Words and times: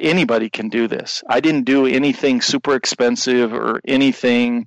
Anybody 0.00 0.50
can 0.50 0.68
do 0.68 0.88
this. 0.88 1.22
I 1.28 1.40
didn't 1.40 1.64
do 1.64 1.86
anything 1.86 2.40
super 2.40 2.74
expensive 2.74 3.52
or 3.52 3.80
anything 3.86 4.66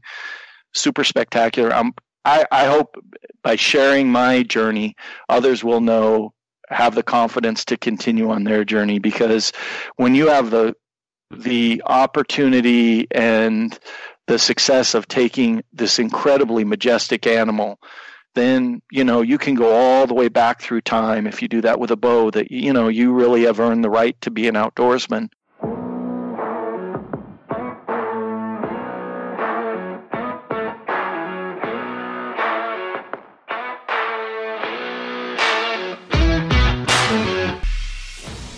super 0.73 1.03
spectacular. 1.03 1.73
I'm, 1.73 1.93
I, 2.25 2.45
I 2.51 2.65
hope 2.65 2.95
by 3.43 3.55
sharing 3.55 4.11
my 4.11 4.43
journey, 4.43 4.95
others 5.27 5.63
will 5.63 5.81
know, 5.81 6.33
have 6.69 6.95
the 6.95 7.03
confidence 7.03 7.65
to 7.65 7.77
continue 7.77 8.29
on 8.29 8.43
their 8.43 8.63
journey 8.63 8.99
because 8.99 9.51
when 9.95 10.15
you 10.15 10.27
have 10.27 10.51
the 10.51 10.75
the 11.31 11.81
opportunity 11.85 13.07
and 13.11 13.77
the 14.27 14.39
success 14.39 14.95
of 14.95 15.07
taking 15.07 15.63
this 15.73 15.99
incredibly 15.99 16.63
majestic 16.63 17.27
animal 17.27 17.79
then 18.35 18.81
you 18.91 19.03
know 19.03 19.21
you 19.21 19.37
can 19.37 19.55
go 19.55 19.73
all 19.75 20.05
the 20.05 20.13
way 20.13 20.27
back 20.27 20.61
through 20.61 20.81
time 20.81 21.25
if 21.25 21.41
you 21.41 21.47
do 21.47 21.61
that 21.61 21.79
with 21.79 21.91
a 21.91 21.95
bow 21.95 22.29
that 22.31 22.51
you 22.51 22.71
know 22.71 22.87
you 22.87 23.11
really 23.11 23.43
have 23.43 23.59
earned 23.59 23.83
the 23.83 23.89
right 23.89 24.19
to 24.21 24.29
be 24.29 24.47
an 24.47 24.55
outdoorsman 24.55 25.29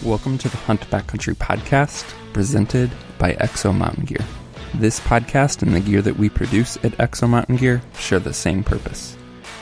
Welcome 0.03 0.39
to 0.39 0.49
the 0.49 0.57
Hunt 0.57 0.81
Backcountry 0.89 1.35
podcast 1.35 2.13
presented 2.33 2.91
by 3.17 3.33
Exo 3.33 3.73
Mountain 3.73 4.05
Gear. 4.05 4.25
This 4.73 4.99
podcast 4.99 5.61
and 5.61 5.73
the 5.73 5.79
gear 5.79 6.01
that 6.01 6.17
we 6.17 6.27
produce 6.27 6.75
at 6.77 6.91
Exo 6.97 7.29
Mountain 7.29 7.55
Gear 7.55 7.81
share 7.97 8.19
the 8.19 8.33
same 8.33 8.61
purpose 8.63 9.15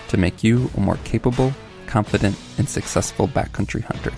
to 0.09 0.18
make 0.18 0.44
you 0.44 0.70
a 0.76 0.80
more 0.80 0.98
capable, 1.04 1.54
confident, 1.88 2.38
and 2.58 2.68
successful 2.68 3.27
backcountry 3.27 3.84
hunter. 3.84 4.12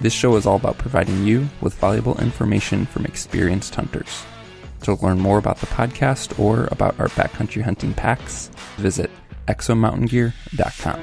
This 0.00 0.12
show 0.12 0.36
is 0.36 0.46
all 0.46 0.56
about 0.56 0.78
providing 0.78 1.24
you 1.24 1.48
with 1.60 1.74
valuable 1.74 2.18
information 2.20 2.86
from 2.86 3.04
experienced 3.04 3.74
hunters. 3.74 4.24
To 4.82 4.94
learn 4.94 5.20
more 5.20 5.38
about 5.38 5.58
the 5.58 5.66
podcast 5.66 6.38
or 6.38 6.68
about 6.70 6.98
our 6.98 7.08
backcountry 7.08 7.62
hunting 7.62 7.94
packs, 7.94 8.50
visit 8.76 9.10
exomountaingear.com. 9.48 11.00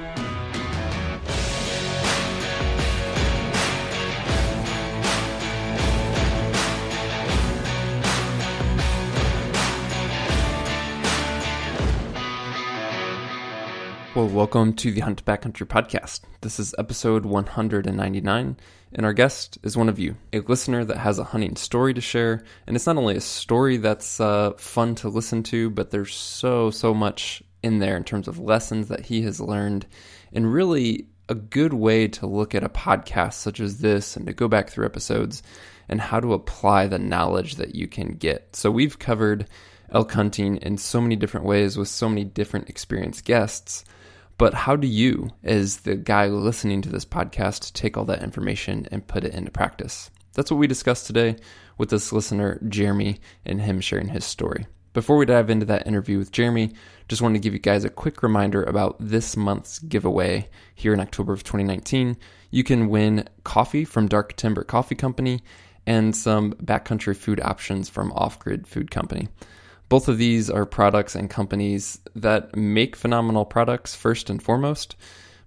Well, 14.21 14.29
welcome 14.29 14.73
to 14.73 14.91
the 14.91 15.01
Hunt 15.01 15.25
Backcountry 15.25 15.65
podcast. 15.65 16.19
This 16.41 16.59
is 16.59 16.75
episode 16.77 17.25
199, 17.25 18.57
and 18.93 19.05
our 19.07 19.13
guest 19.13 19.57
is 19.63 19.75
one 19.75 19.89
of 19.89 19.97
you, 19.97 20.15
a 20.31 20.41
listener 20.41 20.85
that 20.85 20.97
has 20.97 21.17
a 21.17 21.23
hunting 21.23 21.55
story 21.55 21.95
to 21.95 22.01
share. 22.01 22.43
And 22.67 22.75
it's 22.75 22.85
not 22.85 22.97
only 22.97 23.15
a 23.15 23.19
story 23.21 23.77
that's 23.77 24.19
uh, 24.19 24.51
fun 24.59 24.93
to 24.97 25.09
listen 25.09 25.41
to, 25.45 25.71
but 25.71 25.89
there's 25.89 26.13
so, 26.13 26.69
so 26.69 26.93
much 26.93 27.41
in 27.63 27.79
there 27.79 27.97
in 27.97 28.03
terms 28.03 28.27
of 28.27 28.37
lessons 28.37 28.89
that 28.89 29.07
he 29.07 29.23
has 29.23 29.41
learned, 29.41 29.87
and 30.31 30.53
really 30.53 31.07
a 31.27 31.33
good 31.33 31.73
way 31.73 32.07
to 32.09 32.27
look 32.27 32.53
at 32.53 32.63
a 32.63 32.69
podcast 32.69 33.33
such 33.33 33.59
as 33.59 33.79
this 33.79 34.15
and 34.15 34.27
to 34.27 34.33
go 34.33 34.47
back 34.47 34.69
through 34.69 34.85
episodes 34.85 35.41
and 35.89 35.99
how 35.99 36.19
to 36.19 36.33
apply 36.33 36.85
the 36.85 36.99
knowledge 36.99 37.55
that 37.55 37.73
you 37.73 37.87
can 37.87 38.09
get. 38.09 38.55
So, 38.55 38.69
we've 38.69 38.99
covered 38.99 39.47
elk 39.91 40.11
hunting 40.11 40.57
in 40.57 40.77
so 40.77 41.01
many 41.01 41.15
different 41.15 41.45
ways 41.45 41.77
with 41.77 41.87
so 41.87 42.07
many 42.09 42.23
different 42.23 42.69
experienced 42.69 43.25
guests. 43.25 43.83
But 44.37 44.53
how 44.53 44.75
do 44.75 44.87
you, 44.87 45.29
as 45.43 45.81
the 45.81 45.95
guy 45.95 46.27
listening 46.27 46.81
to 46.81 46.89
this 46.89 47.05
podcast, 47.05 47.73
take 47.73 47.97
all 47.97 48.05
that 48.05 48.23
information 48.23 48.87
and 48.91 49.07
put 49.07 49.23
it 49.23 49.33
into 49.33 49.51
practice? 49.51 50.09
That's 50.33 50.49
what 50.49 50.57
we 50.57 50.67
discussed 50.67 51.07
today 51.07 51.35
with 51.77 51.89
this 51.89 52.11
listener, 52.11 52.59
Jeremy, 52.67 53.19
and 53.45 53.61
him 53.61 53.81
sharing 53.81 54.07
his 54.07 54.25
story. 54.25 54.65
Before 54.93 55.15
we 55.15 55.25
dive 55.25 55.49
into 55.49 55.65
that 55.67 55.87
interview 55.87 56.17
with 56.17 56.31
Jeremy, 56.31 56.73
just 57.07 57.21
wanted 57.21 57.35
to 57.35 57.43
give 57.43 57.53
you 57.53 57.59
guys 57.59 57.85
a 57.85 57.89
quick 57.89 58.23
reminder 58.23 58.63
about 58.63 58.97
this 58.99 59.37
month's 59.37 59.79
giveaway 59.79 60.49
here 60.75 60.93
in 60.93 60.99
October 60.99 61.33
of 61.33 61.43
2019. 61.43 62.17
You 62.49 62.63
can 62.63 62.89
win 62.89 63.27
coffee 63.43 63.85
from 63.85 64.07
Dark 64.07 64.35
Timber 64.35 64.63
Coffee 64.63 64.95
Company 64.95 65.43
and 65.85 66.15
some 66.15 66.53
backcountry 66.53 67.15
food 67.15 67.39
options 67.39 67.89
from 67.89 68.11
Off 68.13 68.39
Grid 68.39 68.67
Food 68.67 68.91
Company. 68.91 69.29
Both 69.91 70.07
of 70.07 70.17
these 70.17 70.49
are 70.49 70.65
products 70.65 71.17
and 71.17 71.29
companies 71.29 71.99
that 72.15 72.55
make 72.55 72.95
phenomenal 72.95 73.43
products 73.43 73.93
first 73.93 74.29
and 74.29 74.41
foremost, 74.41 74.95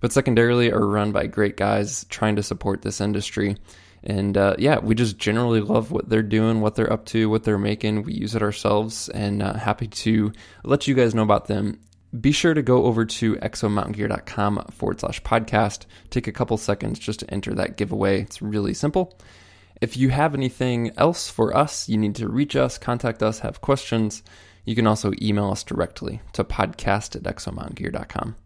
but 0.01 0.13
secondarily 0.13 0.71
are 0.71 0.87
run 0.87 1.13
by 1.13 1.29
great 1.29 1.57
guys 1.57 2.05
trying 2.11 2.37
to 2.37 2.43
support 2.43 2.83
this 2.83 3.01
industry. 3.01 3.57
And 4.03 4.37
uh, 4.37 4.57
yeah, 4.59 4.81
we 4.81 4.97
just 4.97 5.17
generally 5.17 5.63
love 5.63 5.93
what 5.93 6.11
they're 6.11 6.23
doing, 6.23 6.61
what 6.61 6.75
they're 6.75 6.93
up 6.93 7.07
to, 7.07 7.31
what 7.31 7.45
they're 7.45 7.57
making. 7.57 8.03
We 8.03 8.13
use 8.13 8.35
it 8.35 8.43
ourselves 8.43 9.09
and 9.09 9.43
uh, 9.43 9.55
happy 9.55 9.87
to 9.87 10.31
let 10.63 10.87
you 10.87 10.95
guys 10.95 11.15
know 11.15 11.23
about 11.23 11.47
them. 11.47 11.81
Be 12.21 12.31
sure 12.31 12.53
to 12.53 12.61
go 12.61 12.85
over 12.85 13.07
to 13.07 13.37
exomountaingear.com 13.37 14.67
forward 14.73 15.01
slash 15.01 15.23
podcast. 15.23 15.87
Take 16.11 16.27
a 16.27 16.33
couple 16.33 16.59
seconds 16.59 16.99
just 16.99 17.21
to 17.21 17.31
enter 17.33 17.55
that 17.55 17.79
giveaway. 17.79 18.21
It's 18.21 18.43
really 18.43 18.75
simple. 18.75 19.19
If 19.81 19.97
you 19.97 20.11
have 20.11 20.35
anything 20.35 20.93
else 20.97 21.29
for 21.29 21.57
us, 21.57 21.89
you 21.89 21.99
need 21.99 22.15
to 22.17 22.29
reach 22.29 22.55
us, 22.55 22.79
contact 22.79 23.23
us, 23.23 23.41
have 23.41 23.61
questions. 23.61 24.23
You 24.65 24.77
can 24.77 24.87
also 24.87 25.13
email 25.21 25.51
us 25.51 25.65
directly 25.65 26.21
to 26.35 26.45
podcast 26.45 27.17
at 27.17 27.25
exomountaingear.com. 27.25 28.37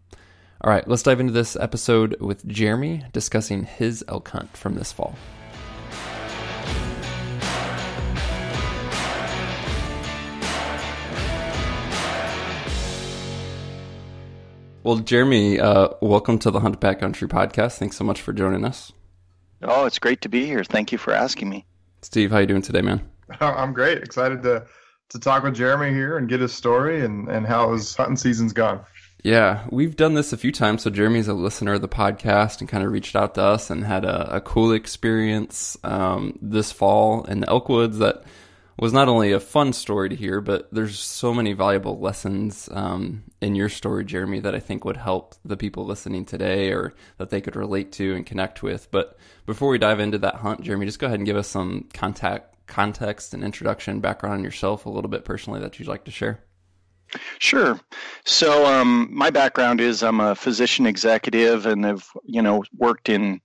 All 0.61 0.71
right, 0.71 0.87
let's 0.87 1.03
dive 1.03 1.19
into 1.19 1.31
this 1.31 1.55
episode 1.55 2.19
with 2.19 2.47
Jeremy 2.47 3.05
discussing 3.13 3.63
his 3.63 4.03
elk 4.07 4.29
hunt 4.29 4.57
from 4.57 4.73
this 4.73 4.91
fall. 4.91 5.15
Well, 14.81 14.97
Jeremy, 14.97 15.59
uh, 15.59 15.89
welcome 16.01 16.39
to 16.39 16.49
the 16.49 16.61
Hunt 16.61 16.81
Backcountry 16.81 17.27
podcast. 17.27 17.77
Thanks 17.77 17.97
so 17.97 18.03
much 18.03 18.19
for 18.19 18.33
joining 18.33 18.65
us. 18.65 18.91
Oh, 19.61 19.85
it's 19.85 19.99
great 19.99 20.21
to 20.21 20.29
be 20.29 20.45
here. 20.45 20.63
Thank 20.63 20.91
you 20.91 20.97
for 20.97 21.13
asking 21.13 21.49
me. 21.49 21.65
Steve, 22.01 22.31
how 22.31 22.39
you 22.39 22.47
doing 22.47 22.61
today, 22.61 22.81
man? 22.81 23.01
I'm 23.39 23.73
great. 23.73 23.99
Excited 23.99 24.43
to 24.43 24.65
to 25.09 25.19
talk 25.19 25.41
with 25.41 25.55
Jeremy 25.55 25.89
here 25.89 26.17
and 26.17 26.29
get 26.29 26.39
his 26.39 26.53
story 26.53 27.03
and 27.03 27.27
and 27.29 27.45
how 27.45 27.73
his 27.73 27.95
hunting 27.95 28.17
season's 28.17 28.53
gone. 28.53 28.85
Yeah, 29.23 29.65
we've 29.69 29.97
done 29.97 30.13
this 30.13 30.31
a 30.31 30.37
few 30.37 30.51
times. 30.51 30.83
So 30.83 30.89
Jeremy's 30.89 31.27
a 31.27 31.33
listener 31.33 31.73
of 31.73 31.81
the 31.81 31.89
podcast 31.89 32.61
and 32.61 32.69
kind 32.69 32.85
of 32.85 32.91
reached 32.91 33.17
out 33.17 33.35
to 33.35 33.43
us 33.43 33.69
and 33.69 33.83
had 33.83 34.05
a, 34.05 34.37
a 34.37 34.41
cool 34.41 34.71
experience 34.71 35.77
um, 35.83 36.39
this 36.41 36.71
fall 36.71 37.25
in 37.25 37.41
the 37.41 37.47
Elkwoods 37.47 37.97
that 37.97 38.23
was 38.81 38.93
not 38.93 39.09
only 39.09 39.31
a 39.31 39.39
fun 39.39 39.73
story 39.73 40.09
to 40.09 40.15
hear, 40.15 40.41
but 40.41 40.73
there's 40.73 40.97
so 40.97 41.33
many 41.33 41.53
valuable 41.53 41.99
lessons 41.99 42.69
um, 42.71 43.23
in 43.41 43.55
your 43.55 43.69
story, 43.69 44.05
Jeremy, 44.05 44.39
that 44.39 44.55
I 44.55 44.59
think 44.59 44.85
would 44.85 44.97
help 44.97 45.35
the 45.43 45.57
people 45.57 45.85
listening 45.85 46.25
today 46.25 46.71
or 46.71 46.93
that 47.17 47.29
they 47.29 47.41
could 47.41 47.55
relate 47.55 47.91
to 47.93 48.15
and 48.15 48.25
connect 48.25 48.63
with. 48.63 48.89
But 48.91 49.17
before 49.45 49.69
we 49.69 49.77
dive 49.77 49.99
into 49.99 50.17
that 50.19 50.35
hunt, 50.35 50.61
Jeremy, 50.61 50.85
just 50.85 50.99
go 50.99 51.07
ahead 51.07 51.19
and 51.19 51.25
give 51.25 51.37
us 51.37 51.47
some 51.47 51.89
contact, 51.93 52.55
context 52.67 53.33
and 53.33 53.43
introduction, 53.43 53.99
background 53.99 54.35
on 54.35 54.43
yourself 54.43 54.85
a 54.85 54.89
little 54.89 55.09
bit 55.09 55.25
personally 55.25 55.59
that 55.59 55.77
you'd 55.79 55.87
like 55.87 56.05
to 56.05 56.11
share. 56.11 56.39
Sure. 57.39 57.79
So 58.25 58.65
um, 58.65 59.09
my 59.11 59.29
background 59.29 59.81
is 59.81 60.03
I'm 60.03 60.19
a 60.19 60.35
physician 60.35 60.85
executive 60.85 61.65
and 61.65 61.85
have 61.85 62.05
you 62.23 62.41
know 62.41 62.63
worked 62.77 63.09
in 63.09 63.41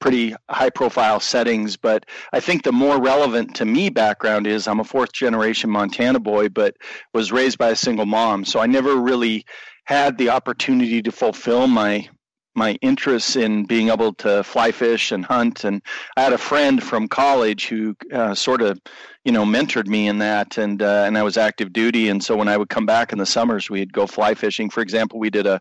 pretty 0.00 0.34
high 0.50 0.70
profile 0.70 1.20
settings. 1.20 1.76
But 1.76 2.06
I 2.32 2.40
think 2.40 2.62
the 2.62 2.72
more 2.72 3.00
relevant 3.00 3.54
to 3.56 3.64
me 3.64 3.88
background 3.88 4.46
is 4.46 4.68
I'm 4.68 4.80
a 4.80 4.84
fourth 4.84 5.12
generation 5.12 5.70
Montana 5.70 6.20
boy, 6.20 6.48
but 6.48 6.76
was 7.14 7.32
raised 7.32 7.58
by 7.58 7.70
a 7.70 7.76
single 7.76 8.06
mom. 8.06 8.44
So 8.44 8.60
I 8.60 8.66
never 8.66 8.96
really 8.96 9.44
had 9.84 10.18
the 10.18 10.30
opportunity 10.30 11.02
to 11.02 11.12
fulfill 11.12 11.66
my 11.66 12.08
my 12.58 12.76
interests 12.82 13.36
in 13.36 13.64
being 13.64 13.88
able 13.88 14.12
to 14.12 14.42
fly 14.42 14.72
fish 14.72 15.12
and 15.12 15.24
hunt. 15.24 15.64
And 15.64 15.80
I 16.16 16.22
had 16.22 16.32
a 16.32 16.38
friend 16.38 16.82
from 16.82 17.08
college 17.08 17.68
who 17.68 17.96
uh, 18.12 18.34
sort 18.34 18.60
of 18.60 18.80
you 19.24 19.32
know 19.32 19.44
mentored 19.44 19.86
me 19.86 20.08
in 20.08 20.18
that 20.18 20.58
and 20.58 20.80
uh, 20.82 21.04
and 21.06 21.18
I 21.18 21.22
was 21.22 21.36
active 21.36 21.72
duty. 21.72 22.08
And 22.08 22.22
so 22.22 22.36
when 22.36 22.48
I 22.48 22.56
would 22.56 22.68
come 22.68 22.86
back 22.86 23.12
in 23.12 23.18
the 23.18 23.26
summers 23.26 23.68
we'd 23.68 23.92
go 23.92 24.06
fly 24.06 24.34
fishing. 24.34 24.70
For 24.70 24.80
example 24.80 25.18
we 25.18 25.30
did 25.30 25.46
a 25.46 25.60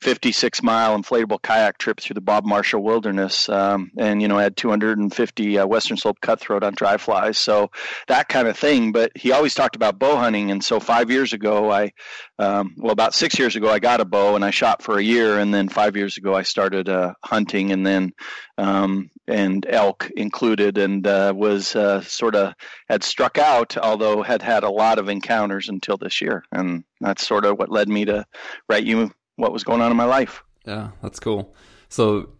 56 0.00 0.62
mile 0.62 0.98
inflatable 0.98 1.40
kayak 1.42 1.78
trip 1.78 2.00
through 2.00 2.14
the 2.14 2.20
Bob 2.20 2.44
Marshall 2.44 2.82
Wilderness 2.82 3.48
um, 3.48 3.90
and 3.96 4.20
you 4.20 4.28
know 4.28 4.38
had 4.38 4.56
250 4.56 5.58
uh, 5.58 5.66
western 5.66 5.96
slope 5.96 6.20
cutthroat 6.20 6.62
on 6.62 6.74
dry 6.74 6.96
flies. 6.96 7.38
So 7.38 7.70
that 8.08 8.28
kind 8.28 8.48
of 8.48 8.58
thing. 8.58 8.92
But 8.92 9.12
he 9.14 9.32
always 9.32 9.54
talked 9.54 9.76
about 9.76 9.98
bow 9.98 10.16
hunting. 10.16 10.50
And 10.50 10.62
so 10.62 10.80
5 10.80 11.10
years 11.10 11.32
ago 11.32 11.70
I 11.70 11.92
um, 12.38 12.74
well 12.76 12.92
about 12.92 13.14
6 13.14 13.38
years 13.38 13.56
ago 13.56 13.70
I 13.70 13.78
got 13.78 14.00
a 14.00 14.04
bow 14.04 14.34
and 14.34 14.44
I 14.44 14.50
shot 14.50 14.82
for 14.82 14.98
a 14.98 15.02
year. 15.02 15.38
And 15.38 15.54
then 15.54 15.68
5 15.68 15.96
years 15.96 16.16
ago 16.16 16.34
I 16.34 16.42
started 16.42 16.88
uh, 16.88 17.14
hunting. 17.24 17.72
And 17.72 17.86
then 17.86 18.12
um, 18.58 19.10
and 19.28 19.66
elk 19.68 20.10
included, 20.16 20.78
and 20.78 21.06
uh, 21.06 21.32
was 21.34 21.74
uh, 21.74 22.00
sort 22.02 22.34
of 22.34 22.54
had 22.88 23.02
struck 23.02 23.38
out, 23.38 23.76
although 23.76 24.22
had 24.22 24.42
had 24.42 24.64
a 24.64 24.70
lot 24.70 24.98
of 24.98 25.08
encounters 25.08 25.68
until 25.68 25.96
this 25.96 26.20
year, 26.20 26.44
and 26.52 26.84
that's 27.00 27.26
sort 27.26 27.44
of 27.44 27.58
what 27.58 27.70
led 27.70 27.88
me 27.88 28.04
to 28.04 28.24
write 28.68 28.84
you 28.84 29.10
what 29.36 29.52
was 29.52 29.64
going 29.64 29.80
on 29.80 29.90
in 29.90 29.96
my 29.96 30.04
life. 30.04 30.42
Yeah, 30.64 30.90
that's 31.02 31.20
cool. 31.20 31.54
So 31.88 32.30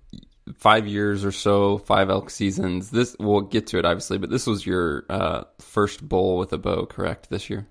five 0.54 0.86
years 0.86 1.24
or 1.24 1.32
so, 1.32 1.78
five 1.78 2.10
elk 2.10 2.30
seasons. 2.30 2.90
This 2.90 3.16
we'll 3.18 3.42
get 3.42 3.66
to 3.68 3.78
it 3.78 3.84
obviously, 3.84 4.18
but 4.18 4.30
this 4.30 4.46
was 4.46 4.66
your 4.66 5.04
uh, 5.08 5.44
first 5.58 6.06
bull 6.06 6.38
with 6.38 6.52
a 6.52 6.58
bow, 6.58 6.86
correct? 6.86 7.30
This 7.30 7.50
year, 7.50 7.66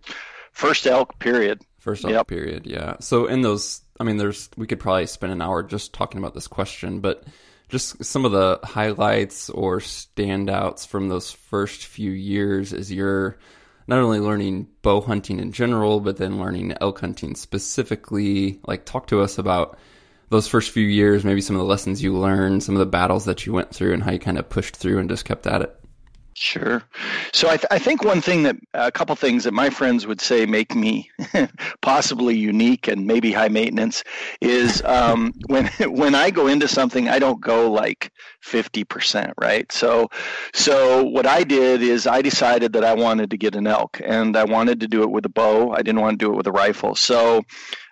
first 0.52 0.88
elk 0.88 1.20
period. 1.20 1.62
First 1.80 2.04
elk 2.04 2.14
yep. 2.14 2.28
period, 2.28 2.66
yeah. 2.66 2.96
So 3.00 3.28
in 3.28 3.42
those, 3.42 3.82
I 4.00 4.04
mean, 4.04 4.18
there's 4.18 4.50
we 4.58 4.68
could 4.68 4.80
probably 4.80 5.06
spend 5.06 5.32
an 5.32 5.42
hour 5.42 5.62
just 5.62 5.94
talking 5.94 6.18
about 6.18 6.34
this 6.34 6.48
question, 6.48 7.00
but 7.00 7.24
just 7.70 8.04
some 8.04 8.26
of 8.26 8.32
the 8.32 8.60
highlights 8.64 9.50
or 9.50 9.80
standouts 9.80 10.88
from 10.88 11.10
those 11.10 11.32
first 11.32 11.86
few 11.86 12.12
years 12.12 12.74
as 12.74 12.92
you're 12.92 13.38
not 13.88 14.00
only 14.00 14.20
learning 14.20 14.68
bow 14.82 15.02
hunting 15.02 15.40
in 15.40 15.52
general, 15.52 16.00
but 16.00 16.18
then 16.18 16.40
learning 16.40 16.74
elk 16.82 17.00
hunting 17.00 17.36
specifically. 17.36 18.60
Like, 18.66 18.86
talk 18.86 19.08
to 19.08 19.22
us 19.22 19.38
about 19.38 19.78
those 20.30 20.48
first 20.48 20.72
few 20.72 20.86
years, 20.86 21.24
maybe 21.24 21.42
some 21.42 21.56
of 21.56 21.60
the 21.60 21.68
lessons 21.68 22.02
you 22.02 22.18
learned, 22.18 22.64
some 22.64 22.76
of 22.76 22.80
the 22.80 22.86
battles 22.86 23.26
that 23.26 23.46
you 23.46 23.54
went 23.54 23.74
through, 23.74 23.94
and 23.94 24.04
how 24.04 24.12
you 24.12 24.20
kind 24.20 24.40
of 24.40 24.50
pushed 24.50 24.76
through 24.76 25.00
and 25.00 25.10
just 25.10 25.26
kept 25.26 25.46
at 25.46 25.62
it. 25.62 25.85
Sure. 26.38 26.84
So 27.32 27.48
I, 27.48 27.56
th- 27.56 27.68
I, 27.72 27.80
think 27.80 28.04
one 28.04 28.20
thing 28.20 28.44
that 28.44 28.58
a 28.74 28.92
couple 28.92 29.16
things 29.16 29.46
that 29.46 29.54
my 29.54 29.70
friends 29.70 30.06
would 30.06 30.20
say 30.20 30.46
make 30.46 30.76
me 30.76 31.10
possibly 31.82 32.36
unique 32.36 32.90
and 32.90 33.08
maybe 33.08 33.32
high 33.32 33.48
maintenance 33.48 34.04
is 34.42 34.82
um, 34.84 35.32
when 35.48 35.68
when 35.88 36.14
I 36.14 36.32
go 36.32 36.48
into 36.48 36.68
something, 36.68 37.08
I 37.08 37.20
don't 37.20 37.40
go 37.40 37.72
like 37.72 38.12
fifty 38.42 38.84
percent, 38.84 39.32
right? 39.40 39.72
So 39.72 40.10
so 40.54 41.06
what 41.06 41.26
I 41.26 41.46
did 41.46 41.82
is 41.82 42.06
I 42.06 42.22
decided 42.22 42.74
that 42.74 42.84
I 42.84 42.94
wanted 42.96 43.32
to 43.32 43.38
get 43.38 43.56
an 43.56 43.66
elk, 43.66 44.02
and 44.04 44.36
I 44.36 44.44
wanted 44.44 44.82
to 44.82 44.90
do 44.90 45.04
it 45.04 45.12
with 45.12 45.26
a 45.26 45.30
bow. 45.30 45.72
I 45.72 45.84
didn't 45.84 46.02
want 46.02 46.20
to 46.20 46.26
do 46.26 46.34
it 46.34 46.36
with 46.36 46.48
a 46.48 46.52
rifle. 46.52 46.96
So 46.96 47.44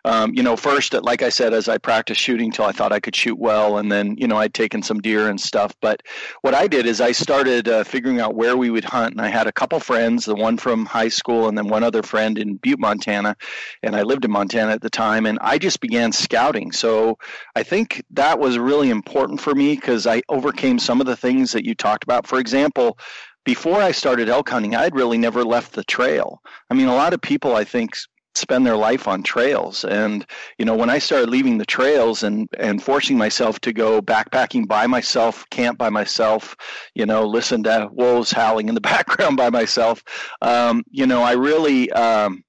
um, 0.05 0.33
you 0.33 0.43
know, 0.43 0.55
first, 0.55 0.93
like 0.93 1.21
I 1.21 1.29
said, 1.29 1.53
as 1.53 1.69
I 1.69 1.77
practiced 1.77 2.19
shooting 2.19 2.51
till 2.51 2.65
I 2.65 2.71
thought 2.71 2.91
I 2.91 2.99
could 2.99 3.15
shoot 3.15 3.37
well, 3.39 3.77
and 3.77 3.91
then, 3.91 4.15
you 4.17 4.27
know, 4.27 4.37
I'd 4.37 4.53
taken 4.53 4.83
some 4.83 4.99
deer 4.99 5.29
and 5.29 5.39
stuff. 5.39 5.73
But 5.81 6.03
what 6.41 6.53
I 6.53 6.67
did 6.67 6.85
is 6.85 6.99
I 6.99 7.11
started 7.11 7.67
uh, 7.67 7.83
figuring 7.83 8.19
out 8.19 8.35
where 8.35 8.57
we 8.57 8.69
would 8.69 8.83
hunt, 8.83 9.13
and 9.13 9.21
I 9.21 9.29
had 9.29 9.47
a 9.47 9.51
couple 9.51 9.79
friends, 9.79 10.25
the 10.25 10.35
one 10.35 10.57
from 10.57 10.85
high 10.85 11.09
school, 11.09 11.47
and 11.47 11.57
then 11.57 11.67
one 11.67 11.83
other 11.83 12.03
friend 12.03 12.37
in 12.37 12.57
Butte, 12.57 12.79
Montana, 12.79 13.35
and 13.81 13.95
I 13.95 14.03
lived 14.03 14.25
in 14.25 14.31
Montana 14.31 14.71
at 14.71 14.81
the 14.81 14.89
time, 14.89 15.25
and 15.25 15.39
I 15.41 15.57
just 15.57 15.79
began 15.79 16.11
scouting. 16.11 16.71
So 16.71 17.17
I 17.55 17.63
think 17.63 18.03
that 18.11 18.39
was 18.39 18.57
really 18.57 18.89
important 18.89 19.39
for 19.39 19.55
me 19.55 19.75
because 19.75 20.05
I 20.05 20.21
overcame 20.29 20.79
some 20.79 20.99
of 20.99 21.07
the 21.07 21.15
things 21.15 21.51
that 21.53 21.65
you 21.65 21.75
talked 21.75 22.03
about. 22.03 22.27
For 22.27 22.39
example, 22.39 22.97
before 23.45 23.81
I 23.81 23.91
started 23.91 24.29
elk 24.29 24.49
hunting, 24.49 24.75
I'd 24.75 24.95
really 24.95 25.17
never 25.17 25.43
left 25.43 25.73
the 25.73 25.83
trail. 25.83 26.41
I 26.69 26.73
mean, 26.73 26.87
a 26.87 26.95
lot 26.95 27.13
of 27.13 27.21
people, 27.21 27.55
I 27.55 27.65
think, 27.65 27.95
spend 28.35 28.65
their 28.65 28.77
life 28.77 29.07
on 29.07 29.23
trails. 29.23 29.83
And 29.83 30.25
you 30.57 30.65
know 30.65 30.75
when 30.75 30.89
i 30.89 30.99
started 30.99 31.29
leaving 31.29 31.57
the 31.57 31.65
trails 31.65 32.23
and 32.23 32.47
and 32.57 32.81
forcing 32.81 33.17
myself 33.17 33.59
to 33.61 33.73
go 33.73 34.01
backpacking 34.01 34.67
by 34.67 34.87
myself 34.87 35.45
camp 35.49 35.77
by 35.77 35.89
myself 35.89 36.55
you 36.93 37.05
know 37.05 37.25
listen 37.25 37.63
to 37.63 37.89
wolves 37.91 38.31
howling 38.31 38.69
in 38.69 38.75
the 38.75 38.81
background 38.93 39.37
by 39.37 39.49
myself 39.49 40.03
um, 40.41 40.83
you 40.89 41.05
know 41.05 41.21
i 41.21 41.33
really 41.33 41.91
um, 41.91 42.43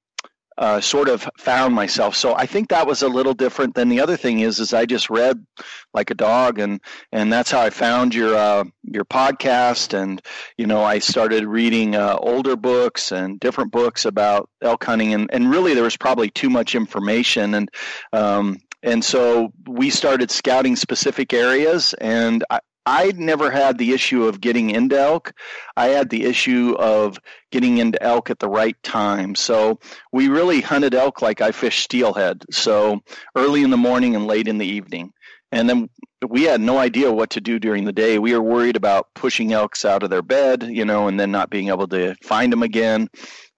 uh, 0.58 0.80
sort 0.80 1.08
of 1.08 1.28
found 1.38 1.74
myself. 1.74 2.14
So 2.14 2.34
I 2.34 2.46
think 2.46 2.68
that 2.68 2.86
was 2.86 3.02
a 3.02 3.08
little 3.08 3.34
different. 3.34 3.74
Than 3.74 3.88
the 3.88 4.00
other 4.00 4.16
thing 4.16 4.40
is, 4.40 4.58
is 4.60 4.72
I 4.72 4.86
just 4.86 5.10
read 5.10 5.44
like 5.92 6.10
a 6.10 6.14
dog, 6.14 6.58
and 6.58 6.80
and 7.12 7.32
that's 7.32 7.50
how 7.50 7.60
I 7.60 7.70
found 7.70 8.14
your 8.14 8.34
uh, 8.36 8.64
your 8.82 9.04
podcast. 9.04 9.94
And 9.94 10.22
you 10.56 10.66
know, 10.66 10.82
I 10.82 10.98
started 10.98 11.44
reading 11.44 11.96
uh, 11.96 12.16
older 12.20 12.56
books 12.56 13.12
and 13.12 13.40
different 13.40 13.72
books 13.72 14.04
about 14.04 14.48
elk 14.62 14.84
hunting, 14.84 15.14
and 15.14 15.28
and 15.32 15.50
really 15.50 15.74
there 15.74 15.82
was 15.82 15.96
probably 15.96 16.30
too 16.30 16.50
much 16.50 16.74
information, 16.74 17.54
and 17.54 17.70
um, 18.12 18.58
and 18.82 19.04
so 19.04 19.52
we 19.66 19.90
started 19.90 20.30
scouting 20.30 20.76
specific 20.76 21.32
areas, 21.32 21.94
and 21.94 22.44
I, 22.50 22.60
I 22.86 23.12
never 23.16 23.50
had 23.50 23.78
the 23.78 23.92
issue 23.92 24.24
of 24.24 24.40
getting 24.40 24.70
into 24.70 24.98
elk. 24.98 25.32
I 25.76 25.86
had 25.88 26.10
the 26.10 26.24
issue 26.24 26.74
of 26.78 27.18
getting 27.50 27.78
into 27.78 28.02
elk 28.02 28.30
at 28.30 28.38
the 28.38 28.48
right 28.48 28.76
time. 28.82 29.34
So 29.34 29.78
we 30.12 30.28
really 30.28 30.60
hunted 30.60 30.94
elk 30.94 31.22
like 31.22 31.40
I 31.40 31.50
fish 31.52 31.82
steelhead. 31.82 32.44
So 32.50 33.00
early 33.36 33.62
in 33.62 33.70
the 33.70 33.76
morning 33.76 34.14
and 34.14 34.26
late 34.26 34.48
in 34.48 34.58
the 34.58 34.66
evening. 34.66 35.12
And 35.50 35.68
then 35.68 35.88
we 36.28 36.42
had 36.42 36.60
no 36.60 36.78
idea 36.78 37.12
what 37.12 37.30
to 37.30 37.40
do 37.40 37.58
during 37.58 37.84
the 37.84 37.92
day. 37.92 38.18
We 38.18 38.34
were 38.34 38.42
worried 38.42 38.76
about 38.76 39.08
pushing 39.14 39.52
elks 39.52 39.84
out 39.84 40.02
of 40.02 40.10
their 40.10 40.22
bed, 40.22 40.64
you 40.64 40.84
know, 40.84 41.06
and 41.06 41.18
then 41.18 41.30
not 41.30 41.48
being 41.48 41.68
able 41.68 41.86
to 41.88 42.16
find 42.22 42.52
them 42.52 42.62
again. 42.62 43.08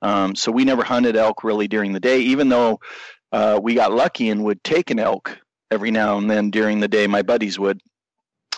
Um, 0.02 0.36
so 0.36 0.52
we 0.52 0.64
never 0.64 0.84
hunted 0.84 1.16
elk 1.16 1.42
really 1.42 1.68
during 1.68 1.94
the 1.94 2.00
day, 2.00 2.20
even 2.20 2.48
though 2.48 2.80
uh, 3.32 3.58
we 3.62 3.74
got 3.74 3.92
lucky 3.92 4.28
and 4.28 4.44
would 4.44 4.62
take 4.62 4.90
an 4.90 4.98
elk 4.98 5.38
every 5.70 5.90
now 5.90 6.18
and 6.18 6.30
then 6.30 6.50
during 6.50 6.80
the 6.80 6.88
day. 6.88 7.06
My 7.06 7.22
buddies 7.22 7.58
would. 7.58 7.80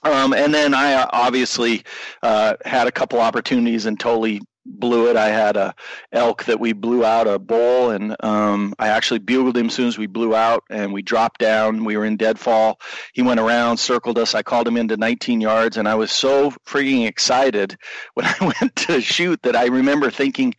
Um, 0.02 0.32
and 0.32 0.54
then 0.54 0.74
I 0.74 0.94
uh, 0.94 1.06
obviously 1.12 1.82
uh, 2.22 2.54
had 2.64 2.86
a 2.86 2.92
couple 2.92 3.20
opportunities 3.20 3.86
and 3.86 3.98
totally 3.98 4.40
blew 4.68 5.08
it. 5.08 5.16
I 5.16 5.28
had 5.28 5.56
a 5.56 5.74
elk 6.12 6.44
that 6.44 6.60
we 6.60 6.72
blew 6.72 7.04
out 7.04 7.26
a 7.26 7.38
bowl, 7.38 7.90
and 7.90 8.14
um, 8.20 8.74
I 8.78 8.88
actually 8.88 9.20
bugled 9.20 9.56
him 9.56 9.66
as 9.66 9.74
soon 9.74 9.88
as 9.88 9.98
we 9.98 10.06
blew 10.06 10.34
out, 10.34 10.64
and 10.70 10.92
we 10.92 11.02
dropped 11.02 11.40
down. 11.40 11.84
We 11.84 11.96
were 11.96 12.04
in 12.04 12.16
deadfall. 12.16 12.80
He 13.14 13.22
went 13.22 13.40
around, 13.40 13.78
circled 13.78 14.18
us. 14.18 14.34
I 14.34 14.42
called 14.42 14.68
him 14.68 14.76
into 14.76 14.96
19 14.96 15.40
yards, 15.40 15.76
and 15.76 15.88
I 15.88 15.94
was 15.94 16.12
so 16.12 16.50
freaking 16.66 17.06
excited 17.06 17.76
when 18.14 18.26
I 18.26 18.36
went 18.40 18.76
to 18.76 19.00
shoot 19.00 19.42
that 19.42 19.56
I 19.56 19.66
remember 19.66 20.10
thinking, 20.10 20.54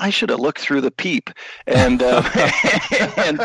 I 0.00 0.10
should 0.10 0.30
have 0.30 0.40
looked 0.40 0.60
through 0.60 0.80
the 0.80 0.90
peep, 0.90 1.30
and, 1.66 2.02
uh, 2.02 2.22
and, 3.18 3.40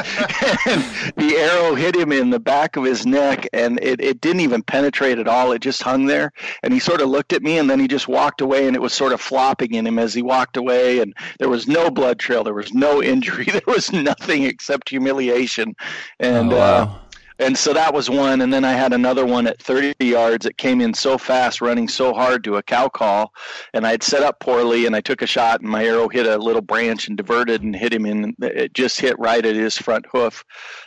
and 0.66 0.84
the 1.16 1.36
arrow 1.38 1.76
hit 1.76 1.96
him 1.96 2.12
in 2.12 2.30
the 2.32 2.40
back 2.40 2.76
of 2.76 2.84
his 2.84 3.06
neck, 3.06 3.48
and 3.54 3.80
it, 3.82 4.02
it 4.02 4.22
didn't 4.22 4.42
even 4.42 4.64
penetrate 4.64 5.20
at 5.20 5.28
all. 5.28 5.52
It 5.52 5.62
just 5.62 5.84
hung 5.84 6.06
there, 6.06 6.32
and 6.64 6.74
he 6.74 6.80
sort 6.80 7.02
of 7.02 7.10
looked 7.10 7.34
at 7.34 7.44
me, 7.44 7.58
and 7.58 7.70
then 7.70 7.80
he 7.80 7.88
just 7.88 8.08
walked 8.08 8.42
away, 8.42 8.68
and 8.68 8.76
it 8.76 8.82
was 8.82 8.94
sort 8.94 9.14
of 9.14 9.22
flopping 9.22 9.74
in 9.74 9.86
him 9.86 10.00
as 10.00 10.14
he 10.14 10.22
walked 10.22 10.58
away, 10.58 11.00
and 11.00 11.14
there 11.38 11.50
was 11.50 11.68
no 11.68 11.92
blood 11.92 12.20
trail, 12.20 12.44
there 12.44 12.54
was 12.54 12.74
no 12.74 13.02
injury, 13.04 13.46
there 13.52 13.62
was 13.68 13.92
nothing 13.92 14.44
except 14.44 14.90
humiliation, 14.90 15.76
and. 16.20 16.54
Oh, 16.54 16.58
wow. 16.58 16.84
uh, 16.84 17.00
and 17.40 17.58
so 17.58 17.74
that 17.74 17.94
was 17.94 18.10
one 18.10 18.42
and 18.42 18.54
then 18.54 18.66
i 18.66 18.72
had 18.72 18.94
another 18.94 19.26
one 19.26 19.48
at 19.48 19.62
30 19.62 19.94
yards 20.00 20.46
it 20.46 20.58
came 20.58 20.82
in 20.82 20.94
so 20.94 21.18
fast 21.18 21.62
running 21.62 21.88
so 21.88 22.14
hard 22.14 22.44
to 22.44 22.58
a 22.58 22.64
cow 22.64 22.88
call 22.88 23.32
and 23.74 23.86
i 23.88 23.92
had 23.92 24.04
set 24.04 24.24
up 24.24 24.40
poorly 24.40 24.86
and 24.86 24.96
i 24.96 25.02
took 25.02 25.22
a 25.22 25.28
shot 25.28 25.62
and 25.62 25.70
my 25.70 25.84
arrow 25.84 26.08
hit 26.08 26.26
a 26.26 26.38
little 26.38 26.62
branch 26.62 27.08
and 27.08 27.18
diverted 27.18 27.64
and 27.64 27.76
hit 27.76 27.94
him 27.94 28.06
in 28.06 28.36
it 28.42 28.74
just 28.74 29.00
hit 29.00 29.18
right 29.20 29.46
at 29.46 29.56
his 29.56 29.78
front 29.78 30.06
hoof. 30.12 30.44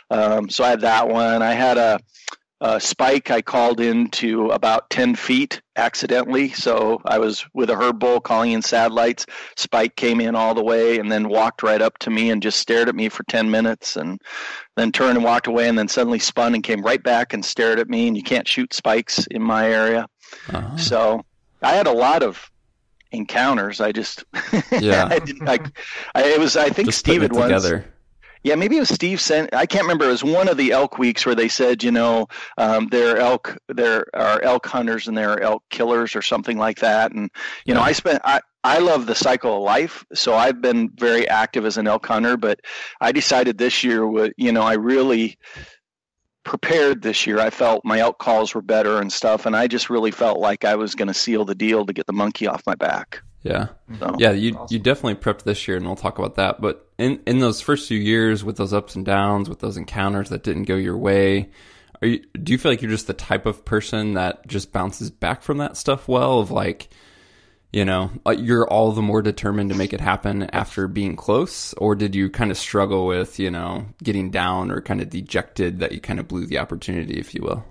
Um, 0.09 0.49
so 0.49 0.63
i 0.63 0.69
had 0.69 0.81
that 0.81 1.07
one. 1.07 1.41
I 1.41 1.53
had 1.53 1.77
a 1.77 1.99
uh, 2.63 2.79
spike 2.79 3.29
I 3.29 3.41
called 3.41 3.81
into 3.81 4.49
about 4.51 4.89
10 4.89 5.15
feet 5.15 5.61
accidentally. 5.75 6.49
So 6.53 7.01
I 7.03 7.19
was 7.19 7.45
with 7.53 7.69
a 7.69 7.75
herd 7.75 7.99
bull 7.99 8.21
calling 8.21 8.53
in 8.53 8.61
satellites. 8.61 9.25
Spike 9.57 9.97
came 9.97 10.21
in 10.21 10.33
all 10.33 10.55
the 10.55 10.63
way 10.63 10.97
and 10.97 11.11
then 11.11 11.27
walked 11.27 11.61
right 11.61 11.81
up 11.81 11.97
to 11.99 12.09
me 12.09 12.29
and 12.29 12.41
just 12.41 12.59
stared 12.59 12.87
at 12.87 12.95
me 12.95 13.09
for 13.09 13.23
10 13.23 13.51
minutes 13.51 13.97
and 13.97 14.21
then 14.77 14.93
turned 14.93 15.17
and 15.17 15.25
walked 15.25 15.47
away 15.47 15.67
and 15.67 15.77
then 15.77 15.89
suddenly 15.89 16.19
spun 16.19 16.55
and 16.55 16.63
came 16.63 16.81
right 16.81 17.03
back 17.03 17.33
and 17.33 17.43
stared 17.43 17.79
at 17.79 17.89
me. 17.89 18.07
And 18.07 18.15
you 18.15 18.23
can't 18.23 18.47
shoot 18.47 18.73
spikes 18.73 19.27
in 19.27 19.41
my 19.41 19.69
area. 19.69 20.07
Uh-huh. 20.49 20.77
So 20.77 21.25
I 21.61 21.73
had 21.73 21.87
a 21.87 21.91
lot 21.91 22.23
of 22.23 22.49
encounters. 23.11 23.81
I 23.81 23.91
just, 23.91 24.23
yeah, 24.71 25.09
I, 25.11 25.19
didn't, 25.19 25.49
I, 25.49 25.59
I, 26.15 26.23
it 26.29 26.39
was, 26.39 26.55
I 26.55 26.69
think 26.69 26.87
just 26.87 26.99
Steve 26.99 27.23
had 27.23 27.33
once. 27.33 27.47
Together 27.47 27.92
yeah, 28.43 28.55
maybe 28.55 28.77
it 28.77 28.81
was 28.81 28.89
Steve 28.89 29.21
sent. 29.21 29.53
I 29.53 29.65
can't 29.65 29.83
remember. 29.83 30.05
It 30.05 30.09
was 30.09 30.23
one 30.23 30.49
of 30.49 30.57
the 30.57 30.71
elk 30.71 30.97
weeks 30.97 31.25
where 31.25 31.35
they 31.35 31.47
said, 31.47 31.81
you 31.81 31.91
know, 31.91 32.27
um, 32.57 32.87
there 32.89 33.15
are 33.15 33.17
elk, 33.17 33.57
there 33.69 34.05
are 34.13 34.41
elk 34.41 34.65
hunters 34.65 35.07
and 35.07 35.17
there 35.17 35.31
are 35.31 35.39
elk 35.39 35.63
killers 35.69 36.15
or 36.15 36.21
something 36.21 36.57
like 36.57 36.79
that. 36.79 37.13
And 37.13 37.29
you 37.65 37.73
yeah. 37.73 37.75
know, 37.75 37.81
I 37.81 37.93
spent. 37.93 38.21
I, 38.23 38.41
I 38.65 38.79
love 38.79 39.07
the 39.07 39.15
cycle 39.15 39.57
of 39.57 39.63
life, 39.63 40.05
so 40.13 40.35
I've 40.35 40.61
been 40.61 40.89
very 40.95 41.27
active 41.27 41.65
as 41.65 41.75
an 41.75 41.85
elk 41.85 42.05
hunter. 42.05 42.37
But 42.37 42.61
I 43.01 43.11
decided 43.11 43.57
this 43.57 43.83
year, 43.83 44.31
you 44.37 44.53
know, 44.53 44.61
I 44.61 44.75
really 44.75 45.37
prepared 46.45 47.01
this 47.01 47.27
year. 47.27 47.39
I 47.39 47.49
felt 47.49 47.83
my 47.83 47.99
elk 47.99 48.19
calls 48.19 48.55
were 48.55 48.61
better 48.61 49.01
and 49.01 49.11
stuff, 49.11 49.45
and 49.45 49.55
I 49.55 49.67
just 49.67 49.89
really 49.89 50.11
felt 50.11 50.39
like 50.39 50.63
I 50.63 50.75
was 50.75 50.95
going 50.95 51.09
to 51.09 51.13
seal 51.13 51.43
the 51.43 51.55
deal 51.55 51.85
to 51.85 51.91
get 51.91 52.07
the 52.07 52.13
monkey 52.13 52.47
off 52.47 52.63
my 52.65 52.75
back. 52.75 53.21
Yeah. 53.43 53.67
So, 53.99 54.15
yeah, 54.17 54.31
you 54.31 54.55
awesome. 54.55 54.73
you 54.73 54.79
definitely 54.79 55.15
prepped 55.15 55.43
this 55.43 55.67
year 55.67 55.77
and 55.77 55.85
we'll 55.85 55.97
talk 55.97 56.17
about 56.17 56.35
that. 56.35 56.61
But 56.61 56.87
in 57.03 57.19
in 57.27 57.39
those 57.39 57.61
first 57.61 57.87
few 57.87 57.99
years 57.99 58.43
with 58.43 58.57
those 58.57 58.73
ups 58.73 58.95
and 58.95 59.05
downs, 59.05 59.49
with 59.49 59.59
those 59.59 59.77
encounters 59.77 60.29
that 60.29 60.43
didn't 60.43 60.63
go 60.63 60.75
your 60.75 60.97
way, 60.97 61.49
are 62.01 62.07
you 62.07 62.23
do 62.41 62.51
you 62.51 62.57
feel 62.57 62.71
like 62.71 62.81
you're 62.81 62.91
just 62.91 63.07
the 63.07 63.13
type 63.13 63.45
of 63.45 63.65
person 63.65 64.13
that 64.13 64.47
just 64.47 64.71
bounces 64.71 65.09
back 65.11 65.41
from 65.43 65.57
that 65.57 65.77
stuff 65.77 66.07
well 66.07 66.39
of 66.39 66.51
like 66.51 66.89
you 67.73 67.83
know, 67.83 68.11
uh, 68.25 68.31
you're 68.31 68.67
all 68.67 68.91
the 68.91 69.01
more 69.01 69.23
determined 69.23 69.71
to 69.71 69.75
make 69.75 69.93
it 69.93 69.99
happen 69.99 70.43
after 70.51 70.87
being 70.87 71.15
close, 71.15 71.73
or 71.73 71.95
did 71.95 72.13
you 72.13 72.29
kind 72.29 72.51
of 72.51 72.57
struggle 72.57 73.07
with, 73.07 73.39
you 73.39 73.49
know, 73.49 73.87
getting 74.03 74.29
down 74.29 74.69
or 74.69 74.79
kind 74.79 75.01
of 75.01 75.09
dejected 75.09 75.79
that 75.79 75.91
you 75.91 75.99
kind 75.99 76.19
of 76.19 76.27
blew 76.27 76.45
the 76.45 76.59
opportunity, 76.59 77.15
if 77.19 77.33
you 77.33 77.41
will? 77.41 77.65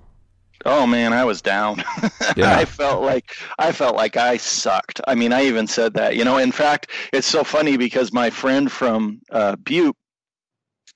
Oh 0.64 0.86
man, 0.86 1.12
I 1.12 1.24
was 1.24 1.42
down. 1.42 1.82
Yeah. 2.34 2.56
I 2.56 2.64
felt 2.64 3.02
like 3.02 3.34
I 3.58 3.72
felt 3.72 3.94
like 3.94 4.16
I 4.16 4.38
sucked. 4.38 5.00
I 5.06 5.14
mean, 5.14 5.34
I 5.34 5.44
even 5.44 5.66
said 5.66 5.92
that. 5.94 6.16
You 6.16 6.24
know, 6.24 6.38
in 6.38 6.50
fact, 6.50 6.88
it's 7.12 7.26
so 7.26 7.44
funny 7.44 7.76
because 7.76 8.10
my 8.10 8.30
friend 8.30 8.72
from 8.72 9.20
uh, 9.30 9.56
Butte, 9.56 9.96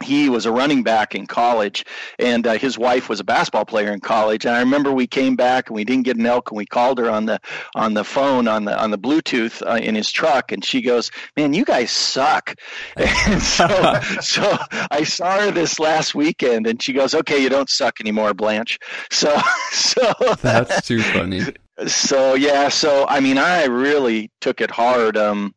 he 0.05 0.29
was 0.29 0.45
a 0.45 0.53
running 0.53 0.83
back 0.83 1.15
in 1.15 1.27
college 1.27 1.85
and 2.19 2.47
uh, 2.47 2.59
his 2.59 2.79
wife 2.79 3.09
was 3.09 3.19
a 3.19 3.25
basketball 3.25 3.65
player 3.65 3.93
in 3.93 4.01
college 4.01 4.45
and 4.45 4.55
i 4.55 4.61
remember 4.61 4.93
we 4.93 5.07
came 5.07 5.37
back 5.37 5.69
and 5.69 5.75
we 5.75 5.85
didn't 5.85 6.05
get 6.05 6.17
an 6.17 6.27
elk 6.27 6.51
and 6.51 6.59
we 6.59 6.67
called 6.67 6.99
her 6.99 7.09
on 7.11 7.25
the 7.25 7.41
on 7.75 7.95
the 7.95 8.05
phone 8.05 8.47
on 8.47 8.65
the 8.65 8.79
on 8.79 8.91
the 8.91 8.99
bluetooth 8.99 9.67
uh, 9.67 9.77
in 9.77 9.95
his 9.95 10.11
truck 10.11 10.53
and 10.53 10.65
she 10.65 10.83
goes 10.83 11.11
man 11.37 11.53
you 11.55 11.65
guys 11.65 11.91
suck. 11.91 12.55
And 12.97 13.43
so 13.43 13.67
so 14.21 14.57
i 14.91 15.03
saw 15.03 15.41
her 15.41 15.51
this 15.51 15.81
last 15.81 16.15
weekend 16.15 16.67
and 16.67 16.83
she 16.83 16.93
goes 16.93 17.15
okay 17.15 17.43
you 17.43 17.49
don't 17.49 17.71
suck 17.71 18.01
anymore 18.01 18.35
blanche. 18.35 18.79
So 19.11 19.37
so 19.73 20.13
that's 20.43 20.87
too 20.87 21.01
funny. 21.01 21.43
So 21.87 22.35
yeah 22.35 22.69
so 22.69 23.07
i 23.09 23.21
mean 23.21 23.39
i 23.39 23.65
really 23.65 24.31
took 24.41 24.61
it 24.61 24.71
hard 24.71 25.17
um 25.17 25.55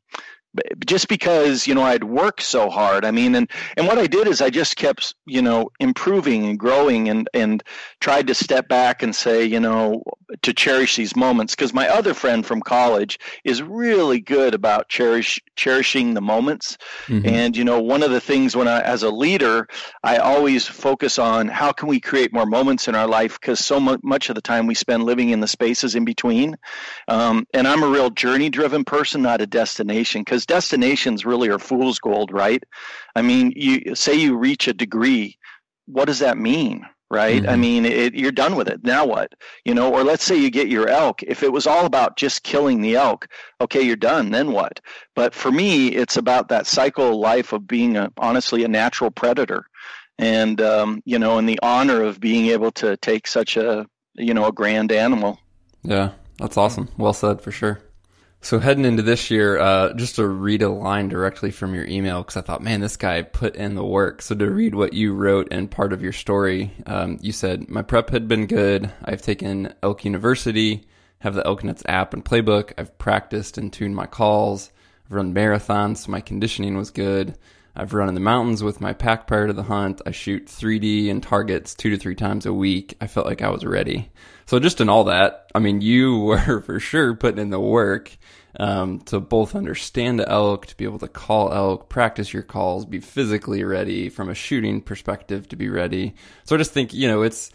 just 0.86 1.08
because 1.08 1.68
you 1.68 1.76
know 1.76 1.84
I'd 1.84 2.04
worked 2.04 2.42
so 2.42 2.70
hard. 2.70 3.06
I 3.06 3.12
mean, 3.12 3.36
and 3.36 3.50
and 3.78 3.88
what 3.88 3.98
I 3.98 4.08
did 4.08 4.28
is 4.28 4.42
I 4.42 4.50
just 4.50 4.76
kept 4.76 5.14
you 5.26 5.42
know 5.42 5.70
improving 5.80 6.46
and 6.46 6.58
growing 6.58 7.10
and 7.10 7.30
and 7.34 7.64
tried 8.02 8.28
to 8.28 8.36
step 8.36 8.68
back 8.68 9.04
and 9.04 9.16
say 9.16 9.46
you 9.46 9.60
know 9.60 10.04
to 10.42 10.54
cherish 10.54 10.96
these 10.96 11.16
moments 11.16 11.56
because 11.56 11.74
my 11.74 11.88
other 11.88 12.14
friend 12.14 12.46
from 12.46 12.62
college 12.62 13.20
is 13.44 13.62
really 13.62 14.20
good 14.20 14.54
about 14.54 14.90
cherish 14.90 15.40
cherishing 15.56 16.14
the 16.14 16.22
moments. 16.22 16.78
Mm-hmm. 17.08 17.28
And 17.28 17.58
you 17.58 17.64
know, 17.64 17.82
one 17.82 18.04
of 18.04 18.12
the 18.12 18.22
things 18.22 18.56
when 18.56 18.68
I 18.68 18.82
as 18.82 19.04
a 19.04 19.10
leader, 19.10 19.68
I 20.04 20.18
always 20.18 20.68
focus 20.68 21.20
on 21.20 21.48
how 21.48 21.72
can 21.72 21.88
we 21.88 22.00
create 22.00 22.34
more 22.34 22.46
moments 22.46 22.88
in 22.88 22.96
our 22.96 23.08
life 23.08 23.40
because 23.40 23.64
so 23.64 23.80
much 23.80 24.30
of 24.30 24.36
the 24.36 24.42
time 24.42 24.68
we 24.68 24.76
spend 24.76 25.04
living 25.04 25.30
in 25.30 25.40
the 25.40 25.48
spaces 25.48 25.96
in 25.96 26.06
between. 26.06 26.58
Um, 27.08 27.46
and 27.54 27.68
I'm 27.68 27.84
a 27.84 27.88
real 27.88 28.10
journey 28.10 28.50
driven 28.50 28.84
person, 28.84 29.22
not 29.22 29.42
a 29.42 29.48
destination 29.48 30.22
because 30.22 30.39
destinations 30.46 31.26
really 31.26 31.50
are 31.50 31.60
fool's 31.60 32.00
gold, 32.00 32.32
right? 32.32 32.64
I 33.16 33.22
mean, 33.22 33.54
you 33.56 33.96
say 33.96 34.16
you 34.16 34.38
reach 34.38 34.68
a 34.68 34.74
degree, 34.74 35.38
what 35.86 36.06
does 36.06 36.20
that 36.20 36.38
mean? 36.38 36.86
Right? 37.12 37.42
Mm-hmm. 37.42 37.50
I 37.50 37.56
mean, 37.56 37.86
it, 37.86 38.14
you're 38.14 38.32
done 38.32 38.56
with 38.56 38.68
it. 38.68 38.84
Now 38.84 39.04
what? 39.04 39.34
You 39.66 39.74
know, 39.74 39.92
or 39.92 40.04
let's 40.04 40.24
say 40.24 40.38
you 40.38 40.52
get 40.52 40.68
your 40.68 40.88
elk. 40.88 41.24
If 41.24 41.42
it 41.42 41.52
was 41.52 41.66
all 41.66 41.88
about 41.88 42.18
just 42.18 42.44
killing 42.44 42.82
the 42.82 42.98
elk, 42.98 43.28
okay, 43.60 43.82
you're 43.82 43.96
done. 43.96 44.30
Then 44.30 44.52
what? 44.52 44.80
But 45.16 45.34
for 45.34 45.52
me, 45.52 45.88
it's 45.88 46.18
about 46.18 46.50
that 46.50 46.68
cycle 46.68 47.20
life 47.20 47.52
of 47.52 47.68
being 47.68 47.98
a, 47.98 48.12
honestly 48.18 48.64
a 48.64 48.68
natural 48.68 49.10
predator, 49.10 49.66
and 50.20 50.62
um, 50.62 51.02
you 51.04 51.18
know, 51.18 51.40
and 51.40 51.50
the 51.50 51.60
honor 51.64 52.04
of 52.04 52.20
being 52.20 52.48
able 52.52 52.72
to 52.74 52.96
take 52.98 53.26
such 53.26 53.58
a 53.58 53.88
you 54.14 54.36
know 54.36 54.46
a 54.46 54.52
grand 54.52 54.92
animal. 54.92 55.40
Yeah, 55.82 56.12
that's 56.38 56.58
awesome. 56.58 56.90
Well 56.96 57.14
said 57.14 57.42
for 57.42 57.52
sure. 57.52 57.82
So 58.42 58.58
heading 58.58 58.86
into 58.86 59.04
this 59.04 59.30
year, 59.30 59.60
uh, 59.60 59.94
just 59.94 60.16
to 60.16 60.26
read 60.26 60.62
a 60.62 60.70
line 60.70 61.10
directly 61.10 61.52
from 61.52 61.76
your 61.76 61.86
email, 61.86 62.22
because 62.22 62.38
I 62.38 62.42
thought, 62.42 62.64
man, 62.64 62.80
this 62.80 62.96
guy 62.96 63.22
put 63.22 63.58
in 63.58 63.76
the 63.76 63.84
work. 63.84 64.22
So 64.22 64.34
to 64.34 64.50
read 64.50 64.76
what 64.76 64.94
you 64.94 65.14
wrote 65.14 65.50
and 65.52 65.70
part 65.70 65.92
of 65.92 66.02
your 66.02 66.14
story, 66.14 66.72
um, 66.86 67.20
you 67.22 67.34
said, 67.34 67.70
my 67.70 67.82
prep 67.82 68.10
had 68.12 68.30
been 68.30 68.48
good. 68.48 68.90
I've 69.04 69.22
taken 69.22 69.74
Elk 69.84 70.06
University, 70.06 70.88
have 71.20 71.36
the 71.36 71.46
Elk 71.46 71.66
Nuts 71.66 71.84
app 71.86 72.14
and 72.14 72.24
playbook. 72.24 72.72
I've 72.78 72.98
practiced 72.98 73.58
and 73.58 73.74
tuned 73.74 73.96
my 73.96 74.06
calls. 74.06 74.72
I've 75.06 75.12
run 75.12 75.34
marathons, 75.34 75.98
so 75.98 76.12
my 76.12 76.22
conditioning 76.22 76.78
was 76.78 76.92
good. 76.92 77.38
I've 77.76 77.94
run 77.94 78.08
in 78.08 78.16
the 78.16 78.22
mountains 78.22 78.64
with 78.64 78.82
my 78.82 78.94
pack 78.94 79.28
prior 79.28 79.48
to 79.48 79.54
the 79.54 79.64
hunt. 79.64 80.02
I 80.06 80.12
shoot 80.12 80.48
3D 80.48 81.12
and 81.12 81.22
targets 81.22 81.74
two 81.76 81.90
to 81.90 81.98
three 81.98 82.16
times 82.16 82.46
a 82.46 82.54
week. 82.54 82.96
I 83.02 83.08
felt 83.08 83.26
like 83.26 83.42
I 83.42 83.50
was 83.50 83.66
ready. 83.66 84.12
So 84.50 84.58
just 84.58 84.82
in 84.82 84.90
all 84.90 85.04
that, 85.04 85.52
I 85.54 85.60
mean, 85.60 85.80
you 85.82 86.20
were 86.22 86.62
for 86.62 86.80
sure 86.80 87.14
putting 87.14 87.38
in 87.38 87.52
the 87.52 87.60
work 87.60 88.18
um, 88.60 89.00
to 89.02 89.20
both 89.20 89.54
understand 89.54 90.24
elk, 90.26 90.66
to 90.66 90.76
be 90.76 90.86
able 90.86 90.98
to 90.98 91.08
call 91.08 91.54
elk, 91.54 91.88
practice 91.88 92.34
your 92.34 92.42
calls, 92.42 92.84
be 92.84 93.00
physically 93.00 93.64
ready 93.64 94.10
from 94.10 94.28
a 94.28 94.34
shooting 94.34 94.82
perspective 94.82 95.48
to 95.50 95.56
be 95.56 95.70
ready. 95.70 96.16
So 96.46 96.56
I 96.56 96.58
just 96.58 96.72
think, 96.72 96.96
you 96.96 97.08
know, 97.08 97.22
it's 97.22 97.52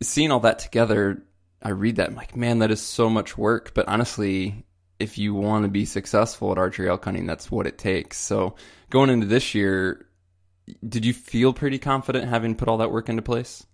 seeing 0.00 0.30
all 0.30 0.38
that 0.40 0.60
together. 0.60 1.24
I 1.60 1.70
read 1.70 1.96
that, 1.96 2.10
I'm 2.10 2.14
like, 2.14 2.36
man, 2.36 2.60
that 2.60 2.70
is 2.70 2.80
so 2.80 3.10
much 3.10 3.36
work. 3.36 3.74
But 3.74 3.88
honestly, 3.88 4.64
if 5.00 5.18
you 5.18 5.34
want 5.34 5.64
to 5.64 5.68
be 5.68 5.86
successful 5.86 6.52
at 6.52 6.58
archery 6.58 6.88
elk 6.88 7.04
hunting, 7.04 7.26
that's 7.26 7.50
what 7.50 7.66
it 7.66 7.78
takes. 7.78 8.16
So 8.16 8.54
going 8.90 9.10
into 9.10 9.26
this 9.26 9.56
year, 9.56 10.06
did 10.88 11.04
you 11.04 11.14
feel 11.14 11.52
pretty 11.52 11.80
confident 11.80 12.28
having 12.28 12.54
put 12.54 12.68
all 12.68 12.78
that 12.78 12.92
work 12.92 13.08
into 13.08 13.22
place? 13.22 13.66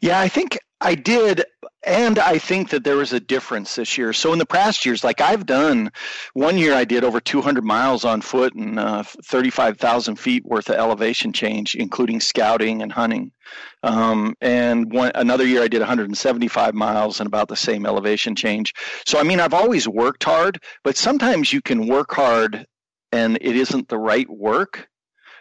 Yeah, 0.00 0.20
I 0.20 0.28
think 0.28 0.58
I 0.80 0.94
did. 0.94 1.44
And 1.86 2.18
I 2.18 2.38
think 2.38 2.70
that 2.70 2.82
there 2.82 2.96
was 2.96 3.12
a 3.12 3.20
difference 3.20 3.74
this 3.74 3.98
year. 3.98 4.14
So 4.14 4.32
in 4.32 4.38
the 4.38 4.46
past 4.46 4.86
years, 4.86 5.04
like 5.04 5.20
I've 5.20 5.44
done, 5.44 5.90
one 6.32 6.56
year 6.56 6.74
I 6.74 6.84
did 6.84 7.04
over 7.04 7.20
200 7.20 7.62
miles 7.62 8.06
on 8.06 8.22
foot 8.22 8.54
and 8.54 8.78
uh, 8.78 9.02
35,000 9.02 10.16
feet 10.16 10.46
worth 10.46 10.70
of 10.70 10.76
elevation 10.76 11.32
change, 11.32 11.74
including 11.74 12.20
scouting 12.20 12.80
and 12.80 12.90
hunting. 12.90 13.32
Um, 13.82 14.34
and 14.40 14.90
one, 14.92 15.12
another 15.14 15.46
year 15.46 15.62
I 15.62 15.68
did 15.68 15.80
175 15.80 16.74
miles 16.74 17.20
and 17.20 17.26
about 17.26 17.48
the 17.48 17.56
same 17.56 17.84
elevation 17.84 18.34
change. 18.34 18.72
So 19.06 19.18
I 19.18 19.22
mean, 19.22 19.40
I've 19.40 19.54
always 19.54 19.86
worked 19.86 20.24
hard, 20.24 20.62
but 20.84 20.96
sometimes 20.96 21.52
you 21.52 21.60
can 21.60 21.86
work 21.86 22.14
hard 22.14 22.66
and 23.12 23.36
it 23.42 23.56
isn't 23.56 23.88
the 23.88 23.98
right 23.98 24.28
work. 24.28 24.88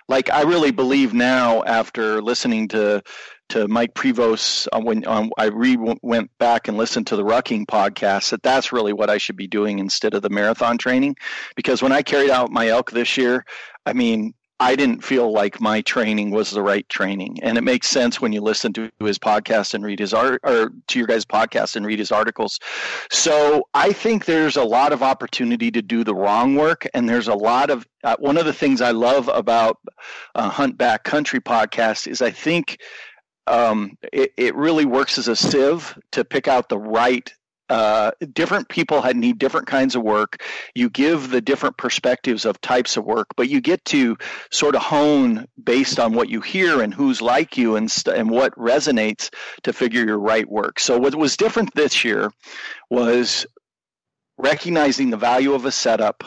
Like 0.09 0.29
I 0.29 0.41
really 0.41 0.71
believe 0.71 1.13
now, 1.13 1.63
after 1.63 2.21
listening 2.21 2.67
to 2.69 3.01
to 3.49 3.67
Mike 3.67 3.93
Prevost 3.93 4.67
uh, 4.71 4.79
when 4.79 5.05
um, 5.07 5.31
I 5.37 5.45
re 5.45 5.77
went 6.01 6.31
back 6.37 6.67
and 6.67 6.77
listened 6.77 7.07
to 7.07 7.15
the 7.15 7.23
Rucking 7.23 7.65
podcast 7.65 8.31
that 8.31 8.43
that's 8.43 8.71
really 8.71 8.93
what 8.93 9.09
I 9.09 9.17
should 9.17 9.37
be 9.37 9.47
doing 9.47 9.79
instead 9.79 10.13
of 10.13 10.21
the 10.21 10.29
marathon 10.29 10.77
training, 10.77 11.15
because 11.55 11.81
when 11.81 11.91
I 11.91 12.01
carried 12.01 12.29
out 12.29 12.51
my 12.51 12.67
elk 12.67 12.91
this 12.91 13.17
year, 13.17 13.45
I 13.85 13.93
mean 13.93 14.33
I 14.59 14.77
didn't 14.77 15.03
feel 15.03 15.33
like 15.33 15.59
my 15.59 15.81
training 15.81 16.31
was 16.31 16.51
the 16.51 16.61
right 16.61 16.87
training. 16.87 17.39
And 17.41 17.57
it 17.57 17.65
makes 17.65 17.89
sense 17.89 18.21
when 18.21 18.31
you 18.31 18.39
listen 18.39 18.71
to 18.73 18.89
his 18.99 19.19
podcast 19.19 19.73
and 19.73 19.83
read 19.83 19.99
his 19.99 20.13
art 20.13 20.39
or 20.43 20.71
to 20.87 20.99
your 20.99 21.07
guys' 21.07 21.25
podcast 21.25 21.75
and 21.75 21.85
read 21.85 21.99
his 21.99 22.13
articles. 22.13 22.59
So 23.11 23.67
I 23.73 23.91
think 23.91 24.23
there's 24.23 24.55
a 24.55 24.63
lot 24.63 24.93
of 24.93 25.03
opportunity 25.03 25.69
to 25.71 25.81
do 25.81 26.05
the 26.05 26.15
wrong 26.15 26.55
work. 26.55 26.87
And 26.93 27.09
there's 27.09 27.27
a 27.27 27.33
lot 27.33 27.71
of, 27.71 27.85
uh, 28.05 28.15
one 28.19 28.37
of 28.37 28.45
the 28.45 28.53
things 28.53 28.79
I 28.79 28.91
love 28.91 29.27
about 29.27 29.79
uh, 30.33 30.49
Hunt 30.49 30.77
Backcountry 30.77 31.41
podcast 31.41 32.07
is 32.07 32.21
I 32.21 32.31
think 32.31 32.77
um, 33.47 33.97
it, 34.11 34.33
it 34.37 34.55
really 34.55 34.85
works 34.85 35.17
as 35.17 35.27
a 35.27 35.35
sieve 35.35 35.97
to 36.11 36.23
pick 36.23 36.47
out 36.47 36.69
the 36.69 36.77
right 36.77 37.31
uh, 37.69 38.11
different 38.33 38.67
people 38.69 39.01
need 39.13 39.39
different 39.39 39.67
kinds 39.67 39.95
of 39.95 40.03
work. 40.03 40.43
You 40.75 40.89
give 40.89 41.31
the 41.31 41.41
different 41.41 41.77
perspectives 41.77 42.45
of 42.45 42.59
types 42.61 42.97
of 42.97 43.05
work, 43.05 43.27
but 43.35 43.49
you 43.49 43.61
get 43.61 43.83
to 43.85 44.17
sort 44.51 44.75
of 44.75 44.81
hone 44.83 45.47
based 45.63 45.99
on 45.99 46.13
what 46.13 46.29
you 46.29 46.41
hear 46.41 46.81
and 46.81 46.93
who's 46.93 47.21
like 47.21 47.57
you 47.57 47.75
and 47.75 47.89
st- 47.89 48.17
and 48.17 48.29
what 48.29 48.55
resonates 48.57 49.33
to 49.63 49.73
figure 49.73 50.05
your 50.05 50.19
right 50.19 50.47
work. 50.47 50.79
So 50.79 50.99
what 50.99 51.15
was 51.15 51.37
different 51.37 51.73
this 51.73 52.03
year 52.03 52.31
was 52.89 53.47
recognizing 54.37 55.09
the 55.09 55.17
value 55.17 55.53
of 55.53 55.65
a 55.65 55.71
setup 55.71 56.23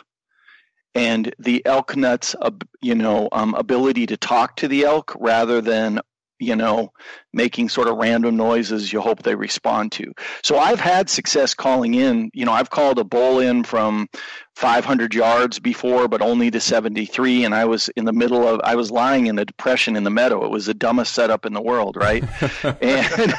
and 0.97 1.35
the 1.39 1.65
elk 1.67 1.95
nuts, 1.97 2.35
you 2.81 2.95
know, 2.95 3.29
um, 3.31 3.55
ability 3.55 4.07
to 4.07 4.17
talk 4.17 4.57
to 4.57 4.69
the 4.69 4.85
elk 4.85 5.15
rather 5.21 5.61
than 5.61 6.01
you 6.39 6.57
know, 6.57 6.93
making 7.37 7.69
sort 7.69 7.87
of 7.87 7.99
random 7.99 8.37
noises 8.37 8.93
you 8.93 9.01
hope 9.01 9.23
they 9.23 9.35
respond 9.35 9.93
to. 9.93 10.13
So 10.43 10.59
I've 10.59 10.81
had 10.81 11.11
success 11.11 11.55
calling 11.55 11.95
in, 11.95 12.31
you 12.33 12.45
know, 12.45 12.53
I've 12.53 12.71
called 12.71 12.99
a 12.99 13.05
bull 13.05 13.39
in 13.39 13.63
from 13.63 14.09
500 14.57 15.15
yards 15.15 15.59
before, 15.59 16.09
but 16.09 16.23
only 16.23 16.51
to 16.51 16.61
73. 16.61 17.45
And 17.45 17.55
I 17.55 17.67
was 17.67 17.91
in 17.91 18.07
the 18.07 18.13
middle 18.13 18.49
of, 18.49 18.59
I 18.65 18.75
was 18.75 18.91
lying 18.91 19.27
in 19.27 19.39
a 19.39 19.45
depression 19.45 19.97
in 19.97 20.05
the 20.05 20.11
meadow. 20.11 20.47
It 20.47 20.51
was 20.51 20.65
the 20.65 20.73
dumbest 20.73 21.13
setup 21.13 21.45
in 21.45 21.53
the 21.53 21.61
world, 21.61 21.95
right? 21.95 22.23
and, 22.63 22.81
and 22.81 23.35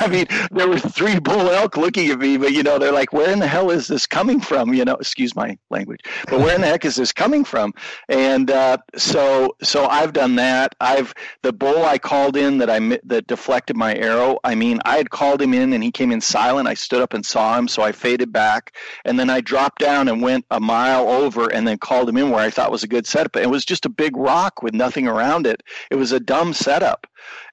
I 0.00 0.08
mean, 0.08 0.26
there 0.52 0.68
were 0.68 0.78
three 0.78 1.18
bull 1.18 1.50
elk 1.50 1.76
looking 1.76 2.08
at 2.10 2.20
me, 2.20 2.36
but 2.36 2.52
you 2.52 2.62
know, 2.62 2.78
they're 2.78 2.92
like, 2.92 3.12
where 3.12 3.32
in 3.32 3.40
the 3.40 3.48
hell 3.48 3.70
is 3.70 3.88
this 3.88 4.06
coming 4.06 4.40
from? 4.40 4.72
You 4.72 4.84
know, 4.84 4.94
excuse 4.94 5.34
my 5.34 5.58
language, 5.70 6.02
but 6.28 6.38
where 6.38 6.54
in 6.54 6.60
the 6.60 6.68
heck 6.68 6.84
is 6.84 6.94
this 6.94 7.12
coming 7.12 7.44
from? 7.44 7.74
And 8.08 8.52
uh, 8.52 8.78
so, 8.96 9.56
so 9.60 9.86
I've 9.86 10.12
done 10.12 10.36
that. 10.36 10.76
I've, 10.80 11.12
the 11.42 11.52
bull 11.52 11.84
I 11.84 11.98
called 11.98 12.27
in 12.36 12.58
that 12.58 12.70
I, 12.70 12.78
that 13.04 13.26
deflected 13.26 13.76
my 13.76 13.94
arrow. 13.94 14.38
I 14.44 14.54
mean, 14.54 14.80
I 14.84 14.96
had 14.96 15.10
called 15.10 15.40
him 15.40 15.54
in 15.54 15.72
and 15.72 15.82
he 15.82 15.90
came 15.90 16.12
in 16.12 16.20
silent. 16.20 16.68
I 16.68 16.74
stood 16.74 17.02
up 17.02 17.14
and 17.14 17.24
saw 17.24 17.58
him. 17.58 17.68
So 17.68 17.82
I 17.82 17.92
faded 17.92 18.32
back 18.32 18.74
and 19.04 19.18
then 19.18 19.30
I 19.30 19.40
dropped 19.40 19.80
down 19.80 20.08
and 20.08 20.22
went 20.22 20.46
a 20.50 20.60
mile 20.60 21.08
over 21.08 21.52
and 21.52 21.66
then 21.66 21.78
called 21.78 22.08
him 22.08 22.16
in 22.16 22.30
where 22.30 22.40
I 22.40 22.50
thought 22.50 22.70
was 22.70 22.84
a 22.84 22.88
good 22.88 23.06
setup. 23.06 23.36
It 23.36 23.50
was 23.50 23.64
just 23.64 23.86
a 23.86 23.90
big 23.90 24.16
rock 24.16 24.62
with 24.62 24.74
nothing 24.74 25.06
around 25.06 25.46
it. 25.46 25.62
It 25.90 25.96
was 25.96 26.12
a 26.12 26.20
dumb 26.20 26.52
setup 26.52 27.06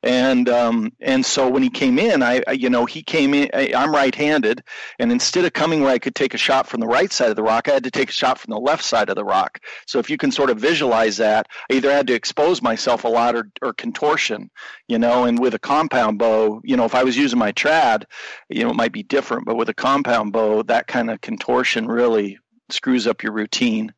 and 0.04 0.48
um, 0.50 0.92
and 1.00 1.26
so 1.26 1.50
when 1.50 1.64
he 1.64 1.70
came 1.70 1.98
in, 2.00 2.22
I, 2.22 2.42
I 2.48 2.52
you 2.52 2.70
know 2.70 2.86
he 2.86 3.04
came 3.04 3.34
in. 3.34 3.50
I, 3.54 3.72
am 3.74 3.92
right-handed, 3.92 4.64
and 5.00 5.12
instead 5.12 5.46
of 5.46 5.54
coming 5.54 5.82
where 5.82 5.92
I 5.92 6.00
could 6.00 6.16
take 6.16 6.34
a 6.34 6.38
shot 6.38 6.68
from 6.68 6.80
the 6.80 6.88
right 6.88 7.12
side 7.12 7.30
of 7.30 7.36
the 7.36 7.44
rock, 7.44 7.68
I 7.68 7.74
had 7.74 7.84
to 7.86 7.92
take 7.92 8.10
a 8.10 8.14
shot 8.14 8.38
from 8.40 8.52
the 8.52 8.60
left 8.60 8.84
side 8.84 9.10
of 9.10 9.16
the 9.16 9.26
rock. 9.26 9.60
So 9.88 10.00
if 10.00 10.10
you 10.10 10.18
can 10.18 10.32
sort 10.32 10.50
of 10.50 10.58
visualize 10.58 11.18
that, 11.18 11.48
I 11.72 11.76
either 11.76 11.92
had 11.92 12.08
to 12.08 12.14
expose 12.14 12.62
myself 12.62 13.04
a 13.04 13.10
lot 13.10 13.36
or, 13.36 13.50
or 13.62 13.74
contortion, 13.74 14.50
you 14.88 15.00
know. 15.00 15.26
And 15.26 15.40
with 15.40 15.54
a 15.54 15.60
compound 15.60 16.20
bow, 16.20 16.62
you 16.64 16.78
know, 16.78 16.86
if 16.86 16.96
I 16.96 17.04
was 17.04 17.18
using 17.18 17.40
my 17.40 17.52
trad, 17.52 18.04
you 18.50 18.64
know, 18.64 18.70
it 18.70 18.76
might 18.76 18.94
be 18.94 19.04
different, 19.04 19.46
but 19.46 19.58
with 19.58 19.70
a 19.70 19.74
compound 19.74 20.34
bow, 20.34 20.64
that 20.64 20.88
kind 20.88 21.10
of 21.10 21.22
contortion 21.22 21.88
really 21.88 22.38
screws 22.70 23.08
up 23.08 23.24
your 23.24 23.34
routine. 23.34 23.94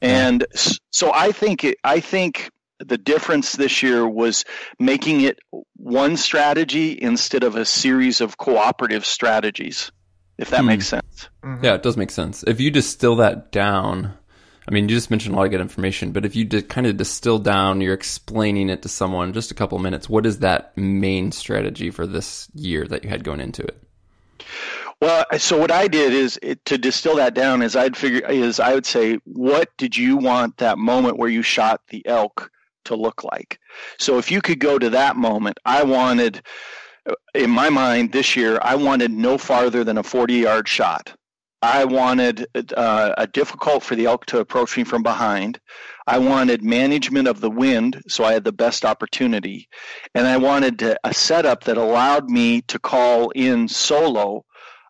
And 0.00 0.44
so 0.90 1.12
I 1.12 1.32
think 1.32 1.66
I 1.84 2.00
think 2.00 2.50
the 2.86 2.98
difference 2.98 3.52
this 3.52 3.82
year 3.82 4.08
was 4.08 4.44
making 4.78 5.22
it 5.22 5.38
one 5.76 6.16
strategy 6.16 6.98
instead 7.00 7.44
of 7.44 7.56
a 7.56 7.64
series 7.64 8.20
of 8.20 8.36
cooperative 8.38 9.04
strategies, 9.04 9.90
if 10.38 10.50
that 10.50 10.60
hmm. 10.60 10.66
makes 10.66 10.86
sense. 10.86 11.28
Mm-hmm. 11.42 11.64
Yeah, 11.64 11.74
it 11.74 11.82
does 11.82 11.96
make 11.96 12.10
sense. 12.10 12.42
If 12.46 12.60
you 12.60 12.70
distill 12.70 13.16
that 13.16 13.52
down, 13.52 14.14
I 14.68 14.70
mean, 14.70 14.88
you 14.88 14.94
just 14.94 15.10
mentioned 15.10 15.34
a 15.34 15.38
lot 15.38 15.46
of 15.46 15.50
good 15.50 15.60
information, 15.60 16.12
but 16.12 16.24
if 16.24 16.36
you 16.36 16.44
did 16.44 16.68
kind 16.68 16.86
of 16.86 16.96
distill 16.96 17.38
down, 17.38 17.80
you're 17.80 17.94
explaining 17.94 18.68
it 18.70 18.82
to 18.82 18.88
someone 18.88 19.32
just 19.32 19.50
a 19.50 19.54
couple 19.54 19.78
minutes, 19.78 20.08
what 20.08 20.24
is 20.24 20.38
that 20.38 20.76
main 20.76 21.32
strategy 21.32 21.90
for 21.90 22.06
this 22.06 22.48
year 22.54 22.86
that 22.86 23.02
you 23.02 23.10
had 23.10 23.24
going 23.24 23.40
into 23.40 23.62
it? 23.62 23.82
Well, 25.00 25.24
so 25.36 25.58
what 25.58 25.72
I 25.72 25.88
did 25.88 26.12
is 26.12 26.38
it, 26.42 26.64
to 26.66 26.78
distill 26.78 27.16
that 27.16 27.34
down 27.34 27.60
is 27.62 27.74
I'd 27.74 27.96
figure 27.96 28.24
is 28.28 28.60
I 28.60 28.72
would 28.72 28.86
say, 28.86 29.18
what 29.24 29.76
did 29.76 29.96
you 29.96 30.16
want 30.16 30.58
that 30.58 30.78
moment 30.78 31.18
where 31.18 31.28
you 31.28 31.42
shot 31.42 31.80
the 31.88 32.06
elk 32.06 32.52
to 32.84 32.96
look 32.96 33.24
like? 33.24 33.58
So 33.98 34.18
if 34.18 34.30
you 34.30 34.40
could 34.40 34.58
go 34.58 34.78
to 34.78 34.90
that 34.90 35.16
moment, 35.16 35.58
I 35.64 35.82
wanted, 35.82 36.42
in 37.34 37.50
my 37.50 37.70
mind 37.70 38.12
this 38.12 38.36
year, 38.36 38.58
I 38.62 38.74
wanted 38.74 39.10
no 39.10 39.38
farther 39.38 39.84
than 39.84 39.98
a 39.98 40.02
40 40.02 40.34
yard 40.34 40.68
shot. 40.68 41.14
I 41.62 41.84
wanted 41.84 42.46
uh, 42.76 43.14
a 43.16 43.28
difficult 43.28 43.84
for 43.84 43.94
the 43.94 44.06
elk 44.06 44.26
to 44.26 44.40
approach 44.40 44.76
me 44.76 44.82
from 44.82 45.04
behind. 45.04 45.60
I 46.08 46.18
wanted 46.18 46.64
management 46.64 47.28
of 47.28 47.40
the 47.40 47.50
wind, 47.50 48.02
so 48.08 48.24
I 48.24 48.32
had 48.32 48.42
the 48.42 48.50
best 48.50 48.84
opportunity, 48.84 49.68
and 50.16 50.26
I 50.26 50.36
wanted 50.38 50.80
to, 50.80 50.98
a 51.04 51.14
setup 51.14 51.62
that 51.64 51.76
allowed 51.76 52.28
me 52.28 52.62
to 52.62 52.80
call 52.80 53.30
in 53.30 53.68
solo 53.68 54.44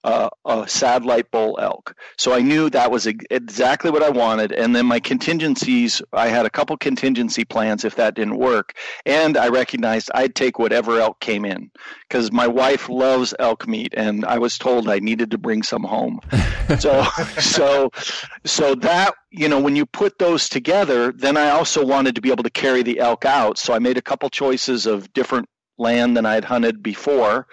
uh, 0.05 0.29
a 0.45 0.69
satellite 0.69 1.31
bull 1.31 1.59
elk. 1.61 1.95
So 2.19 2.33
I 2.33 2.41
knew 2.41 2.71
that 2.71 2.91
was 2.91 3.07
exactly 3.07 3.91
what 3.91 4.03
I 4.03 4.11
wanted. 4.11 4.53
And 4.53 4.75
then 4.75 4.87
my 4.87 5.01
contingencies, 5.01 6.03
I 6.13 6.29
had 6.29 6.47
a 6.47 6.51
couple 6.51 6.77
contingency 6.77 7.45
plans 7.45 7.85
if 7.85 7.95
that 7.97 8.15
didn't 8.15 8.39
work. 8.39 8.75
And 9.07 9.37
I 9.37 9.49
recognized 9.49 10.11
I'd 10.15 10.35
take 10.35 10.59
whatever 10.59 10.99
elk 10.99 11.21
came 11.21 11.45
in 11.45 11.71
because 12.09 12.33
my 12.33 12.47
wife 12.47 12.89
loves 12.89 13.35
elk 13.39 13.67
meat, 13.67 13.95
and 13.97 14.25
I 14.25 14.39
was 14.39 14.59
told 14.59 14.89
I 14.89 14.99
needed 14.99 15.31
to 15.31 15.39
bring 15.39 15.63
some 15.63 15.83
home. 15.83 16.21
so, 16.79 17.05
so, 17.39 17.91
so 18.45 18.75
that 18.77 19.15
you 19.33 19.49
know, 19.49 19.61
when 19.61 19.77
you 19.77 19.87
put 19.87 20.19
those 20.19 20.49
together, 20.49 21.11
then 21.11 21.37
I 21.39 21.51
also 21.51 21.85
wanted 21.85 22.15
to 22.17 22.21
be 22.21 22.31
able 22.31 22.45
to 22.45 22.51
carry 22.51 22.83
the 22.83 23.01
elk 23.01 23.25
out. 23.25 23.57
So 23.57 23.73
I 23.73 23.79
made 23.79 23.97
a 23.97 24.03
couple 24.03 24.29
choices 24.29 24.85
of 24.85 25.11
different 25.15 25.49
land 25.79 26.17
than 26.17 26.27
I'd 26.27 26.45
hunted 26.45 26.83
before 26.83 27.47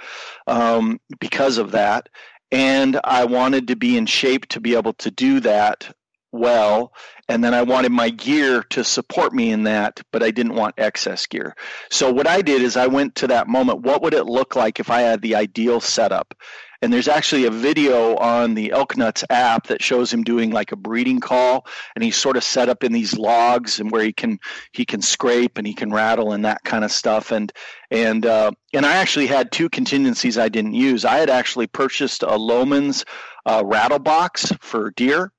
um, 0.45 0.99
because 1.19 1.57
of 1.57 1.71
that 1.71 2.09
and 2.51 2.99
I 3.03 3.25
wanted 3.25 3.67
to 3.67 3.75
be 3.75 3.97
in 3.97 4.05
shape 4.05 4.47
to 4.49 4.59
be 4.59 4.75
able 4.75 4.93
to 4.93 5.11
do 5.11 5.39
that 5.41 5.93
well 6.31 6.93
and 7.27 7.43
then 7.43 7.53
I 7.55 7.63
wanted 7.63 7.91
my 7.91 8.09
gear 8.09 8.63
to 8.69 8.83
support 8.83 9.33
me 9.33 9.51
in 9.51 9.63
that 9.63 10.01
but 10.11 10.21
I 10.21 10.31
didn't 10.31 10.55
want 10.55 10.75
excess 10.77 11.25
gear. 11.25 11.55
So 11.89 12.11
what 12.13 12.27
I 12.27 12.41
did 12.41 12.61
is 12.61 12.77
I 12.77 12.87
went 12.87 13.15
to 13.15 13.27
that 13.27 13.47
moment 13.47 13.81
what 13.81 14.03
would 14.03 14.13
it 14.13 14.25
look 14.25 14.55
like 14.55 14.79
if 14.79 14.89
I 14.91 15.01
had 15.01 15.21
the 15.21 15.35
ideal 15.35 15.79
setup 15.79 16.35
and 16.81 16.93
there's 16.93 17.07
actually 17.07 17.45
a 17.45 17.51
video 17.51 18.15
on 18.17 18.53
the 18.53 18.71
Elk 18.71 18.95
Nuts 18.95 19.23
app 19.29 19.67
that 19.67 19.81
shows 19.81 20.13
him 20.13 20.23
doing 20.23 20.51
like 20.51 20.71
a 20.71 20.77
breeding 20.77 21.19
call, 21.19 21.67
and 21.95 22.03
he's 22.03 22.15
sort 22.15 22.37
of 22.37 22.43
set 22.43 22.69
up 22.69 22.83
in 22.83 22.93
these 22.93 23.17
logs 23.17 23.79
and 23.79 23.91
where 23.91 24.03
he 24.03 24.13
can 24.13 24.39
he 24.71 24.85
can 24.85 25.01
scrape 25.01 25.57
and 25.57 25.67
he 25.67 25.73
can 25.73 25.91
rattle 25.91 26.31
and 26.31 26.45
that 26.45 26.63
kind 26.63 26.85
of 26.85 26.91
stuff. 26.91 27.31
And 27.31 27.51
and 27.91 28.25
uh, 28.25 28.51
and 28.73 28.85
I 28.85 28.95
actually 28.95 29.27
had 29.27 29.51
two 29.51 29.69
contingencies 29.69 30.37
I 30.37 30.49
didn't 30.49 30.73
use. 30.73 31.03
I 31.03 31.17
had 31.17 31.29
actually 31.29 31.67
purchased 31.67 32.23
a 32.23 32.37
Lohman's 32.37 33.03
uh, 33.45 33.63
rattle 33.65 33.99
box 33.99 34.51
for 34.61 34.91
deer 34.91 35.31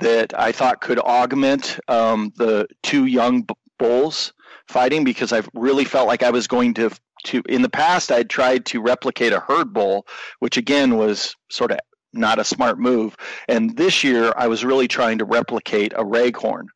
that 0.00 0.38
I 0.38 0.50
thought 0.50 0.80
could 0.80 0.98
augment 0.98 1.78
um, 1.86 2.32
the 2.36 2.66
two 2.82 3.06
young 3.06 3.46
bulls 3.78 4.32
fighting 4.68 5.04
because 5.04 5.32
I 5.32 5.42
really 5.54 5.84
felt 5.84 6.08
like 6.08 6.22
I 6.22 6.30
was 6.30 6.46
going 6.46 6.74
to 6.74 6.90
to 7.24 7.42
in 7.48 7.62
the 7.62 7.68
past 7.68 8.12
I'd 8.12 8.30
tried 8.30 8.66
to 8.66 8.80
replicate 8.80 9.32
a 9.32 9.40
herd 9.40 9.72
bull, 9.72 10.06
which 10.38 10.56
again 10.56 10.96
was 10.96 11.34
sort 11.50 11.72
of 11.72 11.78
not 12.12 12.38
a 12.38 12.44
smart 12.44 12.78
move. 12.78 13.16
And 13.48 13.76
this 13.76 14.04
year 14.04 14.32
I 14.36 14.46
was 14.46 14.64
really 14.64 14.88
trying 14.88 15.18
to 15.18 15.24
replicate 15.24 15.92
a 15.94 16.04
raghorn 16.04 16.66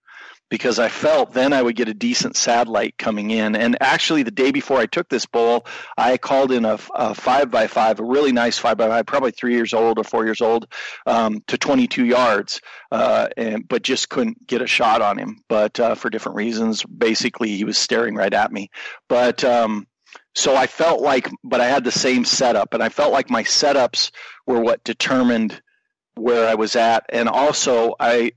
because 0.51 0.79
I 0.79 0.89
felt 0.89 1.33
then 1.33 1.53
I 1.53 1.63
would 1.63 1.77
get 1.77 1.89
a 1.89 1.95
decent 1.95 2.37
satellite 2.37 2.97
coming 2.99 3.31
in. 3.31 3.55
And 3.55 3.77
actually, 3.81 4.23
the 4.23 4.31
day 4.31 4.51
before 4.51 4.79
I 4.79 4.87
took 4.87 5.09
this 5.09 5.27
bull, 5.27 5.67
I 5.97 6.17
called 6.17 6.53
in 6.53 6.65
a, 6.65 6.79
a 6.95 7.15
five 7.15 7.51
by 7.51 7.67
five, 7.67 8.01
a 8.01 8.05
really 8.05 8.33
nice 8.33 8.57
five 8.59 8.79
by 8.79 8.89
five, 8.89 9.07
probably 9.07 9.31
three 9.31 9.55
years 9.55 9.75
old 9.75 9.99
or 9.99 10.05
four 10.05 10.25
years 10.25 10.41
old, 10.41 10.67
um, 11.07 11.43
to 11.49 11.59
22 11.59 12.07
yards, 12.07 12.61
uh, 12.93 13.29
and 13.37 13.69
but 13.69 13.83
just 13.83 14.09
couldn't 14.09 14.47
get 14.47 14.63
a 14.63 14.67
shot 14.67 15.03
on 15.03 15.19
him. 15.19 15.39
But 15.49 15.79
uh, 15.79 15.95
for 15.95 16.11
different 16.11 16.37
reasons, 16.37 16.83
basically 16.85 17.57
he 17.57 17.65
was 17.65 17.79
staring 17.79 18.15
right 18.15 18.33
at 18.33 18.53
me. 18.53 18.71
But 19.09 19.45
um, 19.45 19.87
so 20.35 20.55
I 20.57 20.67
felt 20.67 21.01
like, 21.01 21.29
but 21.43 21.61
I 21.61 21.67
had 21.67 21.85
the 21.85 21.93
same 21.93 22.25
setup, 22.25 22.75
and 22.75 22.83
I 22.83 22.89
felt 22.89 23.13
like 23.13 23.31
my 23.31 23.43
setups 23.43 24.11
were 24.47 24.61
what 24.61 24.85
determined 24.85 25.61
where 26.19 26.49
I 26.49 26.55
was 26.55 26.77
at. 26.77 27.05
And 27.11 27.29
also, 27.29 27.95
I, 28.01 28.33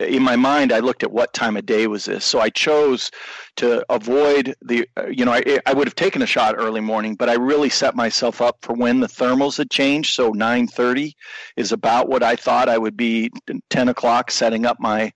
in 0.00 0.22
my 0.22 0.36
mind, 0.36 0.72
I 0.72 0.80
looked 0.80 1.02
at 1.02 1.12
what 1.12 1.32
time 1.32 1.56
of 1.56 1.66
day 1.66 1.86
was 1.86 2.06
this. 2.06 2.24
So 2.24 2.40
I 2.40 2.48
chose 2.50 3.10
to 3.56 3.84
avoid 3.92 4.54
the, 4.62 4.88
uh, 4.96 5.06
you 5.06 5.24
know, 5.24 5.32
I, 5.32 5.60
I 5.66 5.72
would 5.72 5.86
have 5.86 5.94
taken 5.94 6.22
a 6.22 6.26
shot 6.26 6.54
early 6.56 6.80
morning, 6.80 7.14
but 7.14 7.28
I 7.28 7.34
really 7.34 7.68
set 7.68 7.94
myself 7.94 8.40
up 8.40 8.58
for 8.62 8.74
when 8.74 9.00
the 9.00 9.06
thermals 9.06 9.58
had 9.58 9.70
changed. 9.70 10.14
So 10.14 10.32
9:30 10.32 11.12
is 11.56 11.72
about 11.72 12.08
what 12.08 12.22
I 12.22 12.36
thought 12.36 12.68
I 12.68 12.78
would 12.78 12.96
be. 12.96 13.30
10 13.70 13.88
o'clock, 13.88 14.30
setting 14.30 14.66
up 14.66 14.78
my 14.80 15.12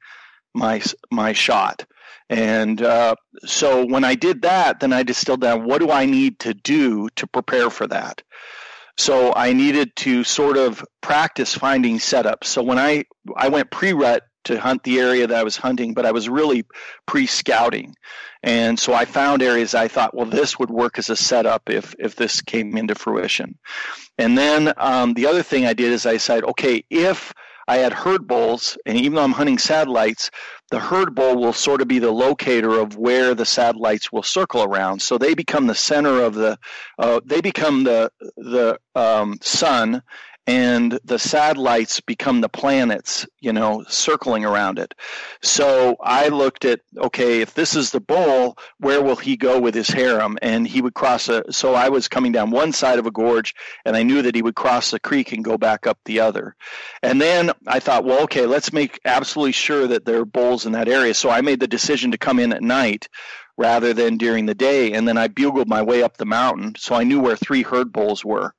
my 0.55 0.83
my 1.11 1.33
shot. 1.33 1.85
And 2.31 2.83
uh, 2.83 3.15
so 3.45 3.87
when 3.87 4.05
I 4.05 4.15
did 4.15 4.43
that, 4.43 4.81
then 4.81 4.93
I 4.93 5.03
distilled 5.03 5.41
down 5.41 5.65
what 5.65 5.81
do 5.81 5.91
I 5.91 6.05
need 6.05 6.39
to 6.41 6.55
do 6.55 7.09
to 7.17 7.27
prepare 7.27 7.71
for 7.71 7.87
that. 7.87 8.23
So 8.99 9.33
I 9.35 9.53
needed 9.53 9.95
to 9.97 10.25
sort 10.25 10.57
of 10.57 10.85
practice 11.01 11.55
finding 11.55 11.99
setups. 11.99 12.45
So 12.45 12.63
when 12.63 12.79
I 12.79 13.05
I 13.37 13.49
went 13.49 13.71
pre-rut 13.71 14.25
to 14.45 14.61
hunt 14.61 14.83
the 14.83 14.99
area 14.99 15.27
that 15.27 15.37
I 15.37 15.45
was 15.45 15.57
hunting, 15.57 15.95
but 15.95 16.07
I 16.07 16.13
was 16.13 16.29
really 16.29 16.65
pre-scouting. 17.07 17.95
And 18.43 18.79
so 18.79 18.95
I 18.95 19.05
found 19.05 19.43
areas 19.43 19.75
I 19.75 19.89
thought, 19.89 20.15
well, 20.15 20.27
this 20.27 20.59
would 20.59 20.71
work 20.71 20.99
as 20.99 21.11
a 21.11 21.17
setup 21.17 21.71
if 21.71 21.95
if 21.99 22.17
this 22.17 22.41
came 22.41 22.77
into 22.77 22.95
fruition. 22.95 23.59
And 24.17 24.37
then 24.37 24.73
um, 24.77 25.15
the 25.15 25.27
other 25.27 25.45
thing 25.45 25.65
I 25.65 25.75
did 25.75 25.93
is 25.93 26.05
I 26.05 26.17
said, 26.17 26.45
okay, 26.45 26.85
if 26.91 27.33
I 27.69 27.77
had 27.77 27.93
herd 27.93 28.27
bulls, 28.27 28.79
and 28.87 28.97
even 28.97 29.15
though 29.15 29.23
I'm 29.23 29.33
hunting 29.33 29.59
satellites, 29.59 30.31
the 30.71 30.79
herd 30.79 31.15
bull 31.15 31.37
will 31.37 31.53
sort 31.53 31.81
of 31.81 31.89
be 31.89 31.99
the 31.99 32.11
locator 32.11 32.79
of 32.79 32.97
where 32.97 33.35
the 33.35 33.47
satellites 33.47 34.13
will 34.13 34.23
circle 34.23 34.63
around. 34.63 35.01
So 35.01 35.17
they 35.17 35.35
become 35.35 35.67
the 35.67 35.75
center 35.75 36.23
of 36.23 36.35
the, 36.35 36.59
uh, 36.99 37.21
they 37.25 37.41
become 37.41 37.85
the 37.85 38.13
the 38.37 38.79
um, 38.95 39.39
sun, 39.43 40.03
and 40.49 40.99
the 41.05 41.19
satellites 41.19 42.01
become 42.01 42.41
the 42.41 42.49
planets, 42.49 43.27
you 43.39 43.53
know, 43.53 43.85
circling 43.87 44.47
around 44.47 44.79
it. 44.79 44.95
So 45.43 45.95
I 46.01 46.29
looked 46.29 46.65
at, 46.65 46.81
okay, 46.97 47.43
if 47.43 47.53
this 47.53 47.77
is 47.77 47.91
the 47.91 48.01
bull, 48.01 48.57
where 48.79 49.03
will 49.03 49.17
he 49.17 49.37
go 49.37 49.61
with 49.61 49.75
his 49.75 49.89
harem? 49.89 50.39
And 50.41 50.67
he 50.67 50.81
would 50.81 50.95
cross 50.95 51.29
a, 51.29 51.45
so 51.53 51.75
I 51.75 51.91
was 51.91 52.09
coming 52.09 52.33
down 52.33 52.51
one 52.51 52.73
side 52.73 52.99
of 52.99 53.05
a 53.05 53.11
gorge 53.11 53.55
and 53.85 53.95
I 53.95 54.03
knew 54.03 54.23
that 54.23 54.35
he 54.35 54.41
would 54.41 54.55
cross 54.55 54.91
the 54.91 54.99
creek 54.99 55.33
and 55.33 55.45
go 55.45 55.59
back 55.59 55.87
up 55.87 55.99
the 56.07 56.21
other. 56.21 56.57
And 57.03 57.21
then 57.21 57.53
I 57.67 57.79
thought, 57.79 58.07
well, 58.07 58.23
okay, 58.23 58.47
let's 58.47 58.73
make 58.73 58.99
absolutely 59.05 59.53
sure 59.53 59.87
that 59.87 60.07
there 60.07 60.21
are 60.23 60.25
bulls 60.25 60.65
in 60.65 60.73
that 60.73 60.89
area. 60.89 61.13
So 61.13 61.29
I 61.29 61.43
made 61.43 61.61
the 61.61 61.69
decision 61.69 62.11
to 62.13 62.19
come 62.19 62.39
in 62.39 62.55
at 62.55 62.63
night 62.63 63.07
rather 63.59 63.93
than 63.93 64.17
during 64.17 64.47
the 64.47 64.55
day. 64.55 64.95
And 64.95 65.07
then 65.07 65.19
I 65.19 65.29
bugled 65.29 65.69
my 65.69 65.83
way 65.83 66.03
up 66.03 66.17
the 66.17 66.25
mountain. 66.25 66.73
So 66.79 66.95
I 66.95 67.05
knew 67.05 67.21
where 67.21 67.37
three 67.37 67.63
herd 67.63 67.93
bulls 67.93 68.25
were. 68.25 68.55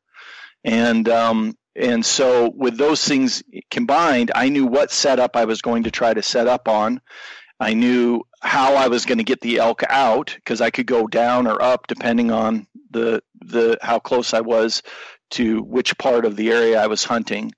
And 0.64 1.08
um, 1.08 1.56
and 1.80 2.06
so, 2.06 2.52
with 2.56 2.78
those 2.78 3.04
things 3.06 3.42
combined, 3.72 4.32
I 4.36 4.50
knew 4.50 4.66
what 4.66 4.92
setup 4.92 5.38
I 5.38 5.46
was 5.46 5.62
going 5.62 5.84
to 5.84 5.92
try 5.92 6.14
to 6.14 6.22
set 6.22 6.48
up 6.48 6.68
on. 6.68 7.00
I 7.60 7.74
knew 7.74 8.24
how 8.42 8.76
I 8.76 8.88
was 8.88 9.06
going 9.06 9.18
to 9.18 9.24
get 9.24 9.40
the 9.42 9.58
elk 9.58 9.84
out 9.90 10.34
because 10.36 10.60
I 10.60 10.72
could 10.72 10.88
go 10.88 11.08
down 11.08 11.48
or 11.48 11.62
up 11.62 11.88
depending 11.88 12.32
on 12.32 12.68
the 12.92 13.22
the 13.40 13.78
how 13.82 14.00
close 14.00 14.34
I 14.34 14.42
was 14.42 14.84
to 15.32 15.62
which 15.64 15.98
part 15.98 16.26
of 16.26 16.36
the 16.36 16.52
area 16.52 16.82
I 16.82 16.88
was 16.88 17.04
hunting. 17.04 17.54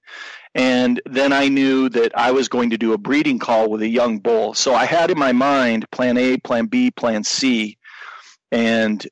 And 0.53 1.01
then 1.05 1.33
I 1.33 1.47
knew 1.47 1.89
that 1.89 2.11
I 2.15 2.31
was 2.31 2.49
going 2.49 2.71
to 2.71 2.77
do 2.77 2.93
a 2.93 2.97
breeding 2.97 3.39
call 3.39 3.69
with 3.69 3.81
a 3.81 3.87
young 3.87 4.19
bull. 4.19 4.53
So 4.53 4.75
I 4.75 4.85
had 4.85 5.09
in 5.09 5.17
my 5.17 5.31
mind 5.31 5.89
plan 5.91 6.17
A, 6.17 6.37
plan 6.37 6.65
B, 6.65 6.91
plan 6.91 7.23
C. 7.23 7.77
And 8.51 9.07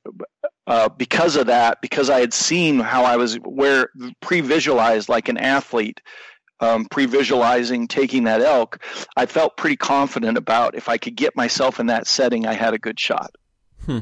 uh, 0.67 0.89
because 0.89 1.36
of 1.36 1.47
that, 1.47 1.82
because 1.82 2.10
I 2.10 2.19
had 2.19 2.34
seen 2.34 2.80
how 2.80 3.04
I 3.04 3.17
was 3.17 3.36
where 3.36 3.89
pre-visualized 4.21 5.10
like 5.10 5.30
an 5.30 5.38
athlete, 5.38 6.02
um, 6.60 6.86
pre-visualizing 6.91 7.88
taking 7.88 8.25
that 8.25 8.41
elk, 8.41 8.84
I 9.15 9.25
felt 9.25 9.58
pretty 9.58 9.78
confident 9.78 10.38
about 10.38 10.75
if 10.75 10.89
I 10.89 10.97
could 10.97 11.15
get 11.15 11.36
myself 11.36 11.80
in 11.80 11.88
that 11.88 12.06
setting, 12.06 12.45
I 12.45 12.54
had 12.54 12.73
a 12.73 12.78
good 12.78 12.99
shot. 12.99 13.32
Hmm. 13.86 13.99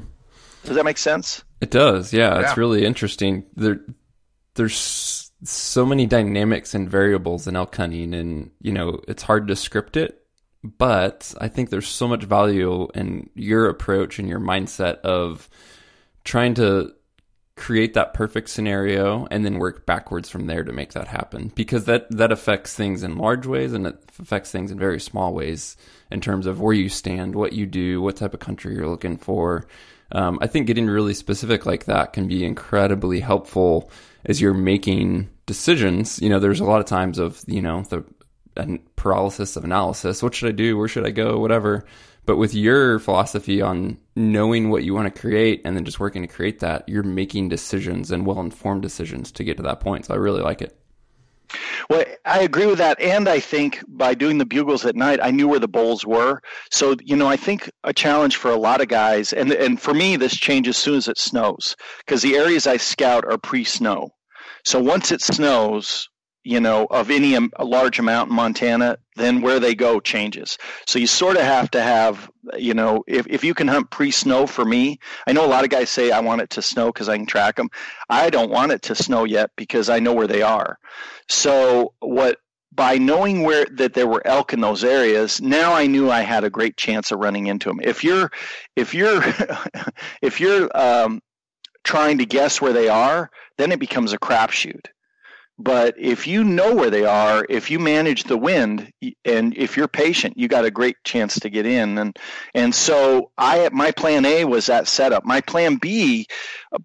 Does 0.66 0.76
that 0.76 0.86
make 0.86 0.98
sense? 0.98 1.44
It 1.62 1.72
does. 1.72 2.12
Yeah, 2.12 2.34
yeah, 2.34 2.42
it's 2.42 2.58
really 2.58 2.84
interesting. 2.84 3.46
There, 3.56 3.80
there's 4.56 5.32
so 5.44 5.86
many 5.86 6.06
dynamics 6.06 6.74
and 6.74 6.90
variables 6.90 7.48
in 7.48 7.56
elk 7.56 7.76
hunting, 7.76 8.14
and 8.14 8.52
you 8.60 8.74
know 8.74 9.00
it's 9.08 9.24
hard 9.24 9.48
to 9.48 9.56
script 9.56 9.96
it 9.96 10.27
but 10.64 11.34
I 11.40 11.48
think 11.48 11.70
there's 11.70 11.88
so 11.88 12.08
much 12.08 12.24
value 12.24 12.88
in 12.94 13.30
your 13.36 13.70
approach 13.70 14.20
and 14.20 14.28
your 14.28 14.40
mindset 14.40 15.00
of 15.00 15.50
trying 16.24 16.56
to 16.56 16.94
create 17.58 17.96
that 17.96 18.14
perfect 18.14 18.50
scenario 18.50 19.28
and 19.32 19.44
then 19.44 19.58
work 19.58 19.86
backwards 19.86 20.30
from 20.30 20.46
there 20.46 20.64
to 20.64 20.72
make 20.72 20.94
that 20.94 21.08
happen. 21.08 21.52
Because 21.56 21.86
that 21.86 22.10
that 22.12 22.32
affects 22.32 22.74
things 22.76 23.04
in 23.04 23.18
large 23.18 23.46
ways 23.48 23.74
and 23.74 23.88
it 23.88 23.98
affects 24.20 24.52
things 24.52 24.72
in 24.72 24.78
very 24.78 25.00
small 25.00 25.34
ways 25.34 25.76
in 26.12 26.22
terms 26.22 26.46
of 26.46 26.62
where 26.62 26.74
you 26.74 26.88
stand 26.88 27.36
what 27.36 27.54
you 27.54 27.66
do 27.66 28.02
what 28.02 28.16
type 28.16 28.34
of 28.34 28.40
country 28.40 28.76
you're 28.76 28.88
looking 28.88 29.18
for. 29.18 29.68
Um, 30.10 30.40
i 30.42 30.48
think 30.48 30.68
getting 30.68 30.88
really 30.88 31.14
specific 31.14 31.66
like 31.66 31.84
that 31.86 32.14
can 32.14 32.30
be 32.30 32.46
incredibly 32.46 33.20
helpful 33.20 33.92
as 34.24 34.40
you're 34.40 34.54
making 34.54 35.30
decisions. 35.48 36.22
You 36.22 36.30
know 36.30 36.40
there's 36.40 36.60
a 36.60 36.66
lot 36.66 36.80
of 36.80 36.86
times 36.86 37.18
of 37.18 37.44
you 37.48 37.62
know 37.62 37.82
the 37.90 38.06
paralysis 38.96 39.56
of 39.56 39.64
analysis 39.64 40.22
what 40.22 40.34
should 40.34 40.50
i 40.50 40.52
do 40.52 40.78
where 40.78 40.88
should 40.88 41.06
i 41.06 41.12
go 41.12 41.40
whatever 41.40 41.86
but 42.28 42.36
with 42.36 42.54
your 42.54 43.00
philosophy 43.00 43.62
on 43.62 43.98
knowing 44.18 44.70
what 44.70 44.84
you 44.84 44.94
want 44.94 45.14
to 45.14 45.20
create 45.20 45.62
and 45.64 45.78
then 45.78 45.86
just 45.86 46.02
working 46.02 46.22
to 46.24 46.28
create 46.28 46.60
that, 46.60 46.88
you're 46.88 47.02
making 47.02 47.48
decisions 47.48 48.12
and 48.12 48.26
well 48.26 48.42
informed 48.42 48.82
decisions 48.82 49.32
to 49.32 49.46
get 49.46 49.56
to 49.58 49.64
that 49.64 49.80
point. 49.80 50.06
So 50.06 50.14
I 50.14 50.18
really 50.18 50.42
like 50.42 50.62
it. 50.62 50.78
Well, 51.90 52.04
I 52.26 52.40
agree 52.42 52.66
with 52.66 52.80
that. 52.80 53.00
And 53.00 53.30
I 53.30 53.40
think 53.40 53.82
by 53.88 54.14
doing 54.14 54.40
the 54.40 54.46
bugles 54.46 54.86
at 54.86 54.98
night, 54.98 55.22
I 55.24 55.32
knew 55.32 55.48
where 55.48 55.60
the 55.60 55.70
bowls 55.70 56.06
were. 56.06 56.42
So, 56.70 56.98
you 57.02 57.16
know, 57.16 57.28
I 57.28 57.38
think 57.38 57.72
a 57.86 57.94
challenge 57.94 58.36
for 58.36 58.52
a 58.52 58.58
lot 58.58 58.82
of 58.82 58.90
guys, 58.90 59.32
and, 59.32 59.54
and 59.54 59.82
for 59.82 59.94
me, 59.94 60.18
this 60.18 60.36
changes 60.36 60.76
as 60.76 60.84
soon 60.84 60.96
as 60.96 61.08
it 61.08 61.18
snows 61.18 61.78
because 62.00 62.22
the 62.22 62.36
areas 62.36 62.68
I 62.68 62.76
scout 62.76 63.24
are 63.26 63.38
pre 63.38 63.64
snow. 63.64 64.10
So 64.66 64.82
once 64.82 65.14
it 65.14 65.22
snows, 65.22 66.10
you 66.48 66.62
know, 66.62 66.88
of 66.90 67.12
any 67.12 67.36
a 67.36 67.66
large 67.66 68.00
amount 68.00 68.30
in 68.30 68.36
Montana, 68.38 68.98
then 69.18 69.42
where 69.42 69.60
they 69.60 69.76
go 69.76 70.00
changes. 70.00 70.58
So 70.86 70.98
you 70.98 71.06
sort 71.06 71.36
of 71.36 71.44
have 71.44 71.70
to 71.72 71.82
have, 71.82 72.32
you 72.58 72.74
know, 72.74 73.04
if, 73.06 73.28
if 73.28 73.44
you 73.44 73.54
can 73.54 73.68
hunt 73.68 73.90
pre-snow 73.90 74.48
for 74.48 74.64
me, 74.64 75.00
I 75.28 75.34
know 75.34 75.46
a 75.46 75.48
lot 75.48 75.66
of 75.66 75.70
guys 75.70 75.90
say 75.90 76.10
I 76.10 76.22
want 76.22 76.40
it 76.40 76.50
to 76.52 76.62
snow 76.62 76.88
because 76.88 77.10
I 77.10 77.18
can 77.18 77.26
track 77.26 77.58
them. 77.58 77.70
I 78.10 78.30
don't 78.30 78.50
want 78.50 78.72
it 78.72 78.82
to 78.84 78.96
snow 78.96 79.26
yet 79.26 79.52
because 79.58 79.90
I 79.90 80.00
know 80.00 80.14
where 80.14 80.26
they 80.28 80.42
are. 80.42 80.80
So 81.28 81.94
what 82.00 82.38
by 82.74 82.98
knowing 82.98 83.44
where 83.44 83.66
that 83.74 83.94
there 83.94 84.08
were 84.08 84.26
elk 84.26 84.54
in 84.54 84.62
those 84.62 84.86
areas, 84.86 85.42
now 85.42 85.74
I 85.74 85.88
knew 85.88 86.10
I 86.10 86.22
had 86.22 86.46
a 86.46 86.50
great 86.50 86.78
chance 86.78 87.12
of 87.12 87.20
running 87.20 87.48
into 87.48 87.68
them. 87.68 87.82
If 87.84 88.06
you're 88.06 88.32
if 88.78 88.94
you're 88.94 89.22
if 90.22 90.40
you're 90.40 90.70
um, 90.78 91.22
trying 91.84 92.20
to 92.20 92.26
guess 92.26 92.62
where 92.62 92.74
they 92.74 92.88
are, 92.88 93.32
then 93.58 93.74
it 93.74 93.82
becomes 93.82 94.14
a 94.14 94.18
crapshoot 94.18 94.86
but 95.60 95.96
if 95.98 96.28
you 96.28 96.44
know 96.44 96.76
where 96.76 96.92
they 96.92 97.04
are, 97.04 97.46
if 97.50 97.72
you 97.72 97.80
manage 97.80 98.26
the 98.26 98.38
wind, 98.38 98.92
and 99.26 99.58
if 99.58 99.76
you're 99.76 99.88
patient, 99.88 100.38
you 100.38 100.48
got 100.48 100.66
a 100.66 100.72
great 100.72 100.98
chance 101.04 101.40
to 101.40 101.50
get 101.50 101.66
in. 101.66 101.98
And 101.98 102.18
and 102.54 102.76
so 102.76 103.32
I 103.38 103.68
my 103.72 103.92
plan 103.92 104.26
A 104.26 104.46
was 104.46 104.68
that 104.68 104.88
setup. 104.88 105.26
My 105.26 105.42
plan 105.42 105.78
B, 105.78 106.28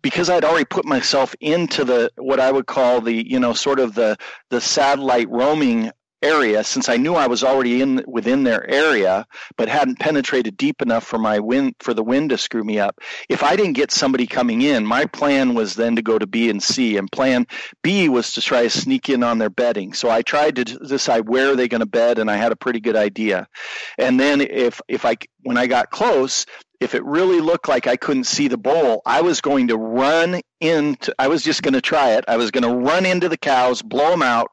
because 0.00 0.30
I'd 0.30 0.44
already 0.44 0.64
put 0.64 0.87
myself 0.87 1.35
into 1.40 1.85
the 1.85 2.11
what 2.16 2.40
I 2.40 2.50
would 2.50 2.66
call 2.66 3.02
the 3.02 3.28
you 3.28 3.38
know 3.38 3.52
sort 3.52 3.78
of 3.78 3.94
the 3.94 4.16
the 4.48 4.61
satellite 4.61 5.28
roaming 5.28 5.90
area 6.22 6.64
since 6.64 6.88
I 6.88 6.96
knew 6.96 7.14
I 7.14 7.26
was 7.26 7.42
already 7.42 7.82
in 7.82 8.02
within 8.06 8.44
their 8.44 8.68
area 8.70 9.26
but 9.56 9.68
hadn't 9.68 9.98
penetrated 9.98 10.56
deep 10.56 10.82
enough 10.82 11.04
for 11.04 11.18
my 11.18 11.38
wind 11.38 11.74
for 11.80 11.94
the 11.94 12.02
wind 12.02 12.30
to 12.30 12.38
screw 12.38 12.64
me 12.64 12.78
up. 12.78 13.00
If 13.28 13.42
I 13.42 13.56
didn't 13.56 13.74
get 13.74 13.90
somebody 13.90 14.26
coming 14.26 14.62
in, 14.62 14.87
my 14.87 15.06
plan 15.06 15.54
was 15.54 15.74
then 15.74 15.96
to 15.96 16.02
go 16.02 16.18
to 16.18 16.26
B 16.26 16.50
and 16.50 16.62
C 16.62 16.96
and 16.96 17.11
plan 17.11 17.46
B 17.82 18.08
was 18.08 18.32
to 18.35 18.40
try 18.40 18.62
to 18.62 18.70
sneak 18.70 19.08
in 19.08 19.22
on 19.22 19.38
their 19.38 19.50
bedding. 19.50 19.92
So 19.92 20.11
I 20.11 20.22
tried 20.22 20.56
to 20.56 20.64
decide 20.64 21.28
where 21.28 21.52
are 21.52 21.56
they 21.56 21.68
going 21.68 21.80
to 21.80 21.87
bed 21.87 22.18
and 22.18 22.30
I 22.30 22.37
had 22.37 22.52
a 22.52 22.56
pretty 22.56 22.80
good 22.80 22.96
idea. 22.96 23.48
And 23.98 24.18
then 24.18 24.40
if 24.40 24.80
if 24.88 25.04
I 25.04 25.16
when 25.42 25.56
I 25.56 25.66
got 25.66 25.90
close, 25.90 26.46
if 26.80 26.94
it 26.94 27.04
really 27.04 27.40
looked 27.40 27.68
like 27.68 27.87
I 27.87 27.96
couldn't 27.96 28.24
see 28.24 28.48
the 28.48 28.58
bowl, 28.58 29.02
I 29.06 29.22
was 29.22 29.40
going 29.40 29.68
to 29.68 29.76
run 29.76 30.40
into 30.61 31.14
I 31.18 31.28
was 31.28 31.42
just 31.42 31.62
going 31.62 31.74
to 31.74 31.80
try 31.80 32.12
it. 32.12 32.24
I 32.28 32.37
was 32.37 32.50
going 32.50 32.64
to 32.64 32.74
run 32.74 33.06
into 33.06 33.28
the 33.28 33.37
cows, 33.37 33.82
blow 33.82 34.11
them 34.11 34.22
out 34.22 34.50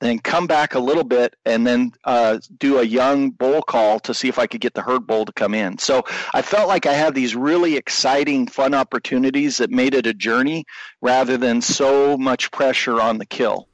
then 0.00 0.18
come 0.18 0.46
back 0.46 0.74
a 0.74 0.78
little 0.78 1.04
bit 1.04 1.36
and 1.44 1.66
then 1.66 1.92
uh, 2.04 2.38
do 2.58 2.78
a 2.78 2.82
young 2.84 3.30
bull 3.30 3.62
call 3.62 3.98
to 4.00 4.12
see 4.12 4.28
if 4.28 4.38
I 4.38 4.46
could 4.46 4.60
get 4.60 4.74
the 4.74 4.82
herd 4.82 5.06
bull 5.06 5.24
to 5.24 5.32
come 5.32 5.54
in. 5.54 5.78
So 5.78 6.04
I 6.34 6.42
felt 6.42 6.68
like 6.68 6.86
I 6.86 6.92
had 6.92 7.14
these 7.14 7.34
really 7.34 7.76
exciting, 7.76 8.46
fun 8.46 8.74
opportunities 8.74 9.56
that 9.58 9.70
made 9.70 9.94
it 9.94 10.06
a 10.06 10.14
journey 10.14 10.66
rather 11.00 11.36
than 11.36 11.62
so 11.62 12.16
much 12.18 12.50
pressure 12.50 13.00
on 13.00 13.18
the 13.18 13.26
kill. 13.26 13.68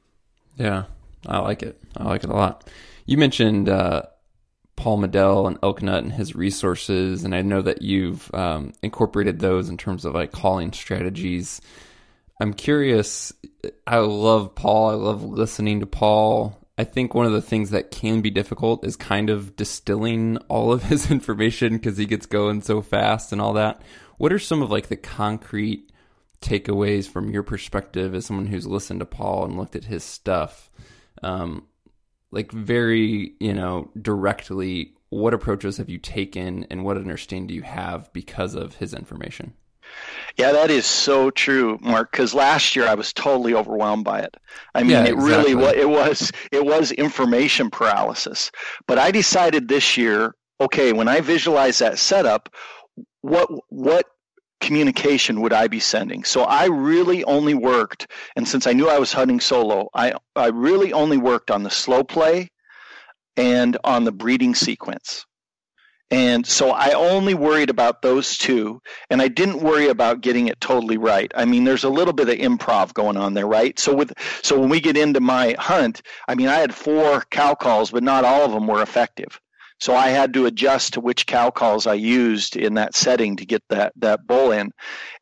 Yeah, 0.57 0.85
I 1.27 1.39
like 1.39 1.63
it. 1.63 1.79
I 1.97 2.05
like 2.05 2.23
it 2.23 2.29
a 2.29 2.35
lot. 2.35 2.69
You 3.05 3.17
mentioned 3.17 3.67
uh, 3.67 4.03
Paul 4.75 4.99
Medel 4.99 5.47
and 5.47 5.57
Elk 5.61 5.81
Nut 5.81 6.03
and 6.03 6.13
his 6.13 6.35
resources, 6.35 7.23
and 7.23 7.35
I 7.35 7.41
know 7.41 7.61
that 7.61 7.81
you've 7.81 8.33
um, 8.33 8.73
incorporated 8.81 9.39
those 9.39 9.69
in 9.69 9.77
terms 9.77 10.05
of 10.05 10.13
like 10.13 10.31
calling 10.31 10.71
strategies. 10.71 11.59
I'm 12.43 12.53
curious. 12.53 13.31
I 13.87 13.99
love 13.99 14.53
Paul. 14.53 14.89
I 14.89 14.95
love 14.95 15.23
listening 15.23 15.79
to 15.79 15.85
Paul. 15.85 16.59
I 16.77 16.83
think 16.83 17.13
one 17.13 17.25
of 17.25 17.31
the 17.31 17.41
things 17.41 17.69
that 17.69 17.89
can 17.89 18.19
be 18.19 18.31
difficult 18.31 18.85
is 18.85 18.97
kind 18.97 19.29
of 19.29 19.55
distilling 19.55 20.35
all 20.49 20.73
of 20.73 20.83
his 20.89 21.09
information 21.09 21.77
because 21.77 21.95
he 21.95 22.05
gets 22.05 22.25
going 22.25 22.61
so 22.61 22.81
fast 22.81 23.31
and 23.31 23.39
all 23.39 23.53
that. 23.53 23.81
What 24.17 24.33
are 24.33 24.39
some 24.39 24.61
of 24.61 24.69
like 24.69 24.87
the 24.87 24.97
concrete 24.97 25.89
takeaways 26.41 27.07
from 27.07 27.29
your 27.29 27.43
perspective 27.43 28.13
as 28.13 28.25
someone 28.25 28.47
who's 28.47 28.67
listened 28.67 28.99
to 28.99 29.05
Paul 29.05 29.45
and 29.45 29.55
looked 29.55 29.77
at 29.77 29.85
his 29.85 30.03
stuff? 30.03 30.69
Um, 31.21 31.65
like 32.31 32.51
very, 32.51 33.35
you 33.39 33.53
know, 33.53 33.89
directly, 34.01 34.95
what 35.07 35.33
approaches 35.33 35.77
have 35.77 35.87
you 35.87 35.97
taken 35.97 36.65
and 36.69 36.83
what 36.83 36.97
understanding 36.97 37.47
do 37.47 37.53
you 37.53 37.61
have 37.61 38.11
because 38.11 38.53
of 38.53 38.75
his 38.75 38.93
information? 38.93 39.53
Yeah, 40.37 40.51
that 40.51 40.71
is 40.71 40.85
so 40.85 41.29
true, 41.29 41.77
Mark. 41.81 42.11
Because 42.11 42.33
last 42.33 42.75
year 42.75 42.87
I 42.87 42.95
was 42.95 43.13
totally 43.13 43.53
overwhelmed 43.53 44.03
by 44.03 44.21
it. 44.21 44.35
I 44.73 44.81
mean, 44.81 44.91
yeah, 44.91 45.05
it 45.05 45.15
really 45.15 45.55
was. 45.55 45.73
It 45.73 45.89
was 45.89 46.31
it 46.51 46.65
was 46.65 46.91
information 46.91 47.69
paralysis. 47.69 48.51
But 48.87 48.97
I 48.97 49.11
decided 49.11 49.67
this 49.67 49.95
year, 49.97 50.35
okay, 50.59 50.93
when 50.93 51.07
I 51.07 51.21
visualize 51.21 51.79
that 51.79 51.99
setup, 51.99 52.49
what 53.21 53.47
what 53.69 54.07
communication 54.59 55.41
would 55.41 55.53
I 55.53 55.67
be 55.67 55.79
sending? 55.79 56.23
So 56.23 56.43
I 56.43 56.65
really 56.65 57.23
only 57.25 57.53
worked, 57.53 58.07
and 58.35 58.47
since 58.47 58.65
I 58.65 58.73
knew 58.73 58.89
I 58.89 58.99
was 58.99 59.13
hunting 59.13 59.39
solo, 59.39 59.89
I 59.93 60.13
I 60.35 60.47
really 60.47 60.93
only 60.93 61.17
worked 61.17 61.51
on 61.51 61.63
the 61.63 61.69
slow 61.69 62.03
play 62.03 62.49
and 63.35 63.77
on 63.83 64.03
the 64.03 64.11
breeding 64.11 64.55
sequence. 64.55 65.25
And 66.13 66.45
so 66.45 66.69
I 66.69 66.91
only 66.91 67.33
worried 67.33 67.71
about 67.71 68.03
those 68.03 68.37
two, 68.37 68.83
and 69.09 69.19
I 69.19 69.27
didn't 69.27 69.63
worry 69.63 69.87
about 69.87 70.21
getting 70.21 70.47
it 70.47 70.61
totally 70.61 70.95
right. 70.95 71.31
I 71.35 71.45
mean, 71.45 71.63
there's 71.63 71.83
a 71.83 71.89
little 71.89 72.13
bit 72.13 72.29
of 72.29 72.37
improv 72.37 72.93
going 72.93 73.17
on 73.17 73.33
there, 73.33 73.47
right? 73.47 73.79
So 73.79 73.95
with 73.95 74.13
so 74.43 74.59
when 74.59 74.69
we 74.69 74.79
get 74.79 74.95
into 74.95 75.19
my 75.19 75.55
hunt, 75.57 76.03
I 76.27 76.35
mean, 76.35 76.49
I 76.49 76.59
had 76.59 76.71
four 76.71 77.23
cow 77.31 77.55
calls, 77.55 77.89
but 77.89 78.03
not 78.03 78.25
all 78.25 78.45
of 78.45 78.51
them 78.51 78.67
were 78.67 78.83
effective. 78.83 79.41
So 79.79 79.95
I 79.95 80.09
had 80.09 80.33
to 80.33 80.45
adjust 80.45 80.93
to 80.93 81.01
which 81.01 81.25
cow 81.25 81.49
calls 81.49 81.87
I 81.87 81.95
used 81.95 82.55
in 82.55 82.75
that 82.75 82.95
setting 82.95 83.35
to 83.37 83.45
get 83.45 83.63
that 83.69 83.93
that 83.97 84.27
bull 84.27 84.51
in. 84.51 84.71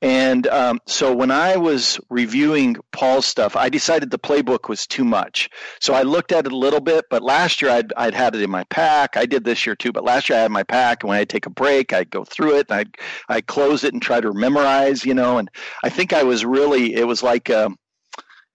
And 0.01 0.47
um, 0.47 0.79
so 0.87 1.15
when 1.15 1.31
I 1.31 1.57
was 1.57 1.99
reviewing 2.09 2.75
Paul's 2.91 3.25
stuff, 3.25 3.55
I 3.55 3.69
decided 3.69 4.09
the 4.09 4.19
playbook 4.19 4.67
was 4.67 4.87
too 4.87 5.03
much. 5.03 5.49
So 5.79 5.93
I 5.93 6.01
looked 6.01 6.31
at 6.31 6.45
it 6.45 6.51
a 6.51 6.57
little 6.57 6.79
bit, 6.79 7.05
but 7.09 7.21
last 7.21 7.61
year 7.61 7.71
I'd, 7.71 7.93
I'd 7.97 8.13
had 8.13 8.35
it 8.35 8.41
in 8.41 8.49
my 8.49 8.63
pack. 8.65 9.17
I 9.17 9.25
did 9.25 9.43
this 9.43 9.65
year 9.65 9.75
too, 9.75 9.91
but 9.91 10.03
last 10.03 10.29
year 10.29 10.39
I 10.39 10.41
had 10.41 10.51
my 10.51 10.63
pack, 10.63 11.03
and 11.03 11.09
when 11.09 11.19
I 11.19 11.25
take 11.25 11.45
a 11.45 11.51
break, 11.51 11.93
I'd 11.93 12.09
go 12.09 12.23
through 12.23 12.57
it, 12.57 12.67
and 12.69 12.79
I'd 12.79 12.97
I 13.29 13.41
close 13.41 13.83
it 13.83 13.93
and 13.93 14.01
try 14.01 14.21
to 14.21 14.33
memorize, 14.33 15.05
you 15.05 15.13
know. 15.13 15.37
And 15.37 15.49
I 15.83 15.89
think 15.89 16.13
I 16.13 16.23
was 16.23 16.45
really 16.45 16.95
it 16.95 17.07
was 17.07 17.23
like. 17.23 17.49
Um, 17.49 17.77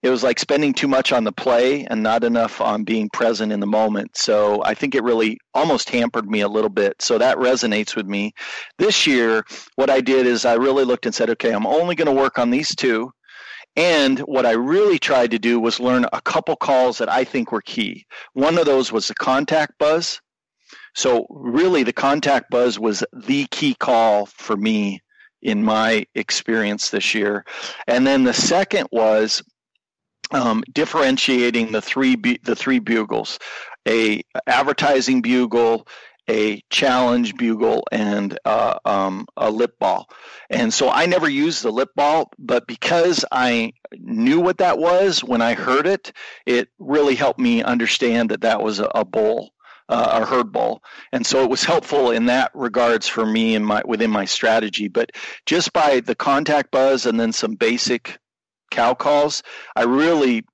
it 0.03 0.09
was 0.09 0.23
like 0.23 0.39
spending 0.39 0.73
too 0.73 0.87
much 0.87 1.11
on 1.11 1.23
the 1.23 1.31
play 1.31 1.85
and 1.85 2.03
not 2.03 2.23
enough 2.23 2.61
on 2.61 2.83
being 2.83 3.09
present 3.09 3.51
in 3.51 3.59
the 3.59 3.67
moment. 3.67 4.15
So 4.15 4.63
I 4.63 4.73
think 4.73 4.93
it 4.93 5.03
really 5.03 5.39
almost 5.53 5.89
hampered 5.89 6.29
me 6.29 6.41
a 6.41 6.47
little 6.47 6.69
bit. 6.69 7.01
So 7.01 7.17
that 7.17 7.37
resonates 7.37 7.95
with 7.95 8.05
me. 8.05 8.33
This 8.77 9.07
year, 9.07 9.43
what 9.75 9.89
I 9.89 10.01
did 10.01 10.27
is 10.27 10.45
I 10.45 10.53
really 10.53 10.85
looked 10.85 11.07
and 11.07 11.15
said, 11.15 11.29
okay, 11.31 11.51
I'm 11.51 11.65
only 11.65 11.95
going 11.95 12.13
to 12.13 12.21
work 12.21 12.37
on 12.37 12.51
these 12.51 12.75
two. 12.75 13.11
And 13.75 14.19
what 14.19 14.45
I 14.45 14.51
really 14.51 14.99
tried 14.99 15.31
to 15.31 15.39
do 15.39 15.59
was 15.59 15.79
learn 15.79 16.05
a 16.13 16.21
couple 16.21 16.55
calls 16.55 16.97
that 16.99 17.09
I 17.09 17.23
think 17.23 17.51
were 17.51 17.61
key. 17.61 18.05
One 18.33 18.57
of 18.57 18.65
those 18.65 18.91
was 18.91 19.07
the 19.07 19.15
contact 19.15 19.73
buzz. 19.79 20.19
So 20.95 21.27
really 21.29 21.83
the 21.83 21.93
contact 21.93 22.49
buzz 22.49 22.79
was 22.79 23.03
the 23.13 23.45
key 23.51 23.75
call 23.75 24.27
for 24.27 24.57
me 24.57 25.01
in 25.41 25.63
my 25.63 26.05
experience 26.15 26.89
this 26.89 27.13
year. 27.13 27.45
And 27.87 28.05
then 28.05 28.23
the 28.23 28.33
second 28.33 28.89
was 28.91 29.43
um, 30.31 30.63
differentiating 30.71 31.71
the 31.71 31.81
three 31.81 32.15
bu- 32.15 32.37
the 32.43 32.55
three 32.55 32.79
bugles, 32.79 33.39
a 33.87 34.23
advertising 34.45 35.21
bugle, 35.21 35.87
a 36.29 36.61
challenge 36.69 37.35
bugle, 37.35 37.85
and 37.91 38.37
uh, 38.45 38.77
um, 38.85 39.25
a 39.37 39.49
lip 39.49 39.77
ball. 39.79 40.09
And 40.49 40.73
so 40.73 40.89
I 40.89 41.05
never 41.05 41.29
used 41.29 41.63
the 41.63 41.71
lip 41.71 41.89
ball, 41.95 42.31
but 42.37 42.67
because 42.67 43.23
I 43.31 43.73
knew 43.93 44.39
what 44.39 44.57
that 44.57 44.79
was 44.79 45.23
when 45.23 45.41
I 45.41 45.53
heard 45.53 45.87
it, 45.87 46.11
it 46.45 46.69
really 46.79 47.15
helped 47.15 47.39
me 47.39 47.63
understand 47.63 48.29
that 48.31 48.41
that 48.41 48.61
was 48.61 48.79
a, 48.79 48.85
a 48.93 49.05
bull 49.05 49.53
uh, 49.89 50.19
a 50.21 50.25
herd 50.25 50.51
bull, 50.51 50.83
and 51.13 51.25
so 51.25 51.43
it 51.43 51.49
was 51.49 51.63
helpful 51.63 52.11
in 52.11 52.25
that 52.25 52.51
regards 52.53 53.07
for 53.07 53.25
me 53.25 53.55
and 53.55 53.65
my 53.65 53.81
within 53.85 54.11
my 54.11 54.25
strategy. 54.25 54.87
But 54.87 55.11
just 55.45 55.71
by 55.71 56.01
the 56.01 56.15
contact 56.15 56.71
buzz 56.71 57.05
and 57.05 57.19
then 57.19 57.31
some 57.31 57.55
basic 57.55 58.17
cow 58.71 58.93
calls, 58.93 59.43
I 59.75 59.83
really 59.83 60.45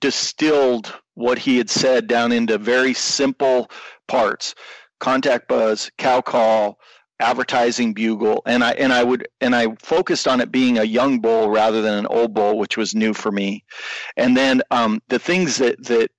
distilled 0.00 0.94
what 1.14 1.38
he 1.38 1.58
had 1.58 1.70
said 1.70 2.06
down 2.06 2.32
into 2.32 2.58
very 2.58 2.94
simple 2.94 3.70
parts: 4.08 4.54
contact 5.00 5.48
buzz, 5.48 5.90
cow 5.98 6.20
call, 6.20 6.78
advertising 7.22 7.94
bugle 7.94 8.42
and 8.46 8.64
i 8.64 8.72
and 8.72 8.92
i 8.92 9.02
would 9.02 9.28
and 9.40 9.54
i 9.54 9.68
focused 9.78 10.26
on 10.26 10.40
it 10.40 10.50
being 10.50 10.78
a 10.78 10.84
young 10.84 11.20
bull 11.20 11.48
rather 11.50 11.80
than 11.80 11.94
an 11.94 12.06
old 12.06 12.34
bull 12.34 12.58
which 12.58 12.76
was 12.76 12.94
new 12.94 13.14
for 13.14 13.30
me. 13.30 13.64
And 14.16 14.36
then 14.36 14.60
um, 14.72 15.00
the 15.08 15.20
things 15.20 15.56
that 15.58 15.82
that 15.84 16.10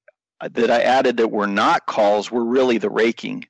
that 0.51 0.71
i 0.71 0.81
added 0.81 1.17
that 1.17 1.27
were 1.27 1.47
not 1.47 1.85
calls 1.85 2.31
were 2.31 2.45
really 2.45 2.77
the 2.77 2.89
raking 2.89 3.45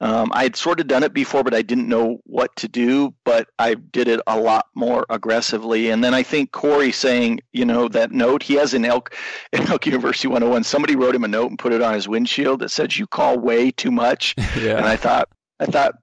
um, 0.00 0.30
i 0.34 0.42
had 0.42 0.56
sort 0.56 0.80
of 0.80 0.86
done 0.86 1.02
it 1.02 1.12
before 1.14 1.42
but 1.44 1.54
i 1.54 1.62
didn't 1.62 1.88
know 1.88 2.18
what 2.24 2.54
to 2.56 2.68
do 2.68 3.14
but 3.24 3.48
i 3.58 3.74
did 3.74 4.08
it 4.08 4.20
a 4.26 4.38
lot 4.38 4.66
more 4.74 5.06
aggressively. 5.10 5.90
And 5.90 6.02
then 6.02 6.14
i 6.14 6.22
think 6.22 6.52
corey 6.52 6.92
saying 6.92 7.40
you 7.52 7.64
know 7.64 7.88
that 7.88 8.12
note 8.12 8.42
he 8.42 8.54
has 8.54 8.74
an 8.74 8.84
elk 8.84 9.14
in 9.52 9.66
elk 9.68 9.86
university 9.86 10.28
101 10.28 10.64
somebody 10.64 10.96
wrote 10.96 11.14
him 11.14 11.24
a 11.24 11.28
note 11.28 11.50
and 11.50 11.58
put 11.58 11.72
it 11.72 11.82
on 11.82 11.94
his 11.94 12.08
windshield 12.08 12.60
that 12.60 12.70
said 12.70 12.96
you 12.96 13.06
call 13.06 13.38
way 13.38 13.70
too 13.70 13.90
much. 13.90 14.34
Yeah. 14.60 14.76
and 14.76 14.86
i 14.86 14.96
thought 14.96 15.28
I 15.60 15.66
thought 15.66 15.94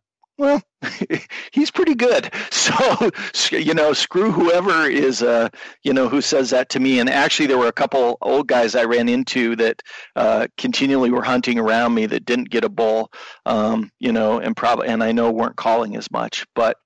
well, 0.41 0.63
he's 1.51 1.69
pretty 1.71 1.95
good. 1.95 2.31
So, 2.51 3.09
you 3.51 3.73
know, 3.73 3.93
screw 3.93 4.31
whoever 4.31 4.85
is, 4.85 5.23
uh, 5.23 5.49
you 5.83 5.93
know, 5.93 6.07
who 6.07 6.21
says 6.21 6.51
that 6.51 6.69
to 6.69 6.79
me. 6.79 6.99
And 6.99 7.09
actually, 7.09 7.47
there 7.47 7.57
were 7.57 7.67
a 7.67 7.73
couple 7.73 8.17
old 8.21 8.47
guys 8.47 8.75
I 8.75 8.83
ran 8.85 9.09
into 9.09 9.55
that 9.57 9.81
uh, 10.15 10.47
continually 10.57 11.09
were 11.09 11.23
hunting 11.23 11.57
around 11.59 11.93
me 11.93 12.05
that 12.05 12.23
didn't 12.23 12.49
get 12.49 12.63
a 12.63 12.69
bull, 12.69 13.11
um, 13.45 13.91
you 13.99 14.11
know, 14.11 14.39
and 14.39 14.55
probably, 14.55 14.87
and 14.87 15.03
I 15.03 15.11
know 15.11 15.31
weren't 15.31 15.57
calling 15.57 15.95
as 15.95 16.09
much. 16.11 16.45
But 16.55 16.77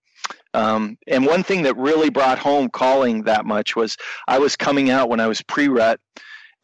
um, 0.54 0.98
and 1.08 1.26
one 1.26 1.44
thing 1.44 1.64
that 1.64 1.76
really 1.78 2.10
brought 2.10 2.40
home 2.40 2.70
calling 2.70 3.24
that 3.24 3.46
much 3.46 3.76
was 3.76 3.98
I 4.28 4.40
was 4.40 4.56
coming 4.56 4.90
out 4.90 5.10
when 5.10 5.20
I 5.20 5.28
was 5.28 5.42
pre-rut 5.42 6.00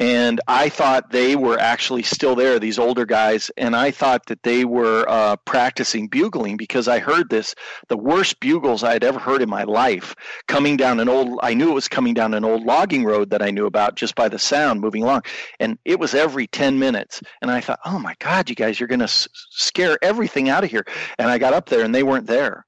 and 0.01 0.41
I 0.47 0.69
thought 0.69 1.11
they 1.11 1.35
were 1.35 1.59
actually 1.59 2.01
still 2.01 2.33
there, 2.33 2.57
these 2.57 2.79
older 2.79 3.05
guys, 3.05 3.51
and 3.55 3.75
I 3.75 3.91
thought 3.91 4.25
that 4.25 4.41
they 4.41 4.65
were 4.65 5.05
uh, 5.07 5.35
practicing 5.45 6.07
bugling 6.07 6.57
because 6.57 6.87
I 6.87 6.97
heard 6.97 7.29
this, 7.29 7.53
the 7.87 7.97
worst 7.97 8.39
bugles 8.39 8.83
I 8.83 8.93
had 8.93 9.03
ever 9.03 9.19
heard 9.19 9.43
in 9.43 9.49
my 9.49 9.63
life, 9.63 10.15
coming 10.47 10.75
down 10.75 10.99
an 10.99 11.07
old, 11.07 11.39
I 11.43 11.53
knew 11.53 11.69
it 11.69 11.75
was 11.75 11.87
coming 11.87 12.15
down 12.15 12.33
an 12.33 12.43
old 12.43 12.63
logging 12.63 13.03
road 13.05 13.29
that 13.29 13.43
I 13.43 13.51
knew 13.51 13.67
about 13.67 13.93
just 13.95 14.15
by 14.15 14.27
the 14.27 14.39
sound 14.39 14.81
moving 14.81 15.03
along, 15.03 15.21
and 15.59 15.77
it 15.85 15.99
was 15.99 16.15
every 16.15 16.47
10 16.47 16.79
minutes, 16.79 17.21
and 17.39 17.51
I 17.51 17.61
thought, 17.61 17.79
oh 17.85 17.99
my 17.99 18.15
God, 18.17 18.49
you 18.49 18.55
guys, 18.55 18.79
you're 18.79 18.87
going 18.87 19.01
to 19.01 19.05
s- 19.05 19.27
scare 19.51 19.99
everything 20.01 20.49
out 20.49 20.63
of 20.63 20.71
here, 20.71 20.85
and 21.19 21.29
I 21.29 21.37
got 21.37 21.53
up 21.53 21.69
there 21.69 21.85
and 21.85 21.93
they 21.93 22.01
weren't 22.01 22.25
there. 22.25 22.65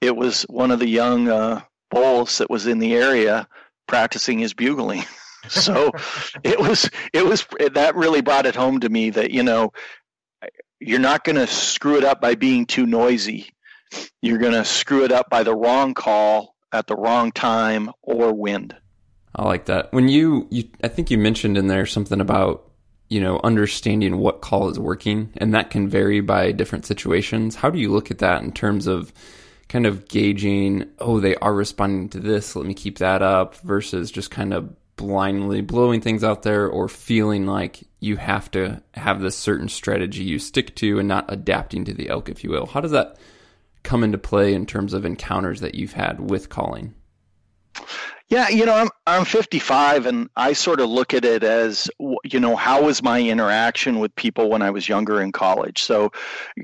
It 0.00 0.16
was 0.16 0.42
one 0.48 0.72
of 0.72 0.80
the 0.80 0.88
young 0.88 1.28
uh, 1.28 1.60
bulls 1.92 2.38
that 2.38 2.50
was 2.50 2.66
in 2.66 2.80
the 2.80 2.96
area 2.96 3.46
practicing 3.86 4.40
his 4.40 4.52
bugling. 4.52 5.04
so 5.48 5.90
it 6.44 6.58
was 6.58 6.90
it 7.12 7.24
was 7.24 7.46
that 7.72 7.94
really 7.94 8.20
brought 8.20 8.46
it 8.46 8.54
home 8.54 8.80
to 8.80 8.88
me 8.88 9.10
that 9.10 9.30
you 9.30 9.42
know 9.42 9.72
you're 10.82 10.98
not 10.98 11.24
going 11.24 11.36
to 11.36 11.46
screw 11.46 11.96
it 11.96 12.04
up 12.04 12.20
by 12.20 12.34
being 12.34 12.66
too 12.66 12.86
noisy. 12.86 13.50
You're 14.20 14.38
going 14.38 14.52
to 14.52 14.64
screw 14.64 15.04
it 15.04 15.12
up 15.12 15.30
by 15.30 15.42
the 15.42 15.54
wrong 15.54 15.94
call 15.94 16.56
at 16.72 16.86
the 16.86 16.96
wrong 16.96 17.30
time 17.30 17.90
or 18.02 18.32
wind. 18.32 18.74
I 19.34 19.44
like 19.44 19.66
that. 19.66 19.92
When 19.92 20.08
you, 20.08 20.46
you 20.50 20.68
i 20.82 20.88
think 20.88 21.10
you 21.10 21.18
mentioned 21.18 21.56
in 21.56 21.68
there 21.68 21.86
something 21.86 22.20
about 22.20 22.68
you 23.08 23.20
know 23.20 23.40
understanding 23.44 24.18
what 24.18 24.40
call 24.40 24.68
is 24.70 24.78
working 24.78 25.32
and 25.36 25.54
that 25.54 25.70
can 25.70 25.88
vary 25.88 26.20
by 26.20 26.52
different 26.52 26.86
situations. 26.86 27.54
How 27.56 27.70
do 27.70 27.78
you 27.78 27.90
look 27.90 28.10
at 28.10 28.18
that 28.18 28.42
in 28.42 28.52
terms 28.52 28.86
of 28.86 29.12
kind 29.68 29.86
of 29.86 30.06
gauging 30.08 30.84
oh 30.98 31.18
they 31.18 31.34
are 31.36 31.54
responding 31.54 32.06
to 32.06 32.20
this 32.20 32.54
let 32.54 32.66
me 32.66 32.74
keep 32.74 32.98
that 32.98 33.22
up 33.22 33.56
versus 33.60 34.10
just 34.10 34.30
kind 34.30 34.52
of 34.52 34.74
blindly 34.96 35.60
blowing 35.60 36.00
things 36.00 36.22
out 36.22 36.42
there 36.42 36.68
or 36.68 36.88
feeling 36.88 37.46
like 37.46 37.82
you 38.00 38.16
have 38.16 38.50
to 38.50 38.82
have 38.94 39.20
this 39.20 39.36
certain 39.36 39.68
strategy 39.68 40.22
you 40.22 40.38
stick 40.38 40.74
to 40.76 40.98
and 40.98 41.08
not 41.08 41.24
adapting 41.28 41.84
to 41.84 41.94
the 41.94 42.08
elk, 42.08 42.28
if 42.28 42.44
you 42.44 42.50
will. 42.50 42.66
How 42.66 42.80
does 42.80 42.90
that 42.90 43.16
come 43.82 44.04
into 44.04 44.18
play 44.18 44.54
in 44.54 44.66
terms 44.66 44.92
of 44.92 45.04
encounters 45.04 45.60
that 45.60 45.74
you've 45.74 45.94
had 45.94 46.30
with 46.30 46.48
calling? 46.48 46.94
Yeah, 48.32 48.48
you 48.48 48.64
know, 48.64 48.72
I'm 48.72 48.88
I'm 49.06 49.24
55, 49.26 50.06
and 50.06 50.30
I 50.34 50.54
sort 50.54 50.80
of 50.80 50.88
look 50.88 51.12
at 51.12 51.26
it 51.26 51.44
as, 51.44 51.90
you 52.24 52.40
know, 52.40 52.56
how 52.56 52.84
was 52.84 53.02
my 53.02 53.20
interaction 53.20 53.98
with 53.98 54.14
people 54.16 54.48
when 54.48 54.62
I 54.62 54.70
was 54.70 54.88
younger 54.88 55.20
in 55.20 55.32
college? 55.32 55.82
So, 55.82 56.12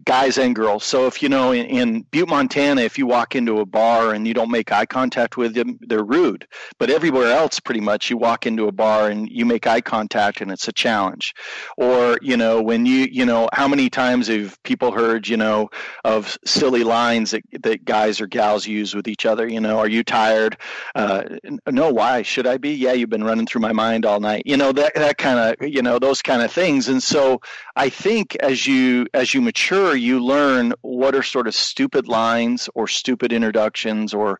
guys 0.04 0.38
and 0.38 0.54
girls. 0.54 0.84
So, 0.84 1.08
if 1.08 1.22
you 1.22 1.28
know, 1.28 1.52
in, 1.52 1.66
in 1.66 2.02
Butte, 2.10 2.28
Montana, 2.28 2.80
if 2.82 2.96
you 2.96 3.06
walk 3.06 3.36
into 3.36 3.58
a 3.58 3.66
bar 3.66 4.14
and 4.14 4.26
you 4.26 4.32
don't 4.32 4.50
make 4.50 4.72
eye 4.72 4.86
contact 4.86 5.36
with 5.36 5.52
them, 5.52 5.78
they're 5.82 6.02
rude. 6.02 6.46
But 6.78 6.88
everywhere 6.88 7.32
else, 7.32 7.60
pretty 7.60 7.80
much, 7.80 8.08
you 8.08 8.16
walk 8.16 8.46
into 8.46 8.66
a 8.68 8.72
bar 8.72 9.10
and 9.10 9.28
you 9.28 9.44
make 9.44 9.66
eye 9.66 9.82
contact, 9.82 10.40
and 10.40 10.50
it's 10.50 10.68
a 10.68 10.72
challenge. 10.72 11.34
Or, 11.76 12.18
you 12.22 12.38
know, 12.38 12.62
when 12.62 12.86
you, 12.86 13.08
you 13.10 13.26
know, 13.26 13.46
how 13.52 13.68
many 13.68 13.90
times 13.90 14.28
have 14.28 14.56
people 14.62 14.90
heard, 14.90 15.28
you 15.28 15.36
know, 15.36 15.68
of 16.02 16.38
silly 16.46 16.84
lines 16.84 17.32
that 17.32 17.42
that 17.62 17.84
guys 17.84 18.22
or 18.22 18.26
gals 18.26 18.66
use 18.66 18.94
with 18.94 19.06
each 19.06 19.26
other? 19.26 19.46
You 19.46 19.60
know, 19.60 19.80
are 19.80 19.88
you 19.88 20.02
tired? 20.02 20.56
Uh, 20.94 21.24
no 21.66 21.92
why 21.92 22.22
should 22.22 22.46
i 22.46 22.56
be? 22.56 22.70
Yeah 22.70 22.92
you've 22.92 23.10
been 23.10 23.24
running 23.24 23.46
through 23.46 23.60
my 23.60 23.72
mind 23.72 24.06
all 24.06 24.20
night. 24.20 24.42
You 24.46 24.56
know 24.56 24.72
that 24.72 24.94
that 24.94 25.18
kind 25.18 25.38
of 25.38 25.68
you 25.68 25.82
know 25.82 25.98
those 25.98 26.22
kind 26.22 26.42
of 26.42 26.52
things. 26.52 26.88
And 26.88 27.02
so 27.02 27.40
i 27.76 27.88
think 27.88 28.36
as 28.36 28.66
you 28.66 29.06
as 29.14 29.34
you 29.34 29.40
mature 29.40 29.94
you 29.96 30.20
learn 30.24 30.72
what 30.82 31.14
are 31.14 31.22
sort 31.22 31.48
of 31.48 31.54
stupid 31.54 32.08
lines 32.08 32.68
or 32.74 32.86
stupid 32.88 33.32
introductions 33.32 34.14
or 34.14 34.38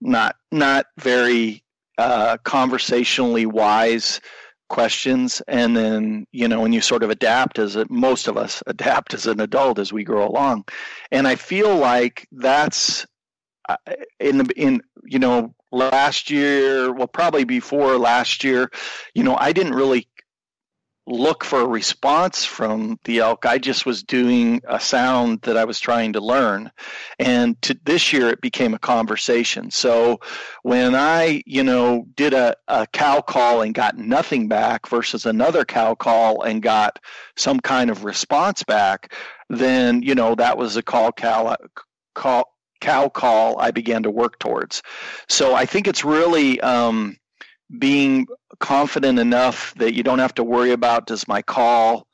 not 0.00 0.36
not 0.52 0.86
very 0.98 1.64
uh, 1.98 2.36
conversationally 2.38 3.46
wise 3.46 4.20
questions. 4.68 5.42
And 5.46 5.76
then 5.76 6.26
you 6.32 6.48
know 6.48 6.60
when 6.60 6.72
you 6.72 6.80
sort 6.80 7.02
of 7.02 7.10
adapt 7.10 7.58
as 7.58 7.76
most 7.88 8.28
of 8.28 8.36
us 8.36 8.62
adapt 8.66 9.14
as 9.14 9.26
an 9.26 9.40
adult 9.40 9.78
as 9.78 9.92
we 9.92 10.04
grow 10.04 10.26
along. 10.26 10.64
And 11.10 11.28
i 11.28 11.36
feel 11.36 11.76
like 11.76 12.26
that's 12.32 13.06
uh, 13.68 13.76
in 14.20 14.38
the 14.38 14.52
in 14.56 14.82
you 15.04 15.18
know 15.18 15.54
last 15.74 16.30
year, 16.30 16.92
well, 16.92 17.08
probably 17.08 17.44
before 17.44 17.98
last 17.98 18.44
year, 18.44 18.70
you 19.14 19.22
know, 19.22 19.36
I 19.36 19.52
didn't 19.52 19.74
really 19.74 20.08
look 21.06 21.44
for 21.44 21.60
a 21.60 21.66
response 21.66 22.46
from 22.46 22.98
the 23.04 23.18
elk. 23.18 23.44
I 23.44 23.58
just 23.58 23.84
was 23.84 24.02
doing 24.02 24.62
a 24.66 24.80
sound 24.80 25.42
that 25.42 25.56
I 25.56 25.64
was 25.64 25.78
trying 25.78 26.14
to 26.14 26.20
learn. 26.20 26.70
And 27.18 27.60
to 27.62 27.78
this 27.84 28.12
year 28.12 28.30
it 28.30 28.40
became 28.40 28.72
a 28.72 28.78
conversation. 28.78 29.70
So 29.70 30.20
when 30.62 30.94
I, 30.94 31.42
you 31.44 31.62
know, 31.62 32.06
did 32.16 32.32
a, 32.32 32.56
a 32.68 32.86
cow 32.86 33.20
call 33.20 33.60
and 33.60 33.74
got 33.74 33.98
nothing 33.98 34.48
back 34.48 34.88
versus 34.88 35.26
another 35.26 35.66
cow 35.66 35.94
call 35.94 36.42
and 36.42 36.62
got 36.62 36.98
some 37.36 37.60
kind 37.60 37.90
of 37.90 38.04
response 38.04 38.62
back, 38.62 39.12
then, 39.50 40.02
you 40.02 40.14
know, 40.14 40.34
that 40.36 40.56
was 40.56 40.76
a 40.76 40.82
call 40.82 41.12
cow 41.12 41.48
uh, 41.48 41.56
call 42.14 42.53
cow 42.84 43.08
call 43.08 43.58
I 43.58 43.70
began 43.70 44.02
to 44.02 44.10
work 44.10 44.38
towards. 44.38 44.82
So 45.28 45.54
I 45.54 45.64
think 45.64 45.88
it's 45.88 46.04
really 46.04 46.60
um, 46.60 47.16
being 47.78 48.26
confident 48.60 49.18
enough 49.18 49.74
that 49.76 49.94
you 49.94 50.02
don't 50.02 50.18
have 50.18 50.34
to 50.34 50.44
worry 50.44 50.72
about 50.72 51.06
does 51.06 51.26
my 51.26 51.40
call 51.40 52.06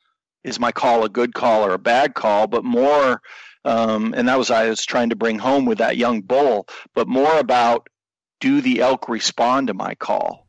is 0.45 0.61
my 0.61 0.73
call 0.73 1.05
a 1.05 1.09
good 1.09 1.35
call 1.35 1.67
or 1.67 1.75
a 1.75 1.79
bad 1.79 2.15
call, 2.15 2.47
but 2.47 2.65
more 2.65 3.21
um, 3.65 4.15
and 4.17 4.29
that 4.29 4.39
was 4.39 4.51
I 4.51 4.71
was 4.71 4.85
trying 4.87 5.11
to 5.11 5.17
bring 5.17 5.39
home 5.39 5.67
with 5.67 5.79
that 5.79 5.97
young 5.97 6.23
bull, 6.23 6.67
but 6.95 7.09
more 7.09 7.39
about 7.39 7.89
do 8.41 8.63
the 8.63 8.81
elk 8.81 9.09
respond 9.09 9.67
to 9.67 9.75
my 9.75 9.95
call? 9.97 10.47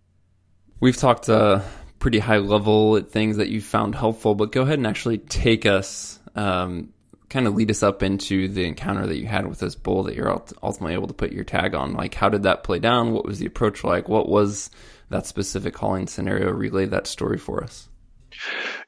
We've 0.79 0.95
talked 0.95 1.27
uh, 1.29 1.61
pretty 1.99 2.19
high 2.19 2.37
level 2.37 2.95
at 2.95 3.11
things 3.11 3.37
that 3.37 3.49
you 3.49 3.59
found 3.59 3.95
helpful, 3.95 4.33
but 4.35 4.51
go 4.51 4.61
ahead 4.61 4.79
and 4.79 4.87
actually 4.87 5.17
take 5.17 5.65
us 5.65 6.19
um, 6.35 6.93
kind 7.31 7.47
of 7.47 7.55
lead 7.55 7.71
us 7.71 7.81
up 7.81 8.03
into 8.03 8.47
the 8.47 8.67
encounter 8.67 9.07
that 9.07 9.17
you 9.17 9.25
had 9.25 9.47
with 9.47 9.59
this 9.59 9.73
bull 9.73 10.03
that 10.03 10.15
you're 10.15 10.29
ultimately 10.61 10.93
able 10.93 11.07
to 11.07 11.13
put 11.13 11.31
your 11.31 11.45
tag 11.45 11.73
on. 11.73 11.93
Like, 11.93 12.13
how 12.13 12.29
did 12.29 12.43
that 12.43 12.63
play 12.63 12.77
down? 12.77 13.13
What 13.13 13.25
was 13.25 13.39
the 13.39 13.45
approach 13.45 13.83
like? 13.83 14.09
What 14.09 14.27
was 14.27 14.69
that 15.09 15.25
specific 15.25 15.73
calling 15.73 16.07
scenario? 16.07 16.51
Relay 16.51 16.85
that 16.87 17.07
story 17.07 17.37
for 17.37 17.63
us. 17.63 17.87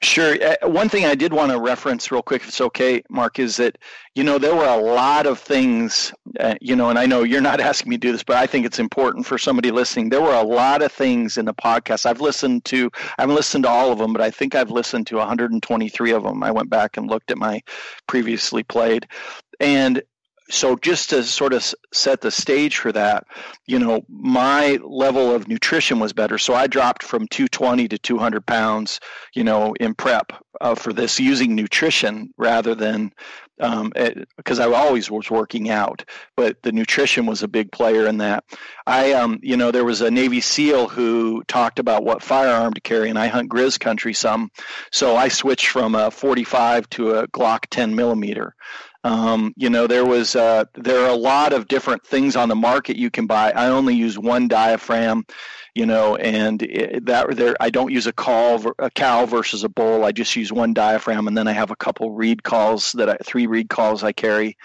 Sure. 0.02 0.38
Uh, 0.42 0.68
one 0.68 0.90
thing 0.90 1.06
I 1.06 1.16
did 1.16 1.34
want 1.34 1.52
to 1.52 1.60
reference 1.60 2.12
real 2.12 2.22
quick, 2.22 2.42
if 2.42 2.50
it's 2.50 2.62
okay, 2.62 3.04
Mark, 3.10 3.40
is 3.40 3.58
that, 3.58 3.78
you 4.16 4.24
know, 4.24 4.38
there 4.38 4.56
were 4.56 4.66
a 4.68 4.78
lot 4.78 5.26
of 5.26 5.40
things, 5.40 6.14
uh, 6.40 6.56
you 6.62 6.76
know, 6.76 6.90
and 6.90 7.00
I 7.00 7.06
know 7.06 7.24
you're 7.24 7.42
not 7.42 7.60
asking 7.62 7.90
me 7.90 7.98
to 7.98 8.00
do 8.00 8.12
this, 8.12 8.24
but 8.24 8.38
I 8.38 8.48
think 8.48 8.66
it's 8.66 8.80
important 8.80 9.26
for 9.26 9.38
somebody 9.38 9.72
listening. 9.72 10.10
There 10.10 10.22
were 10.22 10.34
a 10.34 10.44
lot 10.44 10.82
of 10.82 10.92
things 10.92 11.38
in 11.38 11.46
the 11.46 11.54
podcast. 11.54 12.06
I've 12.06 12.22
listened 12.22 12.66
to, 12.66 12.90
I 13.18 13.24
haven't 13.24 13.36
listened 13.36 13.64
to 13.66 13.70
all 13.70 13.92
of 13.92 14.00
them, 14.00 14.14
but 14.14 14.22
I 14.22 14.32
think 14.32 14.56
I've 14.56 14.72
listened 14.72 15.08
to 15.08 15.18
123 15.18 16.12
of 16.12 16.24
them. 16.24 16.44
I 16.44 16.52
went 16.52 16.70
back 16.70 16.98
and 16.98 17.10
looked 17.10 17.32
at 17.32 17.38
my 17.38 17.62
previously 18.08 18.64
played. 18.64 19.08
And 19.60 20.02
so 20.54 20.76
just 20.76 21.10
to 21.10 21.24
sort 21.24 21.52
of 21.52 21.74
set 21.92 22.22
the 22.22 22.30
stage 22.30 22.78
for 22.78 22.92
that, 22.92 23.26
you 23.66 23.80
know, 23.80 24.04
my 24.08 24.78
level 24.84 25.34
of 25.34 25.48
nutrition 25.48 26.00
was 26.00 26.14
better. 26.14 26.38
So 26.38 26.54
I 26.54 26.68
dropped 26.68 27.02
from 27.02 27.28
220 27.28 27.88
to 27.88 27.98
200 27.98 28.46
pounds, 28.46 29.00
you 29.34 29.44
know, 29.44 29.74
in 29.80 29.96
prep 29.96 30.32
uh, 30.62 30.76
for 30.76 30.94
this 30.94 31.20
using 31.20 31.56
nutrition 31.56 32.34
rather 32.38 32.76
than 32.76 33.12
because 33.58 34.60
um, 34.60 34.74
I 34.74 34.76
always 34.76 35.10
was 35.10 35.30
working 35.30 35.70
out, 35.70 36.04
but 36.36 36.62
the 36.64 36.72
nutrition 36.72 37.26
was 37.26 37.44
a 37.44 37.48
big 37.48 37.72
player 37.72 38.08
in 38.08 38.18
that. 38.18 38.44
I, 38.86 39.14
um, 39.14 39.40
you 39.42 39.58
know, 39.58 39.72
there 39.72 39.86
was 39.86 40.02
a 40.02 40.12
Navy 40.12 40.42
SEAL 40.42 40.90
who 40.90 41.44
talked 41.48 41.80
about 41.80 42.04
what 42.04 42.24
firearm 42.24 42.74
to 42.74 42.82
carry, 42.82 43.10
and 43.10 43.20
I 43.20 43.28
hunt 43.28 43.50
Grizz 43.50 43.80
country 43.80 44.14
some, 44.14 44.52
so 44.92 45.16
I 45.16 45.28
switched 45.28 45.68
from 45.68 45.96
a 45.96 46.12
45 46.12 46.90
to 46.92 47.12
a 47.16 47.28
Glock 47.28 47.68
10 47.70 47.96
millimeter. 47.96 48.56
Um, 49.04 49.54
you 49.58 49.70
know, 49.70 49.86
there 49.86 50.06
was 50.06 50.36
uh, 50.36 50.66
there 50.76 51.04
are 51.04 51.10
a 51.10 51.16
lot 51.16 51.52
of 51.52 51.68
different 51.68 52.06
things 52.06 52.36
on 52.36 52.48
the 52.48 52.56
market 52.56 52.96
you 52.96 53.10
can 53.10 53.28
buy. 53.28 53.52
I 53.52 53.68
only 53.68 53.96
use 53.96 54.18
one 54.18 54.48
diaphragm, 54.48 55.26
you 55.76 55.86
know, 55.86 56.16
and 56.18 56.64
it, 56.64 57.06
that 57.06 57.36
there 57.36 57.56
I 57.60 57.70
don't 57.70 57.92
use 57.92 58.08
a 58.08 58.14
call 58.14 58.64
a 58.80 58.90
cow 58.90 59.26
versus 59.26 59.64
a 59.64 59.70
bull. 59.70 60.06
I 60.06 60.14
just 60.14 60.36
use 60.36 60.54
one 60.54 60.74
diaphragm, 60.74 61.28
and 61.28 61.38
then 61.38 61.48
I 61.48 61.52
have 61.52 61.72
a 61.72 61.76
couple 61.76 62.12
reed 62.12 62.44
calls 62.44 62.94
that 62.94 63.10
I 63.10 63.18
three 63.24 63.46
reed 63.46 63.70
calls 63.70 64.04
I 64.04 64.14
carry, 64.14 64.58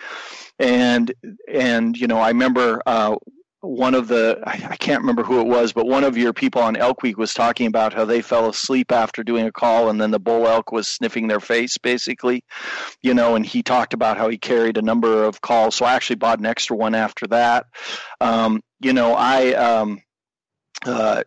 and 0.61 1.13
and 1.53 1.97
you 1.97 2.07
know 2.07 2.19
I 2.19 2.29
remember 2.29 2.81
uh, 2.87 3.17
one 3.61 3.95
of 3.95 4.07
the 4.07 4.41
I, 4.47 4.77
can't 4.77 5.01
remember 5.01 5.25
who 5.25 5.41
it 5.41 5.47
was, 5.47 5.73
but 5.73 5.87
one 5.87 6.05
of 6.05 6.17
your 6.17 6.33
people 6.33 6.63
on 6.63 6.77
Elk 6.77 7.03
Week 7.03 7.19
was 7.19 7.35
talking 7.35 7.67
about 7.67 7.93
how 7.93 8.05
they 8.05 8.23
fell 8.23 8.49
asleep 8.49 8.93
after 8.93 9.25
doing 9.25 9.47
a 9.47 9.53
call, 9.53 9.91
and 9.91 10.01
then 10.01 10.13
the 10.13 10.21
bull 10.21 10.47
elk 10.47 10.71
was 10.71 10.87
sniffing 10.87 11.27
their 11.27 11.41
face, 11.41 11.77
basically, 11.77 12.45
you 13.03 13.15
know. 13.15 13.35
And 13.35 13.45
he 13.45 13.63
talked 13.63 13.95
about 13.95 14.17
how 14.17 14.29
he 14.29 14.39
carried 14.39 14.77
a 14.77 14.83
number 14.83 15.25
of 15.25 15.41
calls. 15.41 15.75
So 15.75 15.87
I 15.87 15.95
actually 15.95 16.17
bought 16.17 16.39
an 16.39 16.47
extra 16.47 16.77
one 16.77 16.95
after 16.95 17.27
that. 17.29 17.67
Um, 18.21 18.63
you 18.81 18.93
know, 18.93 19.15
I 19.15 19.55
um, 19.55 20.01
uh, 20.87 21.25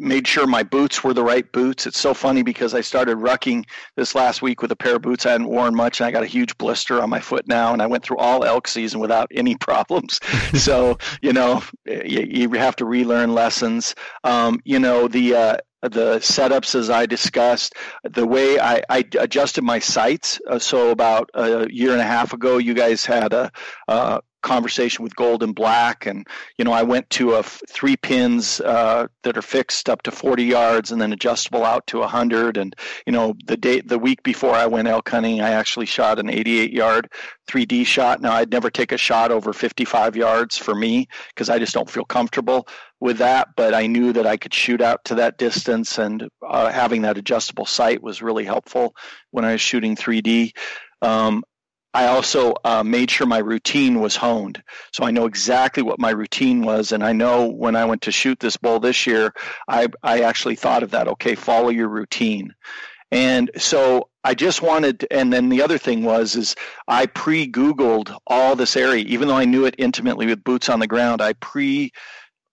made 0.00 0.26
sure 0.26 0.46
my 0.46 0.62
boots 0.62 1.04
were 1.04 1.14
the 1.14 1.22
right 1.22 1.50
boots. 1.52 1.86
It's 1.86 1.98
so 1.98 2.14
funny 2.14 2.42
because 2.42 2.74
I 2.74 2.80
started 2.80 3.18
rucking 3.18 3.66
this 3.96 4.14
last 4.14 4.42
week 4.42 4.62
with 4.62 4.72
a 4.72 4.76
pair 4.76 4.96
of 4.96 5.02
boots 5.02 5.26
I 5.26 5.32
hadn't 5.32 5.48
worn 5.48 5.74
much, 5.74 6.00
and 6.00 6.06
I 6.06 6.10
got 6.10 6.22
a 6.22 6.26
huge 6.26 6.56
blister 6.58 7.00
on 7.00 7.10
my 7.10 7.20
foot 7.20 7.46
now, 7.46 7.72
and 7.72 7.82
I 7.82 7.86
went 7.86 8.02
through 8.02 8.18
all 8.18 8.44
elk 8.44 8.66
season 8.66 9.00
without 9.00 9.30
any 9.32 9.54
problems. 9.60 10.18
so 10.54 10.98
you 11.22 11.32
know, 11.32 11.62
you, 11.86 12.26
you, 12.28 12.50
have 12.60 12.76
to 12.76 12.84
relearn 12.84 13.32
lessons. 13.34 13.94
Um, 14.24 14.60
you 14.64 14.78
know, 14.78 15.08
the 15.08 15.34
uh, 15.34 15.56
the 15.82 16.16
setups 16.18 16.74
as 16.74 16.90
I 16.90 17.06
discussed, 17.06 17.74
the 18.04 18.26
way 18.26 18.58
I, 18.58 18.82
I 18.88 19.04
adjusted 19.18 19.62
my 19.62 19.78
sights. 19.78 20.40
Uh, 20.46 20.58
so 20.58 20.90
about 20.90 21.30
a 21.34 21.70
year 21.70 21.92
and 21.92 22.00
a 22.00 22.04
half 22.04 22.32
ago, 22.32 22.58
you 22.58 22.74
guys 22.74 23.06
had 23.06 23.32
a, 23.32 23.50
uh, 23.88 24.20
conversation 24.42 25.02
with 25.02 25.16
gold 25.16 25.42
and 25.42 25.54
black. 25.54 26.06
And 26.06 26.26
you 26.58 26.64
know 26.64 26.72
i 26.72 26.82
went 26.82 27.08
to 27.10 27.34
a 27.34 27.40
f- 27.40 27.62
three 27.68 27.96
pins 27.96 28.60
uh, 28.60 29.06
that 29.22 29.36
are 29.36 29.42
fixed 29.42 29.88
up 29.88 30.02
to 30.02 30.10
40 30.10 30.44
yards 30.44 30.92
and 30.92 31.00
then 31.00 31.12
adjustable 31.12 31.64
out 31.64 31.86
to 31.88 31.98
100 32.00 32.56
and 32.56 32.74
you 33.06 33.12
know 33.12 33.34
the 33.46 33.56
day 33.56 33.80
the 33.80 33.98
week 33.98 34.22
before 34.22 34.54
i 34.54 34.66
went 34.66 34.88
elk 34.88 35.08
hunting 35.08 35.40
i 35.40 35.50
actually 35.50 35.86
shot 35.86 36.18
an 36.18 36.28
88 36.28 36.72
yard 36.72 37.08
3d 37.48 37.86
shot. 37.86 38.20
Now 38.20 38.32
i'd 38.34 38.50
never 38.50 38.70
take 38.70 38.92
a 38.92 38.98
shot 38.98 39.32
over 39.32 39.52
55 39.52 40.16
yards 40.16 40.56
for 40.56 40.74
me 40.74 41.08
because 41.34 41.48
i 41.48 41.58
just 41.58 41.74
don't 41.74 41.90
feel 41.90 42.04
comfortable 42.04 42.68
with 43.00 43.18
that. 43.18 43.48
But 43.56 43.74
i 43.74 43.86
knew 43.86 44.12
that 44.12 44.26
i 44.26 44.36
could 44.36 44.54
shoot 44.54 44.80
out 44.80 45.04
to 45.06 45.14
that 45.16 45.38
distance 45.38 45.98
and 45.98 46.28
uh, 46.46 46.70
having 46.70 47.02
that 47.02 47.18
adjustable 47.18 47.66
sight 47.66 48.02
was 48.02 48.22
really 48.22 48.44
helpful 48.44 48.94
when 49.30 49.44
i 49.44 49.52
was 49.52 49.60
shooting 49.60 49.96
3d 49.96 50.52
um, 51.02 51.42
I 51.92 52.06
also 52.06 52.54
uh, 52.64 52.84
made 52.84 53.10
sure 53.10 53.26
my 53.26 53.38
routine 53.38 54.00
was 54.00 54.16
honed. 54.16 54.62
So 54.92 55.04
I 55.04 55.10
know 55.10 55.26
exactly 55.26 55.82
what 55.82 55.98
my 55.98 56.10
routine 56.10 56.62
was. 56.62 56.92
And 56.92 57.02
I 57.02 57.12
know 57.12 57.46
when 57.46 57.74
I 57.74 57.84
went 57.84 58.02
to 58.02 58.12
shoot 58.12 58.38
this 58.38 58.56
bull 58.56 58.78
this 58.78 59.06
year, 59.06 59.34
I, 59.68 59.88
I 60.02 60.20
actually 60.20 60.56
thought 60.56 60.82
of 60.82 60.92
that. 60.92 61.08
Okay, 61.08 61.34
follow 61.34 61.68
your 61.68 61.88
routine. 61.88 62.54
And 63.12 63.50
so 63.56 64.08
I 64.22 64.34
just 64.34 64.62
wanted, 64.62 65.04
and 65.10 65.32
then 65.32 65.48
the 65.48 65.62
other 65.62 65.78
thing 65.78 66.04
was, 66.04 66.36
is 66.36 66.54
I 66.86 67.06
pre 67.06 67.50
Googled 67.50 68.16
all 68.26 68.54
this 68.54 68.76
area, 68.76 69.04
even 69.06 69.26
though 69.26 69.36
I 69.36 69.46
knew 69.46 69.64
it 69.64 69.74
intimately 69.78 70.26
with 70.26 70.44
boots 70.44 70.68
on 70.68 70.78
the 70.78 70.86
ground. 70.86 71.20
I 71.20 71.32
pre 71.34 71.92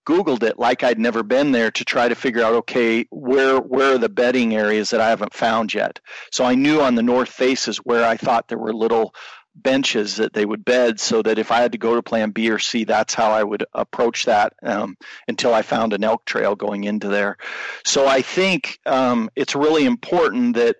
Googled 0.07 0.43
it 0.43 0.57
like 0.57 0.83
I'd 0.83 0.99
never 0.99 1.21
been 1.21 1.51
there 1.51 1.69
to 1.71 1.83
try 1.83 2.07
to 2.07 2.15
figure 2.15 2.43
out, 2.43 2.53
okay, 2.53 3.05
where 3.09 3.59
where 3.59 3.95
are 3.95 3.97
the 3.97 4.07
bedding 4.07 4.55
areas 4.55 4.91
that 4.91 5.01
I 5.01 5.09
haven't 5.09 5.33
found 5.33 5.73
yet? 5.73 5.99
So 6.31 6.45
I 6.45 6.55
knew 6.55 6.79
on 6.81 6.95
the 6.95 7.03
north 7.03 7.29
faces 7.29 7.77
where 7.77 8.05
I 8.05 8.15
thought 8.15 8.47
there 8.47 8.57
were 8.57 8.73
little 8.73 9.13
benches 9.53 10.17
that 10.17 10.33
they 10.33 10.45
would 10.45 10.63
bed 10.63 10.99
so 10.99 11.21
that 11.23 11.39
if 11.39 11.51
I 11.51 11.57
had 11.57 11.73
to 11.73 11.77
go 11.77 11.95
to 11.95 12.03
plan 12.03 12.31
B 12.31 12.49
or 12.49 12.59
C, 12.59 12.85
that's 12.85 13.13
how 13.13 13.31
I 13.31 13.43
would 13.43 13.65
approach 13.73 14.25
that 14.25 14.53
um, 14.63 14.95
until 15.27 15.53
I 15.53 15.61
found 15.63 15.93
an 15.93 16.03
elk 16.03 16.25
trail 16.25 16.55
going 16.55 16.83
into 16.85 17.09
there. 17.09 17.37
So 17.83 18.07
I 18.07 18.21
think 18.21 18.79
um, 18.85 19.29
it's 19.35 19.55
really 19.55 19.85
important 19.85 20.55
that 20.55 20.77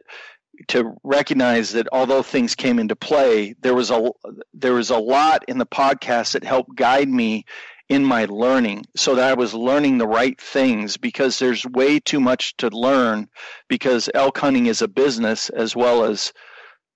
to 0.70 0.96
recognize 1.04 1.74
that 1.74 1.88
although 1.92 2.24
things 2.24 2.56
came 2.56 2.80
into 2.80 2.96
play, 2.96 3.56
there 3.62 3.76
was 3.76 3.92
a 3.92 4.10
there 4.54 4.74
was 4.74 4.90
a 4.90 4.98
lot 4.98 5.44
in 5.48 5.58
the 5.58 5.66
podcast 5.66 6.32
that 6.34 6.44
helped 6.44 6.76
guide 6.76 7.10
me 7.10 7.46
in 7.90 8.04
my 8.04 8.26
learning 8.26 8.86
so 8.96 9.16
that 9.16 9.30
I 9.30 9.34
was 9.34 9.54
learning 9.54 9.98
the 9.98 10.08
right 10.08 10.40
things 10.40 10.98
because 10.98 11.40
there's 11.40 11.66
way 11.66 12.00
too 12.00 12.20
much 12.20 12.56
to 12.58 12.70
learn 12.70 13.30
because 13.68 14.10
elk 14.14 14.38
hunting 14.38 14.66
is 14.66 14.82
a 14.82 14.88
business 14.88 15.50
as 15.50 15.76
well 15.76 16.04
as 16.04 16.34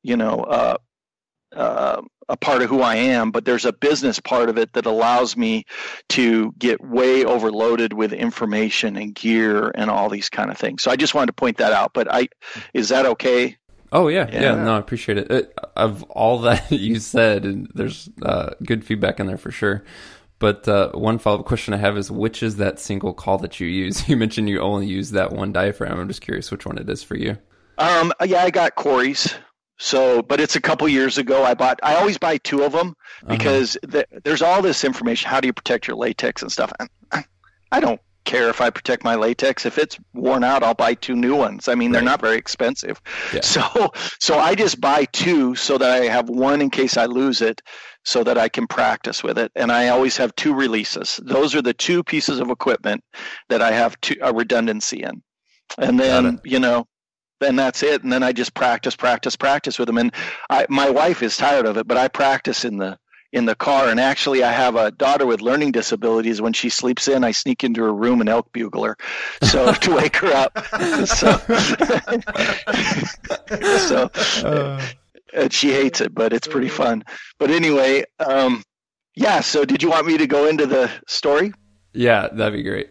you 0.03 0.17
know 0.17 0.39
uh, 0.41 0.77
uh, 1.55 2.01
a 2.29 2.37
part 2.37 2.61
of 2.61 2.69
who 2.69 2.81
I 2.81 2.95
am, 2.95 3.31
but 3.31 3.43
there's 3.43 3.65
a 3.65 3.73
business 3.73 4.19
part 4.19 4.49
of 4.49 4.57
it 4.57 4.71
that 4.73 4.85
allows 4.85 5.35
me 5.35 5.65
to 6.09 6.53
get 6.57 6.81
way 6.81 7.25
overloaded 7.25 7.91
with 7.91 8.13
information 8.13 8.95
and 8.95 9.13
gear 9.13 9.69
and 9.75 9.89
all 9.89 10.09
these 10.09 10.29
kind 10.29 10.49
of 10.49 10.57
things. 10.57 10.81
So 10.81 10.91
I 10.91 10.95
just 10.95 11.13
wanted 11.13 11.27
to 11.27 11.33
point 11.33 11.57
that 11.57 11.73
out. 11.73 11.91
But 11.93 12.11
I, 12.11 12.29
is 12.73 12.89
that 12.89 13.05
okay? 13.05 13.57
Oh 13.91 14.07
yeah, 14.07 14.29
yeah. 14.31 14.41
yeah 14.41 14.63
no, 14.63 14.75
I 14.75 14.79
appreciate 14.79 15.17
it. 15.17 15.29
it. 15.29 15.53
Of 15.75 16.03
all 16.03 16.39
that 16.41 16.71
you 16.71 16.99
said, 16.99 17.43
and 17.43 17.69
there's 17.75 18.09
uh, 18.21 18.51
good 18.65 18.85
feedback 18.85 19.19
in 19.19 19.27
there 19.27 19.37
for 19.37 19.51
sure. 19.51 19.83
But 20.41 20.67
uh, 20.67 20.89
one 20.93 21.19
follow 21.19 21.39
up 21.39 21.45
question 21.45 21.75
I 21.75 21.77
have 21.77 21.95
is 21.95 22.09
which 22.09 22.41
is 22.41 22.55
that 22.55 22.79
single 22.79 23.13
call 23.13 23.37
that 23.37 23.59
you 23.59 23.67
use? 23.67 24.09
You 24.09 24.17
mentioned 24.17 24.49
you 24.49 24.59
only 24.59 24.87
use 24.87 25.11
that 25.11 25.31
one 25.31 25.53
diaphragm. 25.53 25.99
I'm 25.99 26.07
just 26.07 26.21
curious 26.21 26.51
which 26.51 26.65
one 26.65 26.79
it 26.79 26.89
is 26.89 27.03
for 27.03 27.15
you. 27.15 27.37
Um, 27.77 28.11
yeah, 28.25 28.43
I 28.43 28.49
got 28.49 28.75
Corey's. 28.75 29.35
So, 29.77 30.21
but 30.21 30.39
it's 30.39 30.55
a 30.55 30.61
couple 30.61 30.87
years 30.89 31.17
ago. 31.19 31.43
I 31.43 31.53
bought. 31.53 31.79
I 31.83 31.95
always 31.95 32.17
buy 32.17 32.37
two 32.37 32.63
of 32.63 32.71
them 32.71 32.95
uh-huh. 33.23 33.37
because 33.37 33.77
uh-huh. 33.77 34.03
the, 34.11 34.21
there's 34.23 34.41
all 34.41 34.63
this 34.63 34.83
information. 34.83 35.29
How 35.29 35.39
do 35.39 35.47
you 35.47 35.53
protect 35.53 35.87
your 35.87 35.95
latex 35.95 36.41
and 36.41 36.51
stuff? 36.51 36.73
And 36.79 36.89
I 37.71 37.79
don't 37.79 38.01
care 38.25 38.49
if 38.49 38.61
I 38.61 38.69
protect 38.69 39.03
my 39.03 39.15
latex. 39.15 39.65
If 39.65 39.77
it's 39.77 39.97
worn 40.13 40.43
out, 40.43 40.63
I'll 40.63 40.73
buy 40.73 40.93
two 40.93 41.15
new 41.15 41.35
ones. 41.35 41.67
I 41.67 41.75
mean, 41.75 41.91
right. 41.91 41.99
they're 41.99 42.09
not 42.09 42.21
very 42.21 42.37
expensive. 42.37 43.01
Yeah. 43.33 43.41
So, 43.51 43.91
so 44.19 44.39
I 44.39 44.55
just 44.55 44.79
buy 44.79 45.05
two 45.05 45.55
so 45.55 45.77
that 45.77 45.91
I 46.01 46.05
have 46.05 46.29
one 46.29 46.61
in 46.61 46.69
case 46.69 46.95
I 46.95 47.05
lose 47.05 47.41
it, 47.41 47.61
so 48.03 48.23
that 48.23 48.37
I 48.37 48.49
can 48.49 48.67
practice 48.67 49.23
with 49.23 49.37
it. 49.37 49.51
And 49.55 49.71
I 49.71 49.89
always 49.89 50.17
have 50.17 50.35
two 50.35 50.53
releases. 50.53 51.19
Those 51.23 51.55
are 51.55 51.61
the 51.61 51.73
two 51.73 52.03
pieces 52.03 52.39
of 52.39 52.49
equipment 52.49 53.03
that 53.49 53.61
I 53.61 53.71
have 53.71 53.99
two, 54.01 54.15
a 54.21 54.33
redundancy 54.33 55.03
in. 55.03 55.21
And 55.77 55.99
then, 55.99 56.41
you 56.43 56.59
know, 56.59 56.87
then 57.39 57.55
that's 57.55 57.83
it. 57.83 58.03
And 58.03 58.11
then 58.11 58.23
I 58.23 58.31
just 58.31 58.53
practice, 58.53 58.95
practice, 58.95 59.35
practice 59.35 59.79
with 59.79 59.87
them. 59.87 59.97
And 59.97 60.13
I, 60.49 60.65
my 60.69 60.89
wife 60.89 61.23
is 61.23 61.37
tired 61.37 61.65
of 61.65 61.77
it, 61.77 61.87
but 61.87 61.97
I 61.97 62.07
practice 62.07 62.65
in 62.65 62.77
the 62.77 62.97
in 63.33 63.45
the 63.45 63.55
car. 63.55 63.87
And 63.87 63.99
actually, 63.99 64.43
I 64.43 64.51
have 64.51 64.75
a 64.75 64.91
daughter 64.91 65.25
with 65.25 65.41
learning 65.41 65.71
disabilities. 65.71 66.41
When 66.41 66.53
she 66.53 66.69
sleeps 66.69 67.07
in, 67.07 67.23
I 67.23 67.31
sneak 67.31 67.63
into 67.63 67.81
her 67.81 67.93
room 67.93 68.19
and 68.19 68.29
elk 68.29 68.51
bugle 68.51 68.83
her, 68.83 68.97
so 69.41 69.71
to 69.73 69.95
wake 69.95 70.17
her 70.17 70.33
up. 70.33 70.57
so, 71.05 71.37
so 73.77 74.09
uh, 74.47 74.85
and 75.33 75.51
she 75.51 75.71
hates 75.71 76.01
it, 76.01 76.13
but 76.13 76.33
it's 76.33 76.47
pretty 76.47 76.69
fun. 76.69 77.03
But 77.39 77.51
anyway, 77.51 78.03
um, 78.19 78.63
yeah. 79.15 79.41
So, 79.41 79.65
did 79.65 79.83
you 79.83 79.89
want 79.89 80.07
me 80.07 80.17
to 80.17 80.27
go 80.27 80.47
into 80.47 80.65
the 80.65 80.91
story? 81.07 81.53
Yeah, 81.93 82.29
that'd 82.31 82.53
be 82.53 82.63
great. 82.63 82.89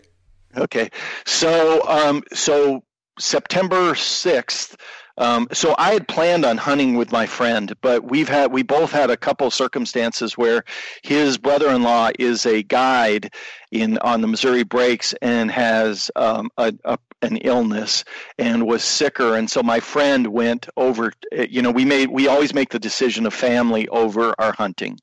Okay, 0.57 0.90
so 1.26 1.87
um, 1.88 2.22
so 2.33 2.83
September 3.18 3.94
sixth. 3.94 4.76
Um, 5.18 5.48
so 5.53 5.74
I 5.76 5.92
had 5.92 6.09
planned 6.09 6.46
on 6.46 6.57
hunting 6.57 6.96
with 6.96 7.12
my 7.12 7.26
friend, 7.26 7.74
but 7.83 8.05
we've 8.05 8.29
had 8.29 8.53
we 8.53 8.62
both 8.62 8.90
had 8.90 9.11
a 9.11 9.18
couple 9.18 9.50
circumstances 9.50 10.38
where 10.38 10.64
his 11.03 11.37
brother-in-law 11.37 12.12
is 12.18 12.46
a 12.46 12.62
guide 12.62 13.35
in 13.70 13.98
on 13.98 14.22
the 14.22 14.26
Missouri 14.26 14.64
Breaks 14.64 15.12
and 15.20 15.51
has 15.51 16.11
um, 16.16 16.49
a, 16.57 16.72
a, 16.84 16.99
an 17.22 17.36
illness 17.38 18.04
and 18.38 18.66
was 18.66 18.82
sicker, 18.82 19.36
and 19.36 19.50
so 19.50 19.62
my 19.62 19.80
friend 19.80 20.26
went 20.28 20.68
over. 20.76 21.12
You 21.32 21.62
know, 21.62 21.70
we 21.70 21.84
made 21.84 22.10
we 22.10 22.28
always 22.28 22.54
make 22.54 22.70
the 22.70 22.78
decision 22.78 23.26
of 23.26 23.34
family 23.34 23.88
over 23.88 24.34
our 24.38 24.52
hunting, 24.52 24.98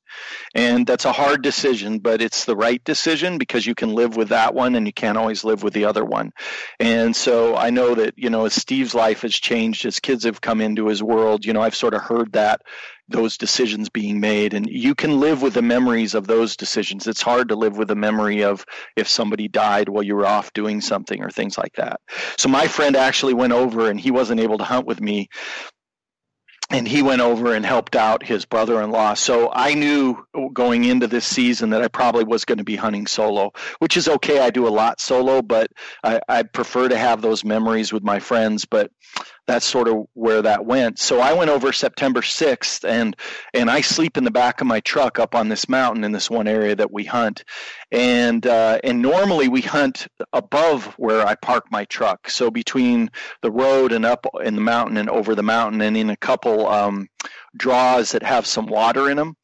and 0.56 0.86
that's 0.86 1.06
a 1.06 1.12
hard 1.12 1.42
decision, 1.42 2.00
but 2.00 2.22
it's 2.22 2.46
the 2.46 2.56
right 2.56 2.84
decision 2.84 3.38
because 3.38 3.66
you 3.66 3.76
can 3.76 3.94
live 3.94 4.16
with 4.16 4.30
that 4.30 4.54
one 4.54 4.76
and 4.76 4.88
you 4.88 4.94
can't 4.94 5.18
always 5.18 5.44
live 5.44 5.64
with 5.64 5.74
the 5.74 5.86
other 5.86 6.04
one. 6.04 6.32
And 6.80 7.16
so 7.16 7.56
I 7.56 7.70
know 7.70 7.96
that 7.96 8.14
you 8.18 8.30
know 8.30 8.46
as 8.46 8.54
Steve's 8.54 8.96
life 8.96 9.22
has 9.22 9.34
changed, 9.34 9.86
as 9.86 10.00
kids 10.00 10.24
have 10.24 10.42
come 10.42 10.62
into 10.62 10.88
his 10.88 11.04
world, 11.04 11.46
you 11.46 11.54
know 11.54 11.62
I've 11.62 11.76
sort 11.76 11.94
of 11.94 12.02
heard 12.02 12.34
that 12.34 12.62
those 13.10 13.38
decisions 13.38 13.90
being 13.90 14.20
made. 14.20 14.54
And 14.54 14.68
you 14.70 14.96
can 14.96 15.20
live 15.20 15.42
with 15.42 15.54
the 15.54 15.62
memories 15.62 16.14
of 16.14 16.28
those 16.28 16.56
decisions. 16.56 17.08
It's 17.08 17.22
hard 17.22 17.50
to 17.50 17.56
live 17.56 17.78
with 17.78 17.88
the 17.88 17.96
memory 17.96 18.44
of 18.44 18.66
if 18.96 19.08
somebody 19.08 19.48
died 19.48 19.90
while 19.90 20.04
you 20.04 20.16
were 20.16 20.26
off 20.26 20.54
doing 20.54 20.82
something 20.82 21.24
or 21.24 21.30
things 21.30 21.58
like 21.58 21.74
that. 21.76 22.02
So 22.38 22.50
my 22.50 22.68
friend 22.68 22.96
actually 22.96 23.34
went 23.34 23.54
over 23.54 23.90
and 23.90 24.00
he 24.00 24.12
wasn't 24.12 24.42
able 24.42 24.58
to 24.58 24.64
hunt 24.64 24.86
with 24.86 25.00
me 25.00 25.30
and 26.70 26.88
he 26.88 27.02
went 27.02 27.22
over 27.22 27.54
and 27.54 27.66
helped 27.66 27.96
out 27.96 28.26
his 28.26 28.46
brother-in-law. 28.46 29.14
So 29.14 29.50
I 29.54 29.74
knew 29.74 30.18
going 30.54 30.84
into 30.84 31.08
this 31.08 31.26
season 31.26 31.70
that 31.70 31.82
I 31.82 31.88
probably 31.88 32.26
was 32.26 32.44
going 32.44 32.58
to 32.58 32.66
be 32.66 32.76
hunting 32.76 33.08
solo, 33.08 33.52
which 33.80 33.96
is 33.96 34.10
okay. 34.10 34.40
I 34.40 34.50
do 34.50 34.68
a 34.68 34.70
lot 34.70 35.00
solo, 35.00 35.42
but 35.42 35.72
I, 36.04 36.20
I 36.28 36.44
prefer 36.44 36.90
to 36.90 36.98
have 36.98 37.22
those 37.22 37.46
memories 37.46 37.94
with 37.94 38.04
my 38.04 38.20
friends. 38.20 38.66
But 38.66 38.92
that's 39.48 39.66
sort 39.66 39.88
of 39.88 40.06
where 40.14 40.42
that 40.42 40.66
went. 40.66 41.00
So 41.00 41.20
I 41.20 41.34
went 41.34 41.50
over 41.50 41.72
September 41.72 42.22
6th 42.22 42.88
and 42.88 43.16
and 43.54 43.72
I 43.72 43.82
sleep 43.82 44.18
in 44.18 44.26
the 44.26 44.32
back 44.32 44.62
of 44.62 44.68
my 44.68 44.82
truck 44.82 45.20
up 45.20 45.34
on 45.34 45.48
this 45.48 45.70
mountain 45.70 46.04
in 46.04 46.12
this 46.12 46.30
one 46.30 46.48
area 46.48 46.76
that 46.76 46.92
we 46.92 47.06
hunt. 47.06 47.46
And 47.92 48.46
uh, 48.46 48.80
and 48.84 49.02
normally 49.02 49.48
we 49.48 49.62
hunt 49.62 50.08
above 50.34 50.86
where 50.98 51.26
I 51.26 51.36
park 51.36 51.72
my 51.72 51.86
truck. 51.86 52.30
So 52.30 52.52
between 52.52 53.10
the 53.42 53.52
road 53.52 53.94
and 53.94 54.06
up 54.06 54.26
in 54.44 54.56
the 54.56 54.62
mountain 54.62 54.98
and 54.98 55.10
over 55.10 55.34
the 55.34 55.44
mountain 55.44 55.82
and 55.82 55.96
in 55.96 56.10
a 56.10 56.18
couple 56.18 56.68
um, 56.68 57.08
draws 57.56 58.12
that 58.12 58.24
have 58.24 58.46
some 58.46 58.68
water 58.68 59.10
in 59.10 59.18
them 59.18 59.36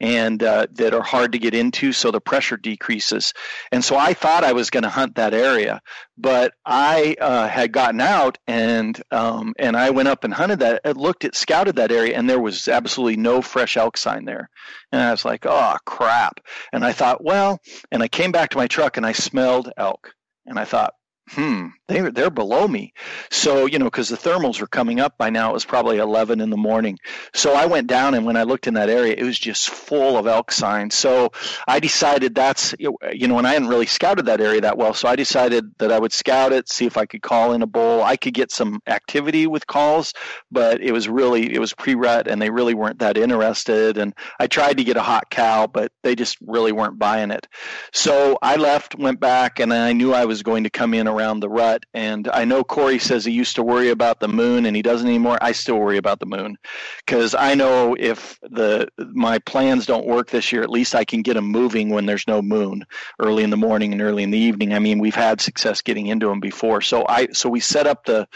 and 0.00 0.42
uh, 0.42 0.66
that 0.72 0.94
are 0.94 1.02
hard 1.02 1.32
to 1.32 1.38
get 1.38 1.54
into, 1.54 1.92
so 1.92 2.10
the 2.10 2.20
pressure 2.20 2.56
decreases. 2.56 3.32
And 3.72 3.84
so 3.84 3.96
I 3.96 4.12
thought 4.14 4.44
I 4.44 4.52
was 4.52 4.70
going 4.70 4.82
to 4.82 4.88
hunt 4.88 5.14
that 5.14 5.32
area, 5.32 5.80
but 6.18 6.52
I 6.64 7.16
uh, 7.20 7.48
had 7.48 7.72
gotten 7.72 8.00
out 8.00 8.38
and 8.46 9.00
um, 9.10 9.54
and 9.58 9.76
I 9.76 9.90
went 9.90 10.08
up 10.08 10.24
and 10.24 10.34
hunted 10.34 10.60
that, 10.60 10.82
I 10.84 10.92
looked 10.92 11.24
at, 11.24 11.34
scouted 11.34 11.76
that 11.76 11.92
area, 11.92 12.16
and 12.16 12.28
there 12.28 12.40
was 12.40 12.68
absolutely 12.68 13.16
no 13.16 13.40
fresh 13.40 13.76
elk 13.76 13.96
sign 13.96 14.24
there. 14.24 14.50
And 14.92 15.00
I 15.00 15.10
was 15.10 15.24
like, 15.24 15.46
oh 15.46 15.76
crap! 15.86 16.40
And 16.72 16.84
I 16.84 16.92
thought, 16.92 17.24
well, 17.24 17.60
and 17.90 18.02
I 18.02 18.08
came 18.08 18.32
back 18.32 18.50
to 18.50 18.58
my 18.58 18.66
truck 18.66 18.96
and 18.96 19.06
I 19.06 19.12
smelled 19.12 19.72
elk, 19.76 20.12
and 20.44 20.58
I 20.58 20.64
thought, 20.64 20.94
hmm, 21.30 21.68
they 21.88 22.00
they're 22.10 22.30
below 22.30 22.66
me. 22.68 22.92
So 23.30 23.66
you 23.66 23.78
know, 23.78 23.86
because 23.86 24.08
the 24.08 24.16
thermals 24.16 24.60
were 24.60 24.66
coming 24.66 25.00
up 25.00 25.18
by 25.18 25.30
now, 25.30 25.50
it 25.50 25.54
was 25.54 25.64
probably 25.64 25.98
eleven 25.98 26.40
in 26.40 26.50
the 26.50 26.56
morning. 26.56 26.98
So 27.34 27.52
I 27.52 27.66
went 27.66 27.86
down, 27.88 28.14
and 28.14 28.24
when 28.24 28.36
I 28.36 28.44
looked 28.44 28.66
in 28.66 28.74
that 28.74 28.88
area, 28.88 29.14
it 29.16 29.24
was 29.24 29.38
just 29.38 29.68
full 29.70 30.16
of 30.16 30.26
elk 30.26 30.52
signs. 30.52 30.94
So 30.94 31.32
I 31.66 31.80
decided 31.80 32.34
that's 32.34 32.74
you 32.78 33.28
know, 33.28 33.38
and 33.38 33.46
I 33.46 33.52
hadn't 33.52 33.68
really 33.68 33.86
scouted 33.86 34.26
that 34.26 34.40
area 34.40 34.60
that 34.60 34.78
well, 34.78 34.94
so 34.94 35.08
I 35.08 35.16
decided 35.16 35.72
that 35.78 35.92
I 35.92 35.98
would 35.98 36.12
scout 36.12 36.52
it, 36.52 36.68
see 36.68 36.86
if 36.86 36.96
I 36.96 37.06
could 37.06 37.22
call 37.22 37.52
in 37.52 37.62
a 37.62 37.66
bull. 37.66 38.02
I 38.02 38.16
could 38.16 38.34
get 38.34 38.50
some 38.52 38.80
activity 38.86 39.46
with 39.46 39.66
calls, 39.66 40.12
but 40.50 40.80
it 40.80 40.92
was 40.92 41.08
really 41.08 41.52
it 41.52 41.58
was 41.58 41.72
pre-rut, 41.74 42.28
and 42.28 42.40
they 42.40 42.50
really 42.50 42.74
weren't 42.74 43.00
that 43.00 43.18
interested. 43.18 43.98
And 43.98 44.14
I 44.38 44.46
tried 44.46 44.76
to 44.78 44.84
get 44.84 44.96
a 44.96 45.02
hot 45.02 45.30
cow, 45.30 45.66
but 45.66 45.92
they 46.02 46.14
just 46.14 46.36
really 46.40 46.72
weren't 46.72 46.98
buying 46.98 47.30
it. 47.30 47.46
So 47.92 48.38
I 48.42 48.56
left, 48.56 48.96
went 48.96 49.20
back, 49.20 49.58
and 49.58 49.72
I 49.72 49.92
knew 49.92 50.12
I 50.12 50.24
was 50.24 50.42
going 50.42 50.64
to 50.64 50.70
come 50.70 50.94
in 50.94 51.06
around 51.16 51.40
the 51.40 51.48
rut. 51.48 51.84
And 51.94 52.28
I 52.28 52.44
know 52.44 52.62
Corey 52.64 52.98
says 52.98 53.24
he 53.24 53.32
used 53.32 53.56
to 53.56 53.62
worry 53.62 53.90
about 53.90 54.20
the 54.20 54.28
moon 54.28 54.66
and 54.66 54.76
he 54.76 54.82
doesn't 54.82 55.08
anymore. 55.08 55.38
I 55.40 55.52
still 55.52 55.78
worry 55.78 55.96
about 55.96 56.20
the 56.20 56.26
moon 56.26 56.58
because 57.04 57.34
I 57.34 57.54
know 57.54 57.96
if 57.98 58.38
the 58.42 58.88
my 58.98 59.38
plans 59.40 59.86
don't 59.86 60.06
work 60.06 60.30
this 60.30 60.52
year, 60.52 60.62
at 60.62 60.70
least 60.70 60.94
I 60.94 61.04
can 61.04 61.22
get 61.22 61.34
them 61.34 61.46
moving 61.46 61.90
when 61.90 62.06
there's 62.06 62.26
no 62.26 62.42
moon 62.42 62.84
early 63.20 63.42
in 63.42 63.50
the 63.50 63.56
morning 63.56 63.92
and 63.92 64.02
early 64.02 64.22
in 64.22 64.30
the 64.30 64.38
evening. 64.38 64.74
I 64.74 64.78
mean, 64.78 64.98
we've 64.98 65.14
had 65.14 65.40
success 65.40 65.80
getting 65.80 66.06
into 66.06 66.28
them 66.28 66.40
before. 66.40 66.80
So 66.80 67.04
I 67.08 67.28
so 67.32 67.48
we 67.48 67.60
set 67.60 67.86
up 67.86 68.04
the 68.04 68.28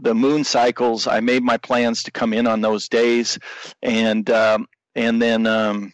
the 0.00 0.14
moon 0.14 0.44
cycles. 0.44 1.06
I 1.06 1.20
made 1.20 1.42
my 1.42 1.56
plans 1.56 2.02
to 2.04 2.10
come 2.10 2.32
in 2.32 2.46
on 2.46 2.60
those 2.60 2.88
days, 2.88 3.38
and 3.82 4.28
um, 4.30 4.66
and 4.94 5.20
then 5.20 5.46
um, 5.46 5.92